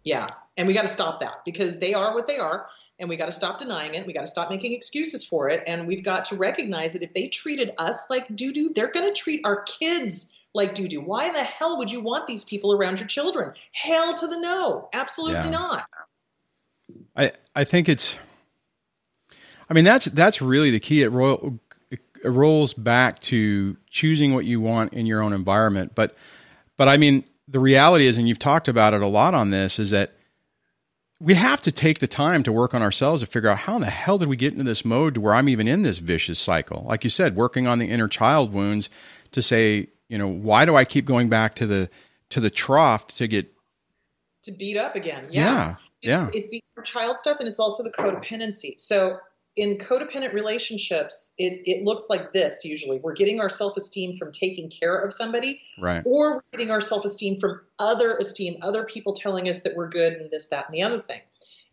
yeah. 0.03 0.29
And 0.57 0.67
we 0.67 0.75
got 0.75 0.83
to 0.83 0.89
stop 0.89 1.21
that 1.21 1.45
because 1.45 1.79
they 1.79 1.95
are 1.95 2.15
what 2.15 2.27
they 2.27 2.39
are. 2.39 2.67
And 2.99 3.09
we 3.09 3.17
got 3.17 3.27
to 3.27 3.33
stop 3.33 3.59
denying 3.59 3.95
it. 3.95 4.07
We 4.07 4.13
got 4.15 4.23
to 4.23 4.27
stop 4.27 4.49
making 4.49 4.73
excuses 4.73 5.25
for 5.25 5.51
it. 5.51 5.63
And 5.67 5.87
we've 5.87 6.05
got 6.05 6.27
to 6.27 6.37
recognize 6.37 6.95
that 6.95 7.03
if 7.03 7.13
they 7.13 7.29
treated 7.29 7.73
us 7.77 8.09
like 8.09 8.35
doo 8.35 8.53
doo, 8.53 8.73
they're 8.75 8.91
going 8.91 9.13
to 9.13 9.19
treat 9.19 9.43
our 9.45 9.63
kids 9.63 10.31
like 10.55 10.75
doo 10.75 10.89
doo. 10.89 11.03
Why 11.03 11.31
the 11.31 11.45
hell 11.45 11.79
would 11.79 11.91
you 11.91 12.01
want 12.01 12.27
these 12.27 12.45
people 12.45 12.73
around 12.73 12.99
your 12.99 13.07
children? 13.09 13.53
Hell 13.73 14.15
to 14.15 14.27
the 14.27 14.39
no. 14.39 14.89
Absolutely 14.95 15.51
Yeah. 15.51 15.51
not. 15.51 15.85
I 17.15 17.33
I 17.55 17.65
think 17.65 17.89
it's. 17.89 18.17
I 19.69 19.75
mean 19.75 19.85
that's 19.85 20.07
that's 20.07 20.41
really 20.41 20.71
the 20.71 20.81
key. 20.81 21.03
It 21.03 21.13
it 21.91 22.31
rolls 22.31 22.75
back 22.75 23.19
to 23.21 23.77
choosing 23.91 24.35
what 24.35 24.45
you 24.45 24.61
want 24.61 24.93
in 24.93 25.07
your 25.07 25.23
own 25.23 25.33
environment. 25.33 25.93
But 25.95 26.15
but 26.77 26.89
I 26.89 26.97
mean, 26.97 27.25
the 27.49 27.61
reality 27.61 28.07
is, 28.07 28.17
and 28.17 28.29
you've 28.29 28.39
talked 28.39 28.69
about 28.69 28.95
it 28.95 29.03
a 29.03 29.07
lot 29.07 29.35
on 29.35 29.51
this, 29.51 29.79
is 29.79 29.91
that 29.91 30.16
we 31.19 31.35
have 31.35 31.63
to 31.63 31.73
take 31.73 31.99
the 31.99 32.07
time 32.07 32.43
to 32.43 32.53
work 32.53 32.75
on 32.75 32.83
ourselves 32.83 33.23
to 33.23 33.27
figure 33.27 33.49
out 33.49 33.59
how 33.59 33.77
in 33.77 33.81
the 33.81 33.91
hell 33.91 34.19
did 34.19 34.29
we 34.29 34.37
get 34.37 34.53
into 34.53 34.65
this 34.65 34.85
mode 34.85 35.15
to 35.15 35.21
where 35.21 35.35
I'm 35.35 35.49
even 35.49 35.67
in 35.67 35.83
this 35.83 35.99
vicious 35.99 36.39
cycle. 36.39 36.85
Like 36.87 37.05
you 37.05 37.11
said, 37.11 37.37
working 37.37 37.67
on 37.67 37.79
the 37.79 37.87
inner 37.87 38.09
child 38.09 38.53
wounds 38.53 38.91
to 39.33 39.41
say, 39.41 39.89
you 40.09 40.19
know, 40.19 40.29
why 40.29 40.65
do 40.65 40.77
I 40.77 40.85
keep 40.85 41.07
going 41.07 41.29
back 41.29 41.55
to 41.57 41.67
the 41.67 41.89
to 42.31 42.41
the 42.41 42.51
trough 42.51 43.07
to 43.09 43.27
get 43.27 43.53
to 44.45 44.53
beat 44.53 44.77
up 44.77 44.95
again? 44.95 45.29
Yeah, 45.31 45.77
yeah. 46.03 46.29
It's, 46.29 46.37
it's 46.37 46.51
the 46.51 46.63
inner 46.77 46.85
child 46.85 47.19
stuff, 47.19 47.39
and 47.41 47.49
it's 47.49 47.59
also 47.59 47.83
the 47.83 47.91
codependency. 47.91 48.79
So 48.79 49.19
in 49.57 49.79
codependent 49.79 50.35
relationships, 50.35 51.35
it, 51.39 51.63
it 51.65 51.85
looks 51.85 52.05
like 52.11 52.33
this 52.33 52.65
usually. 52.65 52.99
We're 52.99 53.15
getting 53.15 53.41
our 53.41 53.49
self 53.49 53.77
esteem 53.77 54.19
from 54.19 54.31
taking 54.31 54.71
care 54.71 54.99
of 54.99 55.15
somebody, 55.15 55.63
right? 55.79 56.03
Or 56.05 56.37
we're 56.37 56.43
getting 56.53 56.71
our 56.71 56.83
self 56.83 57.05
esteem 57.05 57.41
from 57.41 57.63
other 57.79 58.17
esteem, 58.17 58.59
other 58.63 58.85
people 58.85 59.15
telling 59.15 59.49
us 59.49 59.63
that 59.63 59.75
we're 59.75 59.89
good 59.89 60.13
and 60.13 60.31
this, 60.31 60.49
that, 60.49 60.67
and 60.67 60.75
the 60.75 60.83
other 60.83 60.99
thing. 60.99 61.21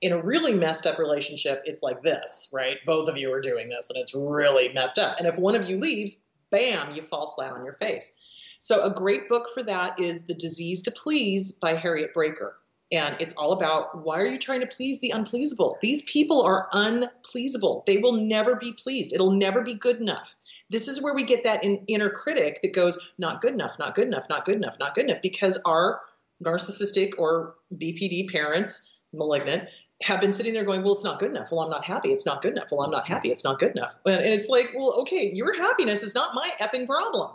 In 0.02 0.14
a 0.14 0.22
really 0.22 0.56
messed 0.56 0.88
up 0.88 0.98
relationship, 0.98 1.62
it's 1.66 1.84
like 1.84 2.02
this, 2.02 2.50
right? 2.54 2.78
Both 2.86 3.08
of 3.08 3.18
you 3.18 3.32
are 3.34 3.42
doing 3.42 3.70
this 3.70 3.90
and 3.90 4.00
it's 4.00 4.16
really 4.16 4.72
messed 4.74 5.00
up. 5.00 5.18
And 5.18 5.28
if 5.28 5.36
one 5.38 5.56
of 5.56 5.70
you 5.70 5.78
leaves, 5.78 6.24
bam, 6.52 6.94
you 6.96 7.02
fall 7.02 7.34
flat 7.36 7.52
on 7.52 7.66
your 7.66 7.76
face. 7.76 8.14
So, 8.60 8.82
a 8.84 8.90
great 8.90 9.28
book 9.28 9.48
for 9.54 9.62
that 9.64 10.00
is 10.00 10.26
The 10.26 10.34
Disease 10.34 10.84
to 10.84 10.92
Please 10.92 11.52
by 11.52 11.76
Harriet 11.76 12.14
Braiker. 12.16 12.54
And 12.94 13.18
it's 13.20 13.34
all 13.34 13.54
about 13.54 14.06
why 14.06 14.20
are 14.20 14.26
you 14.26 14.38
trying 14.38 14.60
to 14.60 14.68
please 14.68 15.02
the 15.02 15.10
unpleasable? 15.16 15.78
These 15.82 16.04
people 16.04 16.44
are 16.44 16.70
unpleasable. 16.74 17.84
They 17.88 17.98
will 17.98 18.14
never 18.14 18.56
be 18.56 18.72
pleased. 18.72 19.14
It'll 19.14 19.32
never 19.32 19.64
be 19.64 19.74
good 19.74 19.98
enough. 19.98 20.36
This 20.70 20.88
is 20.88 21.02
where 21.02 21.16
we 21.16 21.24
get 21.24 21.44
that 21.44 21.64
in, 21.64 21.84
inner 21.88 22.12
critic 22.12 22.60
that 22.62 22.72
goes, 22.72 23.12
not 23.18 23.42
good 23.42 23.54
enough, 23.54 23.80
not 23.80 23.96
good 23.96 24.08
enough, 24.08 24.30
not 24.30 24.46
good 24.46 24.58
enough, 24.58 24.76
not 24.80 24.94
good 24.94 25.06
enough, 25.06 25.24
because 25.24 25.58
our 25.66 26.02
narcissistic 26.44 27.14
or 27.18 27.56
BPD 27.76 28.32
parents, 28.32 28.92
malignant, 29.12 29.70
have 30.04 30.22
been 30.22 30.32
sitting 30.32 30.54
there 30.54 30.64
going, 30.64 30.84
well, 30.84 30.94
it's 30.94 31.04
not 31.04 31.20
good 31.20 31.32
enough. 31.32 31.48
Well, 31.52 31.62
I'm 31.62 31.72
not 31.72 31.86
happy. 31.86 32.12
It's 32.12 32.28
not 32.28 32.44
good 32.44 32.52
enough. 32.52 32.68
Well, 32.72 32.82
I'm 32.82 32.92
not 32.92 33.08
happy. 33.08 33.32
It's 33.32 33.44
not 33.44 33.58
good 33.58 33.72
enough. 33.72 33.94
And 34.06 34.24
it's 34.24 34.50
like, 34.50 34.70
well, 34.76 35.00
okay, 35.02 35.32
your 35.34 35.58
happiness 35.58 36.04
is 36.04 36.14
not 36.14 36.36
my 36.36 36.48
effing 36.62 36.86
problem. 36.86 37.32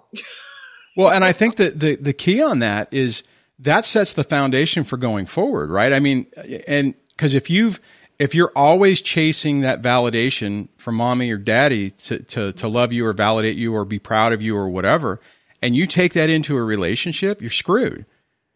well, 0.96 1.11
and 1.11 1.24
I 1.24 1.32
think 1.32 1.56
that 1.56 1.80
the, 1.80 1.96
the 1.96 2.12
key 2.12 2.40
on 2.40 2.61
that 2.61 2.86
is– 2.92 3.24
that 3.61 3.84
sets 3.84 4.12
the 4.12 4.24
foundation 4.24 4.84
for 4.84 4.96
going 4.96 5.26
forward, 5.26 5.70
right? 5.70 5.92
I 5.92 6.00
mean, 6.00 6.26
and 6.66 6.94
because 7.11 7.34
if 7.34 7.50
you've 7.50 7.80
if 8.18 8.34
you're 8.34 8.52
always 8.56 9.00
chasing 9.00 9.61
that 9.61 9.80
validation 9.80 10.68
from 10.76 10.96
mommy 10.96 11.30
or 11.30 11.36
daddy 11.36 11.90
to, 11.90 12.18
to, 12.18 12.52
to 12.52 12.68
love 12.68 12.92
you 12.92 13.06
or 13.06 13.12
validate 13.12 13.56
you 13.56 13.74
or 13.74 13.84
be 13.84 14.00
proud 14.00 14.32
of 14.32 14.42
you 14.42 14.56
or 14.56 14.68
whatever, 14.68 15.20
and 15.62 15.76
you 15.76 15.86
take 15.86 16.14
that 16.14 16.28
into 16.28 16.56
a 16.56 16.62
relationship, 16.62 17.40
you're 17.40 17.50
screwed. 17.50 18.06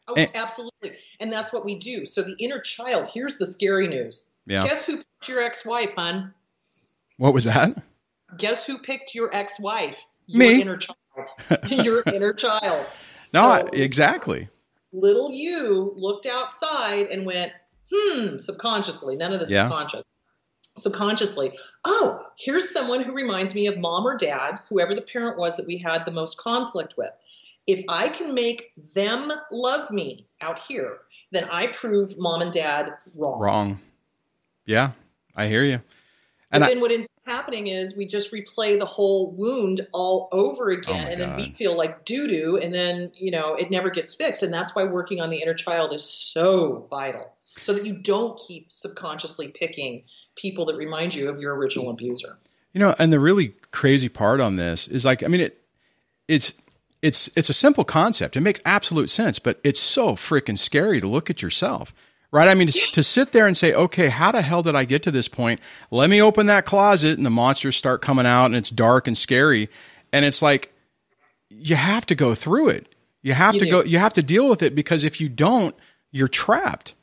Oh, 0.09 0.15
and, 0.15 0.29
absolutely. 0.35 0.95
And 1.21 1.33
that's 1.33 1.53
what 1.53 1.65
we 1.65 1.77
do. 1.77 2.07
So 2.07 2.23
the 2.23 2.35
inner 2.41 2.59
child, 2.59 3.07
here's 3.07 3.37
the 3.37 3.47
scary 3.47 3.87
news. 3.87 4.29
Yeah. 4.47 4.65
Guess 4.65 4.85
who 4.87 4.97
picked 4.97 5.29
your 5.29 5.41
ex-wife, 5.43 5.91
hon? 5.97 6.35
What 7.19 7.33
was 7.33 7.45
that? 7.45 7.81
Guess 8.37 8.67
who 8.67 8.79
picked 8.79 9.15
your 9.15 9.33
ex-wife? 9.33 10.05
Your 10.27 10.41
Me. 10.41 10.61
inner 10.61 10.77
child. 10.77 11.69
your 11.71 12.03
inner 12.03 12.33
child. 12.33 12.87
No, 13.35 13.61
so, 13.61 13.69
exactly 13.73 14.51
little 14.93 15.33
you 15.33 15.93
looked 15.97 16.27
outside 16.27 17.07
and 17.07 17.27
went, 17.27 17.53
hmm, 17.93 18.39
subconsciously. 18.39 19.17
None 19.17 19.33
of 19.33 19.41
this 19.41 19.51
yeah. 19.51 19.65
is 19.65 19.69
conscious. 19.69 20.05
Subconsciously, 20.79 21.53
oh, 21.85 22.25
here's 22.39 22.73
someone 22.73 23.03
who 23.03 23.13
reminds 23.13 23.55
me 23.55 23.67
of 23.67 23.77
mom 23.79 24.07
or 24.07 24.17
dad, 24.17 24.59
whoever 24.71 24.95
the 24.95 25.03
parent 25.03 25.39
was 25.39 25.57
that 25.57 25.67
we 25.67 25.77
had 25.77 26.07
the 26.07 26.11
most 26.11 26.39
conflict 26.39 26.95
with. 26.97 27.11
If 27.67 27.85
I 27.89 28.09
can 28.09 28.35
make 28.35 28.73
them 28.95 29.31
love 29.51 29.91
me 29.91 30.27
out 30.41 30.59
here, 30.59 30.99
then 31.31 31.45
I 31.51 31.67
prove 31.69 32.19
mom 32.19 32.41
and 32.41 32.53
dad 32.53 32.95
wrong. 33.15 33.41
Wrong. 33.41 33.81
Yeah, 34.65 34.93
I 35.37 35.49
hear 35.49 35.65
you. 35.65 35.81
And 36.51 36.63
then 36.63 36.79
I, 36.79 36.81
what 36.81 36.91
ends 36.91 37.09
happening 37.25 37.69
is 37.69 37.97
we 37.97 38.07
just 38.07 38.33
replay 38.33 38.79
the 38.79 38.85
whole 38.85 39.31
wound 39.33 39.87
all 39.93 40.29
over 40.33 40.71
oh 40.71 40.77
again, 40.77 41.07
oh 41.07 41.11
and 41.11 41.21
then 41.21 41.37
we 41.37 41.53
feel 41.53 41.77
like 41.77 42.05
doo 42.05 42.27
doo, 42.29 42.59
and 42.59 42.75
then 42.75 43.13
you 43.15 43.31
know 43.31 43.55
it 43.55 43.71
never 43.71 43.91
gets 43.91 44.15
fixed, 44.15 44.43
and 44.43 44.53
that's 44.53 44.75
why 44.75 44.85
working 44.85 45.21
on 45.21 45.31
the 45.31 45.41
inner 45.43 45.55
child 45.55 45.93
is 45.93 46.05
so 46.05 46.87
vital, 46.91 47.33
so 47.61 47.73
that 47.73 47.87
you 47.87 47.95
don't 47.95 48.39
keep 48.39 48.73
subconsciously 48.73 49.49
picking 49.49 50.05
people 50.35 50.67
that 50.67 50.77
remind 50.77 51.15
you 51.15 51.29
of 51.29 51.41
your 51.41 51.55
original 51.55 51.91
abuser. 51.91 52.39
You 52.73 52.81
know, 52.81 52.95
and 52.99 53.13
the 53.13 53.21
really 53.21 53.55
crazy 53.71 54.09
part 54.09 54.41
on 54.41 54.57
this 54.57 54.89
is 54.89 55.05
like, 55.05 55.23
I 55.23 55.29
mean, 55.29 55.43
it 55.43 55.63
it's 56.29 56.53
it's 57.03 57.29
it's 57.37 57.51
a 57.51 57.55
simple 57.55 57.85
concept. 57.85 58.37
It 58.37 58.41
makes 58.41 58.61
absolute 58.65 59.11
sense, 59.11 59.39
but 59.39 59.61
it's 59.63 59.81
so 59.81 60.15
freaking 60.15 60.59
scary 60.59 61.01
to 61.01 61.07
look 61.07 61.31
at 61.31 61.43
yourself 61.43 61.93
right? 62.33 62.49
I 62.49 62.55
mean, 62.55 62.69
to, 62.69 62.91
to, 62.93 63.03
sit 63.03 63.33
there 63.33 63.47
and 63.47 63.57
say, 63.57 63.73
okay, 63.75 64.09
how 64.09 64.33
the 64.33 64.43
hell 64.43 64.63
did 64.63 64.75
I 64.75 64.85
get 64.85 65.03
to 65.05 65.11
this 65.11 65.29
point? 65.29 65.61
Let 65.91 66.11
me 66.11 66.21
open 66.21 66.47
that 66.47 66.65
closet 66.65 67.19
and 67.19 67.27
the 67.27 67.31
monsters 67.31 67.77
start 67.77 68.03
coming 68.03 68.27
out 68.27 68.47
and 68.47 68.57
it's 68.57 68.71
dark 68.71 69.07
and 69.07 69.17
scary. 69.17 69.69
And 70.13 70.25
it's 70.25 70.43
like, 70.43 70.73
you 71.51 71.77
have 71.77 72.07
to 72.07 72.15
go 72.15 72.35
through 72.35 72.71
it. 72.71 72.95
You 73.21 73.35
have 73.35 73.55
you 73.55 73.61
to 73.61 73.67
do. 73.67 73.71
go, 73.71 73.85
you 73.85 73.99
have 73.99 74.15
to 74.15 74.23
deal 74.23 74.49
with 74.49 74.63
it 74.63 74.75
because 74.75 75.05
if 75.05 75.21
you 75.21 75.29
don't, 75.29 75.77
you're 76.11 76.29
trapped. 76.29 76.95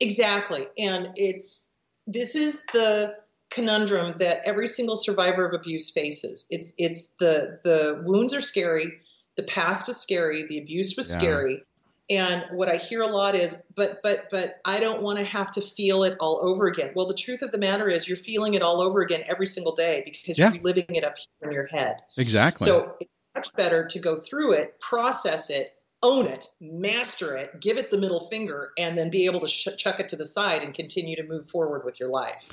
Exactly. 0.00 0.66
And 0.78 1.10
it's, 1.16 1.74
this 2.06 2.34
is 2.34 2.62
the 2.72 3.16
conundrum 3.50 4.14
that 4.18 4.40
every 4.44 4.68
single 4.68 4.96
survivor 4.96 5.46
of 5.46 5.54
abuse 5.54 5.90
faces. 5.90 6.46
It's, 6.48 6.72
it's 6.78 7.14
the, 7.18 7.60
the 7.64 8.02
wounds 8.04 8.32
are 8.32 8.40
scary. 8.40 8.92
The 9.36 9.42
past 9.42 9.88
is 9.88 9.98
scary. 9.98 10.46
The 10.46 10.58
abuse 10.58 10.96
was 10.96 11.10
yeah. 11.10 11.18
scary 11.18 11.64
and 12.10 12.44
what 12.52 12.68
I 12.68 12.76
hear 12.76 13.02
a 13.02 13.06
lot 13.06 13.34
is, 13.34 13.62
but 13.74 14.00
but 14.02 14.28
but 14.30 14.60
I 14.64 14.80
don't 14.80 15.02
want 15.02 15.18
to 15.18 15.24
have 15.24 15.50
to 15.52 15.60
feel 15.60 16.04
it 16.04 16.16
all 16.20 16.40
over 16.42 16.66
again. 16.66 16.92
Well, 16.94 17.06
the 17.06 17.14
truth 17.14 17.42
of 17.42 17.50
the 17.50 17.58
matter 17.58 17.88
is, 17.88 18.08
you're 18.08 18.16
feeling 18.16 18.54
it 18.54 18.62
all 18.62 18.80
over 18.80 19.02
again 19.02 19.24
every 19.26 19.46
single 19.46 19.74
day 19.74 20.02
because 20.04 20.38
yeah. 20.38 20.52
you're 20.52 20.62
living 20.62 20.86
it 20.88 21.04
up 21.04 21.16
here 21.18 21.50
in 21.50 21.52
your 21.52 21.66
head. 21.66 21.98
Exactly. 22.16 22.64
So 22.64 22.96
it's 23.00 23.10
much 23.34 23.48
better 23.56 23.86
to 23.86 23.98
go 23.98 24.18
through 24.18 24.54
it, 24.54 24.80
process 24.80 25.50
it, 25.50 25.74
own 26.02 26.26
it, 26.26 26.46
master 26.60 27.36
it, 27.36 27.60
give 27.60 27.76
it 27.76 27.90
the 27.90 27.98
middle 27.98 28.20
finger, 28.28 28.70
and 28.78 28.96
then 28.96 29.10
be 29.10 29.26
able 29.26 29.40
to 29.40 29.48
sh- 29.48 29.68
chuck 29.76 30.00
it 30.00 30.08
to 30.08 30.16
the 30.16 30.24
side 30.24 30.62
and 30.62 30.72
continue 30.72 31.16
to 31.16 31.24
move 31.24 31.48
forward 31.50 31.84
with 31.84 32.00
your 32.00 32.08
life. 32.08 32.50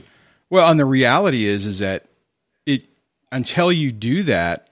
Well, 0.50 0.70
and 0.70 0.78
the 0.80 0.86
reality 0.86 1.46
is, 1.46 1.66
is 1.66 1.80
that 1.80 2.08
it 2.66 2.84
until 3.32 3.72
you 3.72 3.94
do 3.94 4.24
that, 4.24 4.70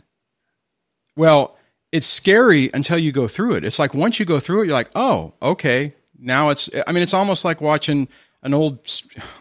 well 1.16 1.58
it's 1.94 2.08
scary 2.08 2.72
until 2.74 2.98
you 2.98 3.12
go 3.12 3.28
through 3.28 3.54
it. 3.54 3.64
It's 3.64 3.78
like 3.78 3.94
once 3.94 4.20
you 4.20 4.26
go 4.26 4.40
through 4.40 4.64
it, 4.64 4.66
you're 4.66 4.74
like, 4.74 4.90
oh, 4.96 5.32
okay. 5.44 5.94
Now 6.18 6.50
it's. 6.50 6.68
I 6.88 6.92
mean, 6.92 7.04
it's 7.04 7.14
almost 7.14 7.46
like 7.46 7.62
watching 7.62 8.08
an 8.42 8.56
old, 8.56 8.80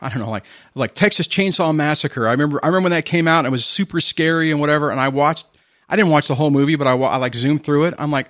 I 0.02 0.10
don't 0.10 0.18
know, 0.18 0.30
like 0.30 0.44
like 0.74 0.94
Texas 0.94 1.26
Chainsaw 1.26 1.74
Massacre. 1.74 2.28
I 2.28 2.32
remember 2.32 2.60
I 2.62 2.66
remember 2.66 2.90
when 2.90 2.92
that 2.92 3.06
came 3.06 3.26
out. 3.26 3.38
and 3.38 3.46
It 3.46 3.50
was 3.50 3.64
super 3.64 4.02
scary 4.02 4.50
and 4.50 4.60
whatever. 4.60 4.90
And 4.90 5.00
I 5.00 5.08
watched. 5.08 5.46
I 5.88 5.96
didn't 5.96 6.10
watch 6.10 6.28
the 6.28 6.34
whole 6.34 6.50
movie, 6.50 6.76
but 6.76 6.86
I, 6.86 6.92
I 6.92 7.16
like 7.16 7.34
zoomed 7.34 7.64
through 7.64 7.86
it. 7.86 7.94
I'm 7.98 8.10
like, 8.10 8.28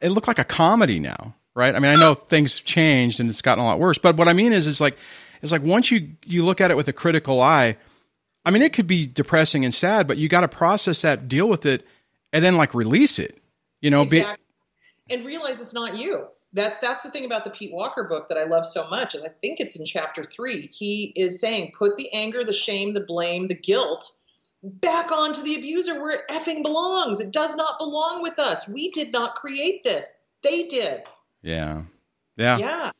it 0.00 0.10
looked 0.10 0.28
like 0.28 0.38
a 0.38 0.44
comedy 0.44 0.98
now, 0.98 1.34
right? 1.54 1.74
I 1.74 1.78
mean, 1.78 1.92
I 1.92 1.96
know 1.96 2.14
things 2.28 2.60
changed 2.60 3.20
and 3.20 3.30
it's 3.30 3.42
gotten 3.42 3.64
a 3.64 3.66
lot 3.66 3.78
worse, 3.78 3.98
but 3.98 4.16
what 4.16 4.28
I 4.28 4.34
mean 4.34 4.52
is, 4.52 4.66
it's 4.66 4.80
like, 4.80 4.98
it's 5.40 5.52
like 5.52 5.62
once 5.62 5.90
you 5.90 6.10
you 6.26 6.44
look 6.44 6.60
at 6.60 6.70
it 6.70 6.76
with 6.76 6.88
a 6.88 6.92
critical 6.92 7.40
eye. 7.40 7.78
I 8.44 8.50
mean, 8.50 8.62
it 8.62 8.72
could 8.72 8.88
be 8.88 9.06
depressing 9.06 9.64
and 9.64 9.72
sad, 9.72 10.08
but 10.08 10.18
you 10.18 10.28
got 10.28 10.40
to 10.40 10.48
process 10.48 11.02
that, 11.02 11.28
deal 11.28 11.48
with 11.48 11.64
it, 11.64 11.86
and 12.32 12.44
then 12.44 12.56
like 12.56 12.74
release 12.74 13.20
it 13.20 13.41
you 13.82 13.90
know, 13.90 14.02
exactly. 14.02 14.44
be- 15.08 15.14
and 15.14 15.26
realize 15.26 15.60
it's 15.60 15.74
not 15.74 15.96
you. 15.96 16.26
That's 16.54 16.78
that's 16.78 17.02
the 17.02 17.10
thing 17.10 17.26
about 17.26 17.44
the 17.44 17.50
Pete 17.50 17.72
Walker 17.72 18.04
book 18.04 18.28
that 18.28 18.38
I 18.38 18.44
love 18.44 18.64
so 18.64 18.88
much, 18.88 19.14
and 19.14 19.24
I 19.24 19.28
think 19.42 19.60
it's 19.60 19.78
in 19.78 19.84
chapter 19.84 20.24
three. 20.24 20.68
He 20.68 21.12
is 21.16 21.40
saying, 21.40 21.72
put 21.78 21.96
the 21.96 22.10
anger, 22.14 22.44
the 22.44 22.52
shame, 22.52 22.94
the 22.94 23.00
blame, 23.00 23.48
the 23.48 23.54
guilt 23.54 24.10
back 24.62 25.10
onto 25.10 25.42
the 25.42 25.56
abuser 25.56 26.00
where 26.00 26.20
it 26.20 26.28
effing 26.30 26.62
belongs. 26.62 27.20
It 27.20 27.32
does 27.32 27.56
not 27.56 27.78
belong 27.78 28.22
with 28.22 28.38
us. 28.38 28.68
We 28.68 28.90
did 28.90 29.12
not 29.12 29.34
create 29.34 29.82
this. 29.82 30.12
They 30.42 30.68
did. 30.68 31.02
Yeah. 31.42 31.82
Yeah. 32.36 32.58
Yeah. 32.58 32.90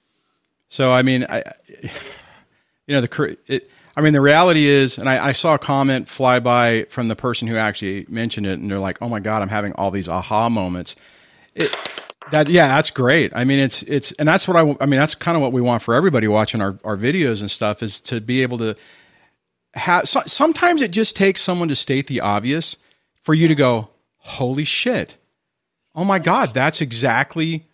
So 0.68 0.90
I 0.90 1.02
mean, 1.02 1.24
I, 1.28 1.44
you 2.86 2.94
know, 2.94 3.00
the 3.00 3.36
it, 3.46 3.70
I 3.96 4.00
mean, 4.00 4.12
the 4.12 4.20
reality 4.20 4.66
is, 4.66 4.96
and 4.98 5.08
I, 5.08 5.28
I, 5.28 5.32
saw 5.32 5.54
a 5.54 5.58
comment 5.58 6.08
fly 6.08 6.40
by 6.40 6.84
from 6.88 7.08
the 7.08 7.16
person 7.16 7.46
who 7.46 7.56
actually 7.56 8.06
mentioned 8.08 8.46
it, 8.46 8.58
and 8.58 8.70
they're 8.70 8.78
like, 8.78 9.02
"Oh 9.02 9.08
my 9.08 9.20
god, 9.20 9.42
I'm 9.42 9.48
having 9.48 9.72
all 9.74 9.90
these 9.90 10.08
aha 10.08 10.48
moments." 10.48 10.96
It, 11.54 11.76
that 12.30 12.48
yeah, 12.48 12.68
that's 12.68 12.90
great. 12.90 13.32
I 13.34 13.44
mean, 13.44 13.58
it's 13.58 13.82
it's, 13.82 14.12
and 14.12 14.26
that's 14.26 14.48
what 14.48 14.56
I, 14.56 14.60
I 14.80 14.86
mean, 14.86 14.98
that's 14.98 15.14
kind 15.14 15.36
of 15.36 15.42
what 15.42 15.52
we 15.52 15.60
want 15.60 15.82
for 15.82 15.94
everybody 15.94 16.26
watching 16.26 16.62
our 16.62 16.78
our 16.84 16.96
videos 16.96 17.40
and 17.42 17.50
stuff 17.50 17.82
is 17.82 18.00
to 18.02 18.20
be 18.20 18.42
able 18.42 18.58
to 18.58 18.76
have. 19.74 20.08
So, 20.08 20.22
sometimes 20.26 20.80
it 20.80 20.90
just 20.90 21.14
takes 21.14 21.42
someone 21.42 21.68
to 21.68 21.76
state 21.76 22.06
the 22.06 22.20
obvious 22.20 22.76
for 23.22 23.34
you 23.34 23.46
to 23.48 23.54
go, 23.54 23.90
"Holy 24.16 24.64
shit! 24.64 25.18
Oh 25.94 26.04
my 26.04 26.18
god, 26.18 26.54
that's 26.54 26.80
exactly 26.80 27.66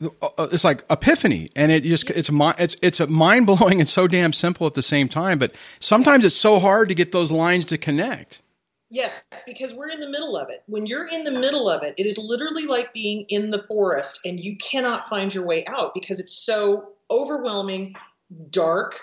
Uh, 0.00 0.48
it's 0.50 0.64
like 0.64 0.84
epiphany 0.90 1.50
and 1.54 1.70
it 1.70 1.84
just 1.84 2.10
it's 2.10 2.30
it's 2.32 2.76
it's 2.82 3.00
a 3.00 3.06
mind 3.06 3.46
blowing 3.46 3.80
and 3.80 3.88
so 3.88 4.08
damn 4.08 4.32
simple 4.32 4.66
at 4.66 4.74
the 4.74 4.82
same 4.82 5.08
time 5.08 5.38
but 5.38 5.54
sometimes 5.78 6.24
it's 6.24 6.34
so 6.34 6.58
hard 6.58 6.88
to 6.88 6.96
get 6.96 7.12
those 7.12 7.30
lines 7.30 7.64
to 7.64 7.78
connect 7.78 8.40
Yes, 8.90 9.22
because 9.46 9.74
we're 9.74 9.90
in 9.90 10.00
the 10.00 10.08
middle 10.08 10.36
of 10.36 10.48
it. 10.48 10.62
When 10.66 10.86
you're 10.86 11.06
in 11.06 11.24
the 11.24 11.30
middle 11.30 11.68
of 11.68 11.82
it, 11.82 11.94
it 11.98 12.06
is 12.06 12.16
literally 12.16 12.66
like 12.66 12.92
being 12.92 13.26
in 13.28 13.50
the 13.50 13.62
forest 13.62 14.20
and 14.24 14.40
you 14.40 14.56
cannot 14.56 15.08
find 15.08 15.34
your 15.34 15.44
way 15.46 15.64
out 15.66 15.92
because 15.92 16.20
it's 16.20 16.32
so 16.32 16.88
overwhelming, 17.10 17.94
dark, 18.50 18.98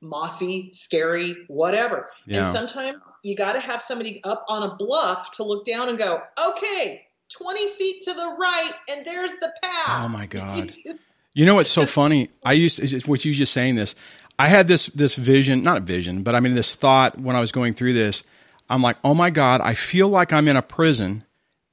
mossy, 0.00 0.70
scary, 0.72 1.36
whatever. 1.46 2.10
Yeah. 2.26 2.38
And 2.38 2.52
sometimes 2.52 2.98
you 3.22 3.36
got 3.36 3.52
to 3.52 3.60
have 3.60 3.82
somebody 3.82 4.20
up 4.24 4.44
on 4.48 4.64
a 4.64 4.74
bluff 4.74 5.30
to 5.32 5.44
look 5.44 5.64
down 5.64 5.88
and 5.88 5.96
go, 5.96 6.20
okay, 6.48 7.03
20 7.30 7.68
feet 7.70 8.02
to 8.04 8.14
the 8.14 8.36
right, 8.38 8.72
and 8.88 9.04
there's 9.06 9.32
the 9.36 9.52
path. 9.62 10.04
Oh 10.04 10.08
my 10.08 10.26
God. 10.38 10.66
Just- 10.66 11.14
You 11.34 11.46
know 11.46 11.56
what's 11.56 11.70
so 11.70 11.84
funny? 11.86 12.30
I 12.44 12.52
used 12.52 12.78
to, 12.78 13.10
with 13.10 13.24
you 13.24 13.34
just 13.34 13.52
saying 13.52 13.74
this. 13.74 13.94
I 14.38 14.48
had 14.48 14.66
this 14.68 14.86
this 14.86 15.14
vision, 15.14 15.62
not 15.62 15.76
a 15.78 15.80
vision, 15.80 16.22
but 16.22 16.34
I 16.34 16.40
mean 16.40 16.54
this 16.54 16.74
thought 16.74 17.18
when 17.20 17.36
I 17.36 17.40
was 17.40 17.52
going 17.52 17.74
through 17.74 17.92
this. 17.94 18.22
I'm 18.68 18.82
like, 18.82 18.96
oh 19.04 19.14
my 19.14 19.30
god, 19.30 19.60
I 19.60 19.74
feel 19.74 20.08
like 20.08 20.32
I'm 20.32 20.48
in 20.48 20.56
a 20.56 20.62
prison. 20.62 21.24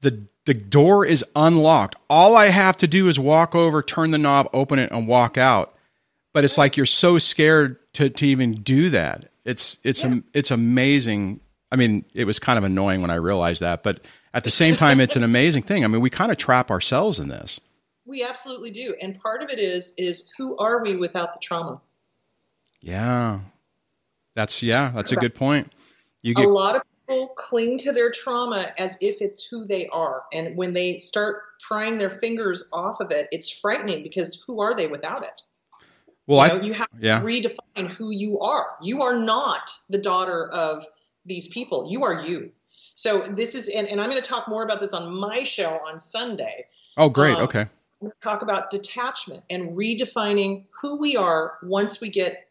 the 0.02 0.26
The 0.46 0.54
door 0.54 1.04
is 1.06 1.24
unlocked. 1.36 1.96
All 2.10 2.36
I 2.36 2.48
have 2.48 2.78
to 2.78 2.88
do 2.88 3.08
is 3.08 3.18
walk 3.20 3.56
over, 3.56 3.82
turn 3.82 4.12
the 4.12 4.18
knob, 4.20 4.48
open 4.54 4.78
it, 4.80 4.92
and 4.92 5.08
walk 5.08 5.38
out. 5.38 5.74
But 6.34 6.44
it's 6.46 6.58
like 6.58 6.78
you're 6.78 6.86
so 6.86 7.18
scared 7.18 7.78
to 7.94 8.10
to 8.10 8.28
even 8.28 8.62
do 8.62 8.90
that. 8.92 9.32
It's 9.44 9.78
it's 9.84 10.04
am 10.06 10.24
it's 10.34 10.52
amazing. 10.52 11.40
I 11.72 11.78
mean, 11.78 12.06
it 12.14 12.26
was 12.26 12.38
kind 12.40 12.58
of 12.60 12.64
annoying 12.64 13.02
when 13.02 13.10
I 13.12 13.16
realized 13.16 13.62
that, 13.62 13.82
but 13.82 14.02
at 14.34 14.44
the 14.44 14.52
same 14.52 14.76
time, 14.76 15.00
it's 15.00 15.16
an 15.16 15.24
amazing 15.24 15.64
thing. 15.64 15.84
I 15.84 15.88
mean, 15.88 16.02
we 16.02 16.10
kind 16.10 16.32
of 16.32 16.38
trap 16.38 16.72
ourselves 16.72 17.20
in 17.20 17.28
this. 17.28 17.60
we 18.06 18.24
absolutely 18.24 18.72
do. 18.72 18.96
And 19.02 19.20
part 19.20 19.44
of 19.44 19.50
it 19.50 19.60
is 19.60 19.94
is 19.98 20.28
who 20.38 20.58
are 20.58 20.82
we 20.84 20.96
without 20.96 21.34
the 21.34 21.40
trauma? 21.40 21.82
Yeah. 22.80 23.40
That's 24.36 24.64
yeah, 24.64 24.92
that's 24.96 25.12
a 25.12 25.16
good 25.18 25.36
point. 25.36 25.72
You 26.22 26.34
get 26.34 26.46
a 26.46 26.50
lot 26.50 26.76
of 26.76 26.84
people 27.08 27.28
cling 27.36 27.78
to 27.80 27.92
their 27.92 28.12
trauma 28.12 28.72
as 28.78 28.98
if 29.02 29.22
it's 29.22 29.46
who 29.46 29.66
they 29.66 29.88
are. 29.88 30.24
And 30.32 30.56
when 30.56 30.74
they 30.74 31.00
start 31.00 31.42
prying 31.68 31.98
their 31.98 32.10
fingers 32.10 32.70
off 32.72 33.02
of 33.02 33.12
it, 33.12 33.28
it's 33.32 33.50
frightening 33.50 34.04
because 34.04 34.42
who 34.48 34.62
are 34.62 34.76
they 34.76 34.88
without 34.88 35.24
it? 35.24 35.42
well, 36.28 36.48
you, 36.48 36.54
I 36.54 36.64
you 36.64 36.74
have 36.74 36.88
yeah. 37.00 37.20
to 37.20 37.26
redefine 37.26 37.92
who 37.92 38.12
you 38.12 38.40
are. 38.40 38.68
You 38.82 39.02
are 39.04 39.18
not 39.18 39.70
the 39.90 39.98
daughter 39.98 40.48
of 40.48 40.86
these 41.26 41.48
people. 41.48 41.88
You 41.90 42.04
are 42.04 42.26
you. 42.26 42.52
So 43.02 43.22
this 43.22 43.56
is, 43.56 43.68
and, 43.68 43.88
and 43.88 44.00
I'm 44.00 44.12
going 44.12 44.22
to 44.22 44.30
talk 44.30 44.48
more 44.48 44.62
about 44.62 44.80
this 44.80 44.94
on 44.94 45.12
my 45.12 45.40
show 45.40 45.80
on 45.88 45.98
Sunday. 45.98 46.68
Oh, 46.98 47.10
great. 47.10 47.36
um, 47.36 47.46
okay. 47.46 47.62
I'm 47.62 47.68
going 48.00 48.12
to 48.12 48.30
talk 48.30 48.44
about 48.44 48.70
detachment 48.70 49.44
and 49.50 49.76
redefining 49.76 50.66
who 50.70 51.00
we 51.00 51.18
are 51.18 51.58
once 51.64 52.00
we 52.00 52.10
get 52.10 52.48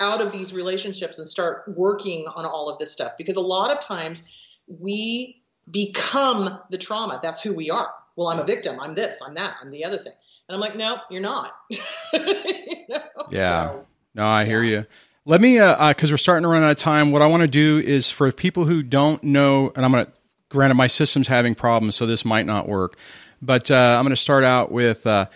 out 0.00 0.20
of 0.20 0.32
these 0.32 0.52
relationships 0.52 1.20
and 1.20 1.28
start 1.28 1.62
working 1.68 2.26
on 2.26 2.44
all 2.44 2.68
of 2.68 2.80
this 2.80 2.90
stuff. 2.90 3.12
Because 3.16 3.36
a 3.36 3.40
lot 3.40 3.70
of 3.70 3.78
times 3.78 4.24
we 4.66 5.40
become 5.70 6.58
the 6.68 6.78
trauma. 6.78 7.20
That's 7.22 7.40
who 7.40 7.54
we 7.54 7.70
are. 7.70 7.94
Well, 8.16 8.26
I'm 8.26 8.40
a 8.40 8.44
victim. 8.44 8.80
I'm 8.80 8.96
this. 8.96 9.22
I'm 9.24 9.34
that. 9.34 9.54
I'm 9.62 9.70
the 9.70 9.84
other 9.84 9.98
thing. 9.98 10.14
And 10.48 10.56
I'm 10.56 10.60
like, 10.60 10.74
no, 10.74 10.98
you're 11.10 11.22
not. 11.22 11.54
You 12.12 12.98
know? 12.98 13.26
Yeah. 13.30 13.68
So, 13.68 13.86
No, 14.16 14.26
I 14.26 14.44
hear 14.44 14.64
you. 14.64 14.84
Let 15.24 15.40
me, 15.40 15.60
uh, 15.60 15.88
because 15.90 16.10
we're 16.10 16.16
starting 16.16 16.42
to 16.42 16.48
run 16.48 16.64
out 16.64 16.72
of 16.72 16.78
time. 16.78 17.12
What 17.12 17.22
I 17.22 17.26
want 17.26 17.42
to 17.42 17.48
do 17.48 17.78
is 17.78 18.10
for 18.10 18.32
people 18.32 18.64
who 18.64 18.82
don't 18.82 19.22
know, 19.22 19.72
and 19.76 19.84
I'm 19.84 19.92
going 19.92 20.06
to, 20.06 20.12
granted, 20.48 20.74
my 20.74 20.88
system's 20.88 21.28
having 21.28 21.54
problems, 21.54 21.94
so 21.94 22.06
this 22.06 22.24
might 22.24 22.44
not 22.44 22.68
work, 22.68 22.96
but 23.40 23.70
uh, 23.70 23.74
I'm 23.96 24.02
going 24.02 24.10
to 24.10 24.16
start 24.16 24.42
out 24.42 24.72
with 24.72 25.06
uh, 25.06 25.26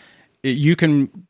it, 0.42 0.56
you 0.56 0.74
can, 0.74 1.28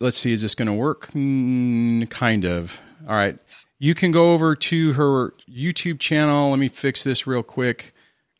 let's 0.00 0.18
see, 0.18 0.32
is 0.32 0.42
this 0.42 0.56
going 0.56 0.66
to 0.66 0.74
work? 0.74 1.12
Mm, 1.12 2.10
kind 2.10 2.44
of. 2.44 2.80
All 3.08 3.14
right. 3.14 3.38
You 3.78 3.94
can 3.94 4.10
go 4.10 4.32
over 4.32 4.56
to 4.56 4.92
her 4.94 5.32
YouTube 5.48 6.00
channel. 6.00 6.50
Let 6.50 6.58
me 6.58 6.68
fix 6.68 7.04
this 7.04 7.28
real 7.28 7.44
quick 7.44 7.94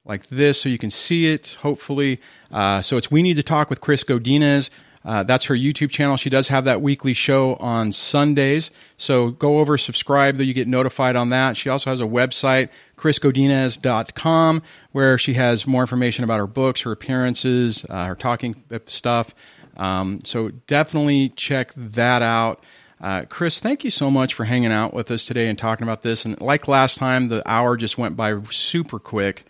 like 0.05 0.27
this 0.31 0.61
so 0.61 0.69
you 0.69 0.79
can 0.79 0.91
see 0.91 1.33
it, 1.33 1.57
hopefully. 1.61 2.21
Uh, 2.51 2.83
so 2.83 2.97
it's 2.97 3.09
We 3.09 3.23
Need 3.23 3.37
to 3.37 3.45
Talk 3.45 3.71
with 3.71 3.81
Kris 3.81 4.03
Godinez. 4.03 4.71
Uh, 5.05 5.23
that's 5.23 5.45
her 5.45 5.55
YouTube 5.55 5.91
channel. 5.91 6.17
She 6.17 6.31
does 6.31 6.49
have 6.49 6.65
that 6.65 6.81
weekly 6.81 7.13
show 7.13 7.57
on 7.57 7.93
Sundays. 7.93 8.71
So 8.97 9.31
go 9.31 9.59
over, 9.59 9.77
subscribe, 9.77 10.37
that 10.37 10.45
you 10.45 10.55
get 10.55 10.67
notified 10.67 11.15
on 11.15 11.29
that. 11.29 11.57
She 11.57 11.69
also 11.69 11.91
has 11.91 12.01
a 12.01 12.05
website, 12.05 12.71
krisgodinez.com, 12.97 14.63
where 14.93 15.19
she 15.19 15.35
has 15.35 15.67
more 15.67 15.83
information 15.83 16.25
about 16.25 16.39
her 16.39 16.47
books, 16.47 16.83
her 16.83 16.93
appearances, 16.93 17.85
uh, 17.91 18.07
her 18.07 18.15
talking 18.15 18.63
stuff. 18.87 19.35
Um, 19.77 20.21
so 20.25 20.51
definitely 20.67 21.31
check 21.31 21.73
that 21.77 22.23
out. 22.23 22.65
Uh, 23.01 23.25
Kris, 23.29 23.61
thank 23.61 23.85
you 23.85 23.91
so 23.91 24.11
much 24.11 24.33
for 24.33 24.45
hanging 24.45 24.73
out 24.73 24.95
with 24.95 25.11
us 25.11 25.27
today 25.27 25.49
and 25.49 25.59
talking 25.59 25.83
about 25.83 26.03
this. 26.03 26.25
And 26.25 26.41
like 26.41 26.69
last 26.69 26.97
time, 26.97 27.29
the 27.29 27.47
hour 27.47 27.77
just 27.77 27.99
went 27.99 28.17
by 28.17 28.41
super 28.51 28.99
quick. 28.99 29.45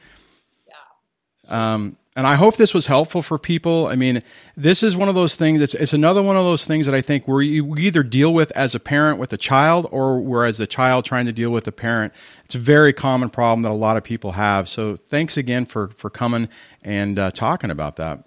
Yeah. 1.46 1.74
Um, 1.74 1.96
and 2.16 2.26
I 2.26 2.36
hope 2.36 2.56
this 2.56 2.72
was 2.72 2.86
helpful 2.86 3.22
for 3.22 3.38
people. 3.38 3.88
I 3.88 3.96
mean, 3.96 4.20
this 4.56 4.82
is 4.82 4.94
one 4.94 5.08
of 5.08 5.16
those 5.16 5.34
things. 5.34 5.60
It's, 5.60 5.74
it's 5.74 5.92
another 5.92 6.22
one 6.22 6.36
of 6.36 6.44
those 6.44 6.64
things 6.64 6.86
that 6.86 6.94
I 6.94 7.00
think 7.00 7.26
where 7.26 7.42
you, 7.42 7.64
we 7.64 7.86
either 7.86 8.04
deal 8.04 8.32
with 8.32 8.52
as 8.52 8.74
a 8.74 8.80
parent 8.80 9.18
with 9.18 9.32
a 9.32 9.36
child, 9.36 9.88
or 9.90 10.20
whereas 10.20 10.58
the 10.58 10.66
child 10.66 11.04
trying 11.04 11.26
to 11.26 11.32
deal 11.32 11.50
with 11.50 11.66
a 11.66 11.72
parent. 11.72 12.12
It's 12.44 12.54
a 12.54 12.58
very 12.58 12.92
common 12.92 13.30
problem 13.30 13.62
that 13.62 13.72
a 13.72 13.74
lot 13.74 13.96
of 13.96 14.04
people 14.04 14.32
have. 14.32 14.68
So 14.68 14.94
thanks 14.94 15.36
again 15.36 15.66
for 15.66 15.88
for 15.88 16.08
coming 16.08 16.48
and 16.82 17.18
uh, 17.18 17.30
talking 17.32 17.70
about 17.70 17.96
that. 17.96 18.24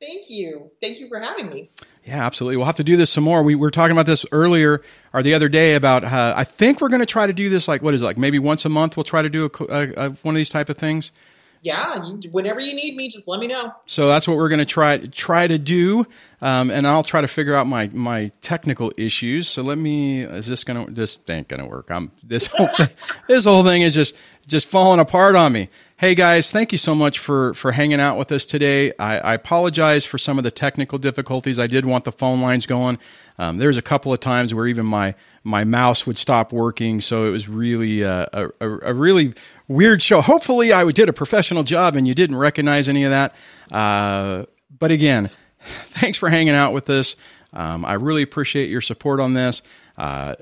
Thank 0.00 0.30
you. 0.30 0.70
Thank 0.80 0.98
you 0.98 1.08
for 1.08 1.20
having 1.20 1.50
me. 1.50 1.70
Yeah, 2.06 2.24
absolutely. 2.24 2.56
We'll 2.56 2.66
have 2.66 2.76
to 2.76 2.84
do 2.84 2.96
this 2.96 3.10
some 3.10 3.22
more. 3.22 3.42
We 3.42 3.54
were 3.54 3.70
talking 3.70 3.92
about 3.92 4.06
this 4.06 4.24
earlier 4.32 4.82
or 5.12 5.22
the 5.22 5.34
other 5.34 5.50
day 5.50 5.74
about. 5.74 6.04
Uh, 6.04 6.32
I 6.34 6.44
think 6.44 6.80
we're 6.80 6.88
going 6.88 7.00
to 7.00 7.06
try 7.06 7.26
to 7.26 7.34
do 7.34 7.50
this 7.50 7.68
like 7.68 7.82
what 7.82 7.92
is 7.92 8.00
it, 8.00 8.06
like 8.06 8.16
maybe 8.16 8.38
once 8.38 8.64
a 8.64 8.70
month. 8.70 8.96
We'll 8.96 9.04
try 9.04 9.20
to 9.20 9.28
do 9.28 9.44
a, 9.44 9.64
a, 9.64 10.06
a, 10.06 10.10
one 10.22 10.34
of 10.34 10.38
these 10.38 10.48
type 10.48 10.70
of 10.70 10.78
things. 10.78 11.12
Yeah, 11.62 12.02
you, 12.06 12.30
whenever 12.30 12.58
you 12.58 12.74
need 12.74 12.96
me, 12.96 13.08
just 13.08 13.28
let 13.28 13.38
me 13.38 13.46
know. 13.46 13.74
So 13.84 14.08
that's 14.08 14.26
what 14.26 14.38
we're 14.38 14.48
going 14.48 14.60
to 14.60 14.64
try 14.64 14.96
try 14.98 15.46
to 15.46 15.58
do, 15.58 16.06
um, 16.40 16.70
and 16.70 16.86
I'll 16.86 17.02
try 17.02 17.20
to 17.20 17.28
figure 17.28 17.54
out 17.54 17.66
my 17.66 17.90
my 17.92 18.32
technical 18.40 18.92
issues. 18.96 19.46
So 19.48 19.62
let 19.62 19.76
me. 19.76 20.22
Is 20.22 20.46
this 20.46 20.64
going 20.64 20.86
to? 20.86 20.90
This 20.90 21.18
ain't 21.28 21.48
going 21.48 21.60
to 21.60 21.66
work. 21.66 21.90
I'm 21.90 22.12
this 22.22 22.46
whole 22.46 22.70
this 23.28 23.44
whole 23.44 23.62
thing 23.62 23.82
is 23.82 23.94
just 23.94 24.14
just 24.46 24.68
falling 24.68 25.00
apart 25.00 25.36
on 25.36 25.52
me. 25.52 25.68
Hey 26.00 26.14
guys, 26.14 26.50
thank 26.50 26.72
you 26.72 26.78
so 26.78 26.94
much 26.94 27.18
for 27.18 27.52
for 27.52 27.72
hanging 27.72 28.00
out 28.00 28.16
with 28.16 28.32
us 28.32 28.46
today. 28.46 28.90
I, 28.98 29.18
I 29.18 29.34
apologize 29.34 30.06
for 30.06 30.16
some 30.16 30.38
of 30.38 30.44
the 30.44 30.50
technical 30.50 30.96
difficulties. 30.96 31.58
I 31.58 31.66
did 31.66 31.84
want 31.84 32.04
the 32.06 32.10
phone 32.10 32.40
lines 32.40 32.64
going. 32.64 32.98
Um, 33.38 33.58
there's 33.58 33.76
a 33.76 33.82
couple 33.82 34.10
of 34.10 34.18
times 34.18 34.54
where 34.54 34.66
even 34.66 34.86
my 34.86 35.14
my 35.44 35.64
mouse 35.64 36.06
would 36.06 36.16
stop 36.16 36.54
working, 36.54 37.02
so 37.02 37.26
it 37.26 37.30
was 37.30 37.50
really 37.50 38.02
uh, 38.02 38.24
a, 38.32 38.46
a, 38.62 38.78
a 38.92 38.94
really 38.94 39.34
weird 39.68 40.00
show. 40.00 40.22
Hopefully, 40.22 40.72
I 40.72 40.90
did 40.90 41.10
a 41.10 41.12
professional 41.12 41.64
job 41.64 41.96
and 41.96 42.08
you 42.08 42.14
didn't 42.14 42.36
recognize 42.36 42.88
any 42.88 43.04
of 43.04 43.10
that. 43.10 43.34
Uh, 43.70 44.46
but 44.78 44.90
again, 44.90 45.28
thanks 45.88 46.16
for 46.16 46.30
hanging 46.30 46.54
out 46.54 46.72
with 46.72 46.88
us. 46.88 47.14
Um, 47.52 47.84
I 47.84 47.94
really 47.94 48.22
appreciate 48.22 48.70
your 48.70 48.80
support 48.80 49.20
on 49.20 49.34
this. 49.34 49.60
Uh, 49.98 50.34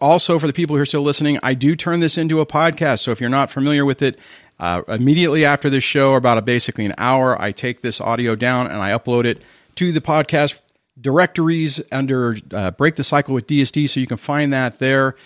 also, 0.00 0.40
for 0.40 0.48
the 0.48 0.52
people 0.52 0.74
who 0.74 0.82
are 0.82 0.86
still 0.86 1.02
listening, 1.02 1.38
I 1.40 1.54
do 1.54 1.76
turn 1.76 2.00
this 2.00 2.18
into 2.18 2.40
a 2.40 2.46
podcast. 2.46 2.98
So 2.98 3.12
if 3.12 3.20
you're 3.20 3.30
not 3.30 3.48
familiar 3.48 3.84
with 3.84 4.02
it, 4.02 4.18
uh, 4.64 4.82
immediately 4.88 5.44
after 5.44 5.68
this 5.68 5.84
show, 5.84 6.14
about 6.14 6.38
a, 6.38 6.42
basically 6.42 6.86
an 6.86 6.94
hour, 6.96 7.40
I 7.40 7.52
take 7.52 7.82
this 7.82 8.00
audio 8.00 8.34
down 8.34 8.66
and 8.66 8.76
I 8.76 8.90
upload 8.90 9.26
it 9.26 9.44
to 9.76 9.92
the 9.92 10.00
podcast 10.00 10.58
directories 10.98 11.82
under 11.92 12.38
uh, 12.50 12.70
Break 12.70 12.96
the 12.96 13.04
Cycle 13.04 13.34
with 13.34 13.46
DSD. 13.46 13.90
So 13.90 14.00
you 14.00 14.06
can 14.06 14.16
find 14.16 14.54
that 14.54 14.78
there. 14.78 15.16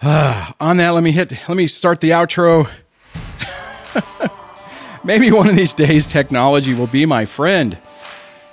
on 0.02 0.78
that, 0.78 0.90
let 0.90 1.02
me 1.02 1.12
hit. 1.12 1.32
Let 1.46 1.56
me 1.58 1.66
start 1.66 2.00
the 2.00 2.10
outro. 2.10 2.70
Maybe 5.04 5.30
one 5.30 5.48
of 5.48 5.56
these 5.56 5.74
days, 5.74 6.06
technology 6.06 6.72
will 6.72 6.86
be 6.86 7.04
my 7.04 7.26
friend. 7.26 7.78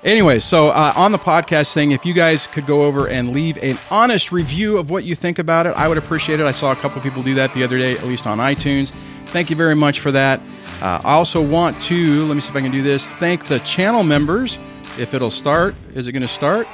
Anyway, 0.03 0.39
so 0.39 0.69
uh, 0.69 0.93
on 0.95 1.13
the 1.13 1.17
podcast 1.17 1.71
thing, 1.73 1.91
if 1.91 2.05
you 2.05 2.13
guys 2.13 2.47
could 2.47 2.65
go 2.65 2.81
over 2.83 3.07
and 3.07 3.31
leave 3.33 3.57
an 3.57 3.77
honest 3.89 4.33
review 4.33 4.77
of 4.77 4.89
what 4.89 5.05
you 5.05 5.15
think 5.15 5.39
about 5.39 5.67
it, 5.67 5.75
I 5.77 5.87
would 5.87 5.97
appreciate 5.97 6.41
it. 6.41 6.45
I 6.45 6.51
saw 6.51 6.71
a 6.73 6.75
couple 6.75 7.01
people 7.01 7.23
do 7.23 7.35
that 7.35 7.53
the 7.53 7.63
other 7.63 7.77
day, 7.77 7.97
at 7.97 8.03
least 8.03 8.27
on 8.27 8.39
iTunes. 8.39 8.91
Thank 9.31 9.49
you 9.49 9.55
very 9.55 9.75
much 9.75 9.99
for 9.99 10.11
that. 10.11 10.39
Uh, 10.81 11.01
I 11.03 11.13
also 11.13 11.41
want 11.41 11.81
to, 11.83 12.25
let 12.25 12.35
me 12.35 12.41
see 12.41 12.49
if 12.49 12.55
I 12.55 12.61
can 12.61 12.71
do 12.71 12.81
this, 12.81 13.09
thank 13.11 13.45
the 13.45 13.59
channel 13.59 14.03
members. 14.03 14.57
If 14.97 15.13
it'll 15.13 15.31
start, 15.31 15.75
is 15.93 16.07
it 16.07 16.13
going 16.13 16.21
to 16.21 16.27
start? 16.27 16.67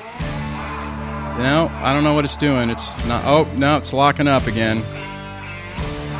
No, 1.37 1.69
I 1.73 1.91
don't 1.93 2.03
know 2.03 2.13
what 2.13 2.23
it's 2.23 2.37
doing. 2.37 2.69
It's 2.69 3.05
not, 3.05 3.25
oh, 3.25 3.43
no, 3.57 3.77
it's 3.77 3.91
locking 3.91 4.27
up 4.27 4.47
again. 4.47 4.83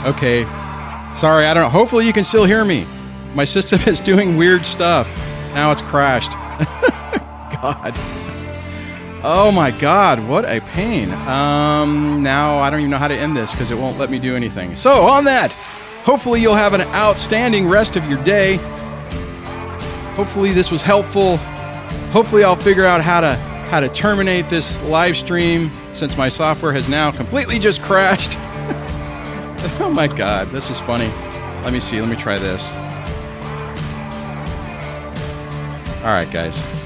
Okay. 0.06 0.44
Sorry, 1.16 1.46
I 1.46 1.54
don't 1.54 1.64
know. 1.64 1.70
Hopefully 1.70 2.06
you 2.06 2.12
can 2.12 2.26
still 2.26 2.44
hear 2.44 2.66
me. 2.66 2.86
My 3.34 3.46
system 3.46 3.80
is 3.88 4.02
doing 4.02 4.36
weird 4.36 4.66
stuff. 4.66 5.08
Now 5.54 5.72
it's 5.72 5.82
crashed. 5.82 6.32
God. 7.62 7.94
Oh 9.24 9.52
my 9.52 9.72
God, 9.72 10.28
what 10.28 10.46
a 10.46 10.60
pain. 10.60 11.12
Um, 11.12 12.22
now 12.22 12.60
I 12.60 12.70
don't 12.70 12.82
even 12.82 12.92
know 12.92 12.98
how 12.98 13.08
to 13.08 13.16
end 13.16 13.36
this 13.36 13.52
because 13.52 13.72
it 13.72 13.78
won't 13.78 13.98
let 13.98 14.12
me 14.12 14.20
do 14.20 14.36
anything. 14.36 14.76
So, 14.76 15.08
on 15.08 15.24
that, 15.24 15.56
hopefully 16.06 16.40
you'll 16.40 16.56
have 16.56 16.74
an 16.74 16.82
outstanding 16.82 17.68
rest 17.68 17.96
of 17.96 18.06
your 18.06 18.24
day. 18.24 18.58
Hopefully 20.16 20.54
this 20.54 20.72
was 20.72 20.82
helpful. 20.82 21.38
Hopefully 22.14 22.44
I'll 22.44 22.56
figure 22.56 22.86
out 22.86 23.02
how 23.02 23.20
to 23.20 23.36
how 23.66 23.80
to 23.80 23.90
terminate 23.90 24.48
this 24.48 24.80
live 24.84 25.18
stream 25.18 25.72
since 25.92 26.16
my 26.16 26.30
software 26.30 26.72
has 26.72 26.88
now 26.88 27.12
completely 27.12 27.58
just 27.58 27.82
crashed. 27.82 28.34
oh 29.82 29.92
my 29.94 30.08
God, 30.08 30.50
this 30.52 30.70
is 30.70 30.80
funny. 30.80 31.08
Let 31.64 31.74
me 31.74 31.80
see. 31.80 32.00
Let 32.00 32.10
me 32.10 32.16
try 32.16 32.38
this. 32.38 32.72
All 36.04 36.12
right, 36.12 36.30
guys. 36.32 36.85